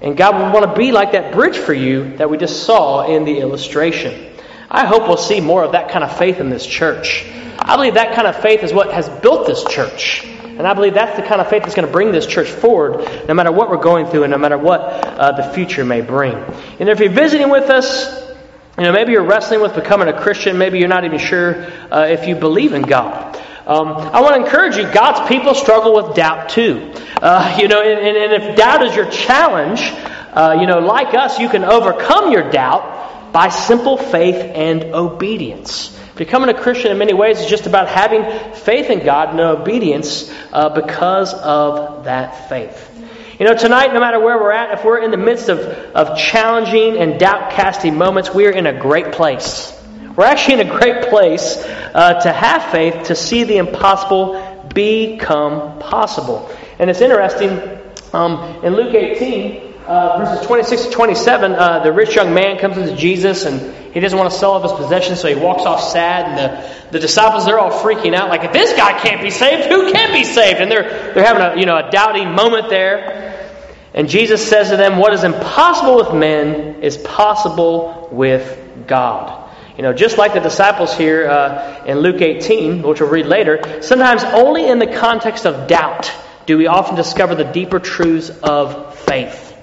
And 0.00 0.16
God 0.16 0.36
will 0.36 0.52
want 0.52 0.72
to 0.72 0.78
be 0.78 0.92
like 0.92 1.12
that 1.12 1.32
bridge 1.32 1.58
for 1.58 1.74
you 1.74 2.16
that 2.18 2.30
we 2.30 2.36
just 2.36 2.64
saw 2.64 3.06
in 3.06 3.24
the 3.24 3.38
illustration. 3.38 4.36
I 4.70 4.86
hope 4.86 5.08
we'll 5.08 5.16
see 5.16 5.40
more 5.40 5.64
of 5.64 5.72
that 5.72 5.90
kind 5.90 6.04
of 6.04 6.16
faith 6.16 6.40
in 6.40 6.50
this 6.50 6.66
church. 6.66 7.26
I 7.58 7.76
believe 7.76 7.94
that 7.94 8.14
kind 8.14 8.26
of 8.26 8.40
faith 8.40 8.62
is 8.62 8.72
what 8.72 8.92
has 8.92 9.08
built 9.08 9.46
this 9.46 9.64
church. 9.64 10.24
And 10.24 10.66
I 10.66 10.74
believe 10.74 10.94
that's 10.94 11.16
the 11.16 11.26
kind 11.26 11.40
of 11.40 11.48
faith 11.48 11.62
that's 11.62 11.74
going 11.74 11.86
to 11.86 11.92
bring 11.92 12.12
this 12.12 12.26
church 12.26 12.48
forward 12.48 13.26
no 13.28 13.34
matter 13.34 13.52
what 13.52 13.70
we're 13.70 13.82
going 13.82 14.06
through 14.06 14.24
and 14.24 14.30
no 14.30 14.38
matter 14.38 14.58
what 14.58 14.80
uh, 14.80 15.32
the 15.32 15.54
future 15.54 15.84
may 15.84 16.00
bring. 16.00 16.34
And 16.34 16.88
if 16.88 17.00
you're 17.00 17.10
visiting 17.10 17.48
with 17.48 17.70
us, 17.70 18.28
you 18.76 18.84
know, 18.84 18.92
maybe 18.92 19.12
you're 19.12 19.26
wrestling 19.26 19.60
with 19.60 19.74
becoming 19.74 20.08
a 20.08 20.20
Christian, 20.20 20.58
maybe 20.58 20.78
you're 20.78 20.88
not 20.88 21.04
even 21.04 21.18
sure 21.18 21.64
uh, 21.90 22.06
if 22.08 22.28
you 22.28 22.36
believe 22.36 22.72
in 22.72 22.82
God. 22.82 23.40
Um, 23.68 23.88
I 23.88 24.22
want 24.22 24.34
to 24.34 24.40
encourage 24.40 24.76
you, 24.76 24.84
God's 24.84 25.28
people 25.28 25.54
struggle 25.54 25.94
with 25.94 26.16
doubt 26.16 26.48
too. 26.48 26.90
Uh, 27.20 27.58
you 27.60 27.68
know, 27.68 27.82
and, 27.82 28.16
and, 28.16 28.42
if 28.42 28.56
doubt 28.56 28.82
is 28.82 28.96
your 28.96 29.10
challenge, 29.10 29.82
uh, 30.32 30.56
you 30.58 30.66
know, 30.66 30.78
like 30.78 31.12
us, 31.12 31.38
you 31.38 31.50
can 31.50 31.64
overcome 31.64 32.32
your 32.32 32.50
doubt 32.50 33.30
by 33.30 33.50
simple 33.50 33.98
faith 33.98 34.36
and 34.36 34.84
obedience. 34.84 35.94
Becoming 36.16 36.48
a 36.48 36.58
Christian 36.58 36.92
in 36.92 36.96
many 36.96 37.12
ways 37.12 37.40
is 37.40 37.46
just 37.46 37.66
about 37.66 37.88
having 37.88 38.24
faith 38.54 38.88
in 38.88 39.04
God 39.04 39.32
and 39.32 39.40
obedience 39.40 40.32
uh, 40.50 40.70
because 40.70 41.34
of 41.34 42.04
that 42.04 42.48
faith. 42.48 42.86
You 43.38 43.44
know, 43.44 43.54
tonight, 43.54 43.92
no 43.92 44.00
matter 44.00 44.18
where 44.18 44.38
we're 44.38 44.50
at, 44.50 44.78
if 44.78 44.84
we're 44.84 45.04
in 45.04 45.10
the 45.10 45.18
midst 45.18 45.50
of, 45.50 45.60
of 45.60 46.16
challenging 46.16 46.96
and 46.96 47.20
doubt 47.20 47.52
casting 47.52 47.98
moments, 47.98 48.32
we're 48.32 48.50
in 48.50 48.66
a 48.66 48.80
great 48.80 49.12
place. 49.12 49.77
We're 50.18 50.24
actually 50.24 50.62
in 50.62 50.66
a 50.66 50.78
great 50.80 51.10
place 51.10 51.58
uh, 51.94 52.20
to 52.22 52.32
have 52.32 52.72
faith 52.72 53.06
to 53.06 53.14
see 53.14 53.44
the 53.44 53.58
impossible 53.58 54.66
become 54.74 55.78
possible. 55.78 56.50
And 56.80 56.90
it's 56.90 57.00
interesting, 57.00 57.78
um, 58.12 58.64
in 58.64 58.74
Luke 58.74 58.92
18, 58.92 59.74
uh, 59.86 60.18
verses 60.18 60.44
26 60.44 60.86
to 60.86 60.90
27, 60.90 61.52
uh, 61.52 61.84
the 61.84 61.92
rich 61.92 62.16
young 62.16 62.34
man 62.34 62.58
comes 62.58 62.74
to 62.74 62.96
Jesus 62.96 63.44
and 63.44 63.94
he 63.94 64.00
doesn't 64.00 64.18
want 64.18 64.32
to 64.32 64.36
sell 64.36 64.54
off 64.54 64.64
his 64.64 64.72
possessions, 64.72 65.20
so 65.20 65.28
he 65.28 65.36
walks 65.36 65.62
off 65.62 65.84
sad. 65.84 66.26
And 66.26 66.36
the, 66.36 66.90
the 66.90 66.98
disciples, 66.98 67.46
they're 67.46 67.60
all 67.60 67.70
freaking 67.70 68.16
out, 68.16 68.28
like, 68.28 68.42
if 68.42 68.52
this 68.52 68.72
guy 68.72 68.98
can't 68.98 69.22
be 69.22 69.30
saved, 69.30 69.68
who 69.68 69.92
can 69.92 70.12
be 70.12 70.24
saved? 70.24 70.60
And 70.60 70.68
they're, 70.68 71.14
they're 71.14 71.24
having 71.24 71.42
a, 71.42 71.60
you 71.60 71.64
know, 71.64 71.76
a 71.76 71.92
doubting 71.92 72.32
moment 72.32 72.70
there. 72.70 73.54
And 73.94 74.08
Jesus 74.08 74.44
says 74.44 74.70
to 74.70 74.76
them, 74.76 74.96
What 74.96 75.12
is 75.12 75.22
impossible 75.22 75.94
with 75.98 76.12
men 76.12 76.82
is 76.82 76.96
possible 76.96 78.08
with 78.10 78.58
God. 78.88 79.44
You 79.78 79.84
know, 79.84 79.92
just 79.92 80.18
like 80.18 80.34
the 80.34 80.40
disciples 80.40 80.96
here 80.96 81.28
uh, 81.28 81.84
in 81.86 82.00
Luke 82.00 82.20
18, 82.20 82.82
which 82.82 83.00
we'll 83.00 83.10
read 83.10 83.26
later, 83.26 83.80
sometimes 83.80 84.24
only 84.24 84.68
in 84.68 84.80
the 84.80 84.88
context 84.88 85.46
of 85.46 85.68
doubt 85.68 86.12
do 86.46 86.58
we 86.58 86.66
often 86.66 86.96
discover 86.96 87.36
the 87.36 87.44
deeper 87.44 87.78
truths 87.78 88.28
of 88.42 88.98
faith. 88.98 89.56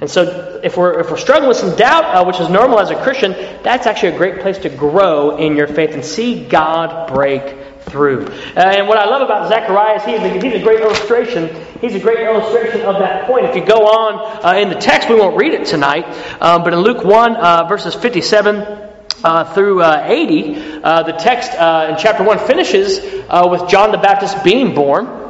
And 0.00 0.10
so, 0.10 0.60
if 0.62 0.76
we're, 0.76 1.00
if 1.00 1.10
we're 1.10 1.16
struggling 1.16 1.48
with 1.48 1.56
some 1.56 1.74
doubt, 1.76 2.04
uh, 2.04 2.24
which 2.26 2.40
is 2.40 2.50
normal 2.50 2.78
as 2.78 2.90
a 2.90 3.02
Christian, 3.02 3.32
that's 3.62 3.86
actually 3.86 4.16
a 4.16 4.18
great 4.18 4.40
place 4.40 4.58
to 4.58 4.68
grow 4.68 5.38
in 5.38 5.56
your 5.56 5.66
faith 5.66 5.94
and 5.94 6.04
see 6.04 6.46
God 6.46 7.08
break 7.08 7.56
through. 7.84 8.26
Uh, 8.26 8.60
and 8.60 8.86
what 8.86 8.98
I 8.98 9.06
love 9.06 9.22
about 9.22 9.48
Zechariah 9.48 9.96
is 9.96 10.04
he's 10.04 10.20
a, 10.20 10.46
he's 10.46 10.60
a 10.60 10.62
great 10.62 10.80
illustration. 10.80 11.48
He's 11.80 11.94
a 11.94 12.00
great 12.00 12.20
illustration 12.20 12.82
of 12.82 12.98
that 12.98 13.26
point. 13.26 13.46
If 13.46 13.56
you 13.56 13.64
go 13.64 13.86
on 13.86 14.44
uh, 14.44 14.58
in 14.58 14.68
the 14.68 14.74
text, 14.74 15.08
we 15.08 15.14
won't 15.14 15.38
read 15.38 15.54
it 15.54 15.64
tonight, 15.64 16.04
um, 16.42 16.64
but 16.64 16.74
in 16.74 16.80
Luke 16.80 17.02
1, 17.02 17.36
uh, 17.36 17.64
verses 17.64 17.94
57 17.94 18.90
uh, 19.24 19.52
through 19.54 19.82
uh, 19.82 20.04
80, 20.06 20.82
uh, 20.82 21.02
the 21.04 21.12
text 21.12 21.52
uh, 21.52 21.88
in 21.90 21.96
chapter 21.96 22.24
1 22.24 22.38
finishes 22.46 22.98
uh, 23.28 23.48
with 23.50 23.68
John 23.68 23.92
the 23.92 23.98
Baptist 23.98 24.42
being 24.44 24.74
born. 24.74 25.20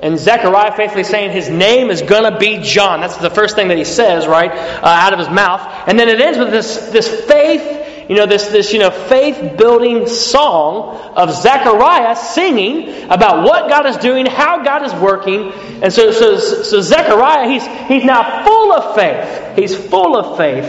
And 0.00 0.16
Zechariah 0.16 0.76
faithfully 0.76 1.02
saying 1.02 1.32
his 1.32 1.48
name 1.48 1.90
is 1.90 2.02
going 2.02 2.30
to 2.30 2.38
be 2.38 2.58
John. 2.62 3.00
That's 3.00 3.16
the 3.16 3.30
first 3.30 3.56
thing 3.56 3.68
that 3.68 3.78
he 3.78 3.84
says, 3.84 4.28
right, 4.28 4.50
uh, 4.50 4.80
out 4.82 5.12
of 5.12 5.18
his 5.18 5.28
mouth. 5.28 5.60
And 5.88 5.98
then 5.98 6.08
it 6.08 6.20
ends 6.20 6.38
with 6.38 6.50
this, 6.50 6.90
this 6.90 7.08
faith, 7.24 8.08
you 8.08 8.14
know, 8.14 8.26
this, 8.26 8.46
this 8.46 8.72
you 8.72 8.78
know, 8.78 8.90
faith 8.90 9.56
building 9.58 10.06
song 10.06 10.96
of 11.16 11.32
Zechariah 11.32 12.14
singing 12.14 13.10
about 13.10 13.44
what 13.44 13.68
God 13.68 13.86
is 13.86 13.96
doing, 13.96 14.24
how 14.26 14.62
God 14.62 14.84
is 14.84 14.94
working. 14.94 15.52
And 15.82 15.92
so, 15.92 16.12
so, 16.12 16.38
so 16.38 16.80
Zechariah, 16.80 17.48
he's, 17.48 17.66
he's 17.88 18.04
now 18.04 18.44
full 18.44 18.72
of 18.72 18.94
faith. 18.94 19.56
He's 19.58 19.76
full 19.76 20.16
of 20.16 20.36
faith 20.36 20.68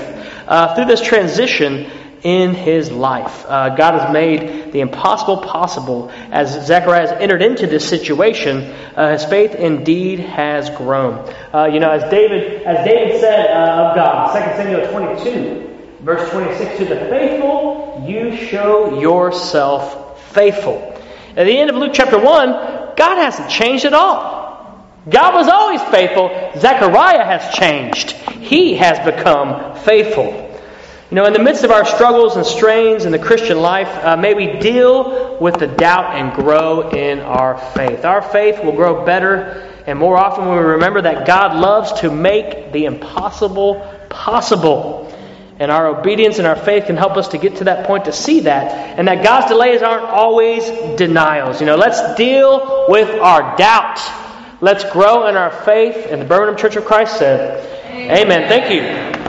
through 0.75 0.85
this 0.85 1.01
transition 1.01 1.91
in 2.23 2.53
his 2.53 2.91
life. 2.91 3.45
Uh, 3.47 3.75
God 3.75 3.99
has 3.99 4.13
made 4.13 4.71
the 4.71 4.81
impossible 4.81 5.37
possible. 5.37 6.11
As 6.31 6.65
Zechariah 6.65 7.07
has 7.07 7.11
entered 7.11 7.41
into 7.41 7.67
this 7.67 7.87
situation, 7.87 8.63
uh, 8.95 9.11
his 9.11 9.25
faith 9.25 9.55
indeed 9.55 10.19
has 10.19 10.69
grown. 10.71 11.33
Uh, 11.53 11.69
you 11.71 11.79
know, 11.79 11.89
as 11.89 12.09
David, 12.11 12.63
as 12.63 12.85
David 12.85 13.19
said 13.19 13.51
uh, 13.51 13.89
of 13.89 13.95
God, 13.95 14.33
2 14.33 14.39
Samuel 14.61 14.91
22, 14.91 15.87
verse 16.01 16.29
26, 16.31 16.77
to 16.77 16.85
the 16.85 16.95
faithful 16.95 18.03
you 18.07 18.35
show 18.35 18.99
yourself 18.99 20.31
faithful. 20.31 20.95
At 21.35 21.45
the 21.45 21.57
end 21.57 21.69
of 21.69 21.75
Luke 21.75 21.91
chapter 21.93 22.17
1, 22.17 22.95
God 22.95 23.15
hasn't 23.15 23.49
changed 23.49 23.85
at 23.85 23.93
all. 23.93 24.39
God 25.09 25.33
was 25.33 25.47
always 25.47 25.81
faithful. 25.83 26.29
Zechariah 26.57 27.23
has 27.23 27.55
changed. 27.55 28.11
He 28.11 28.75
has 28.75 28.99
become 28.99 29.75
faithful. 29.77 30.48
You 31.09 31.15
know, 31.15 31.25
in 31.25 31.33
the 31.33 31.39
midst 31.39 31.63
of 31.63 31.71
our 31.71 31.85
struggles 31.85 32.35
and 32.35 32.45
strains 32.45 33.05
in 33.05 33.11
the 33.11 33.17
Christian 33.17 33.59
life, 33.59 33.87
uh, 34.05 34.15
may 34.15 34.35
we 34.35 34.59
deal 34.59 35.39
with 35.39 35.55
the 35.55 35.65
doubt 35.65 36.15
and 36.15 36.31
grow 36.33 36.89
in 36.91 37.19
our 37.19 37.57
faith. 37.73 38.05
Our 38.05 38.21
faith 38.21 38.63
will 38.63 38.73
grow 38.73 39.03
better 39.05 39.69
and 39.87 39.97
more 39.97 40.17
often 40.17 40.45
when 40.45 40.55
we 40.55 40.63
remember 40.63 41.01
that 41.01 41.25
God 41.25 41.55
loves 41.55 42.01
to 42.01 42.11
make 42.11 42.71
the 42.71 42.85
impossible 42.85 43.81
possible. 44.07 45.11
And 45.57 45.71
our 45.71 45.87
obedience 45.87 46.37
and 46.37 46.45
our 46.45 46.55
faith 46.55 46.85
can 46.85 46.95
help 46.95 47.17
us 47.17 47.29
to 47.29 47.39
get 47.39 47.55
to 47.55 47.63
that 47.63 47.87
point 47.87 48.05
to 48.05 48.13
see 48.13 48.41
that. 48.41 48.99
And 48.99 49.07
that 49.07 49.23
God's 49.23 49.47
delays 49.47 49.81
aren't 49.81 50.05
always 50.05 50.63
denials. 50.95 51.59
You 51.59 51.65
know, 51.65 51.75
let's 51.75 52.15
deal 52.15 52.85
with 52.87 53.09
our 53.19 53.57
doubt. 53.57 53.99
Let's 54.61 54.83
grow 54.91 55.27
in 55.27 55.35
our 55.35 55.49
faith. 55.49 56.05
And 56.07 56.21
the 56.21 56.25
Birmingham 56.25 56.55
Church 56.55 56.75
of 56.75 56.85
Christ 56.85 57.17
said, 57.17 57.65
Amen. 57.87 58.27
Amen. 58.27 58.47
Thank 58.47 58.71
you. 58.71 59.28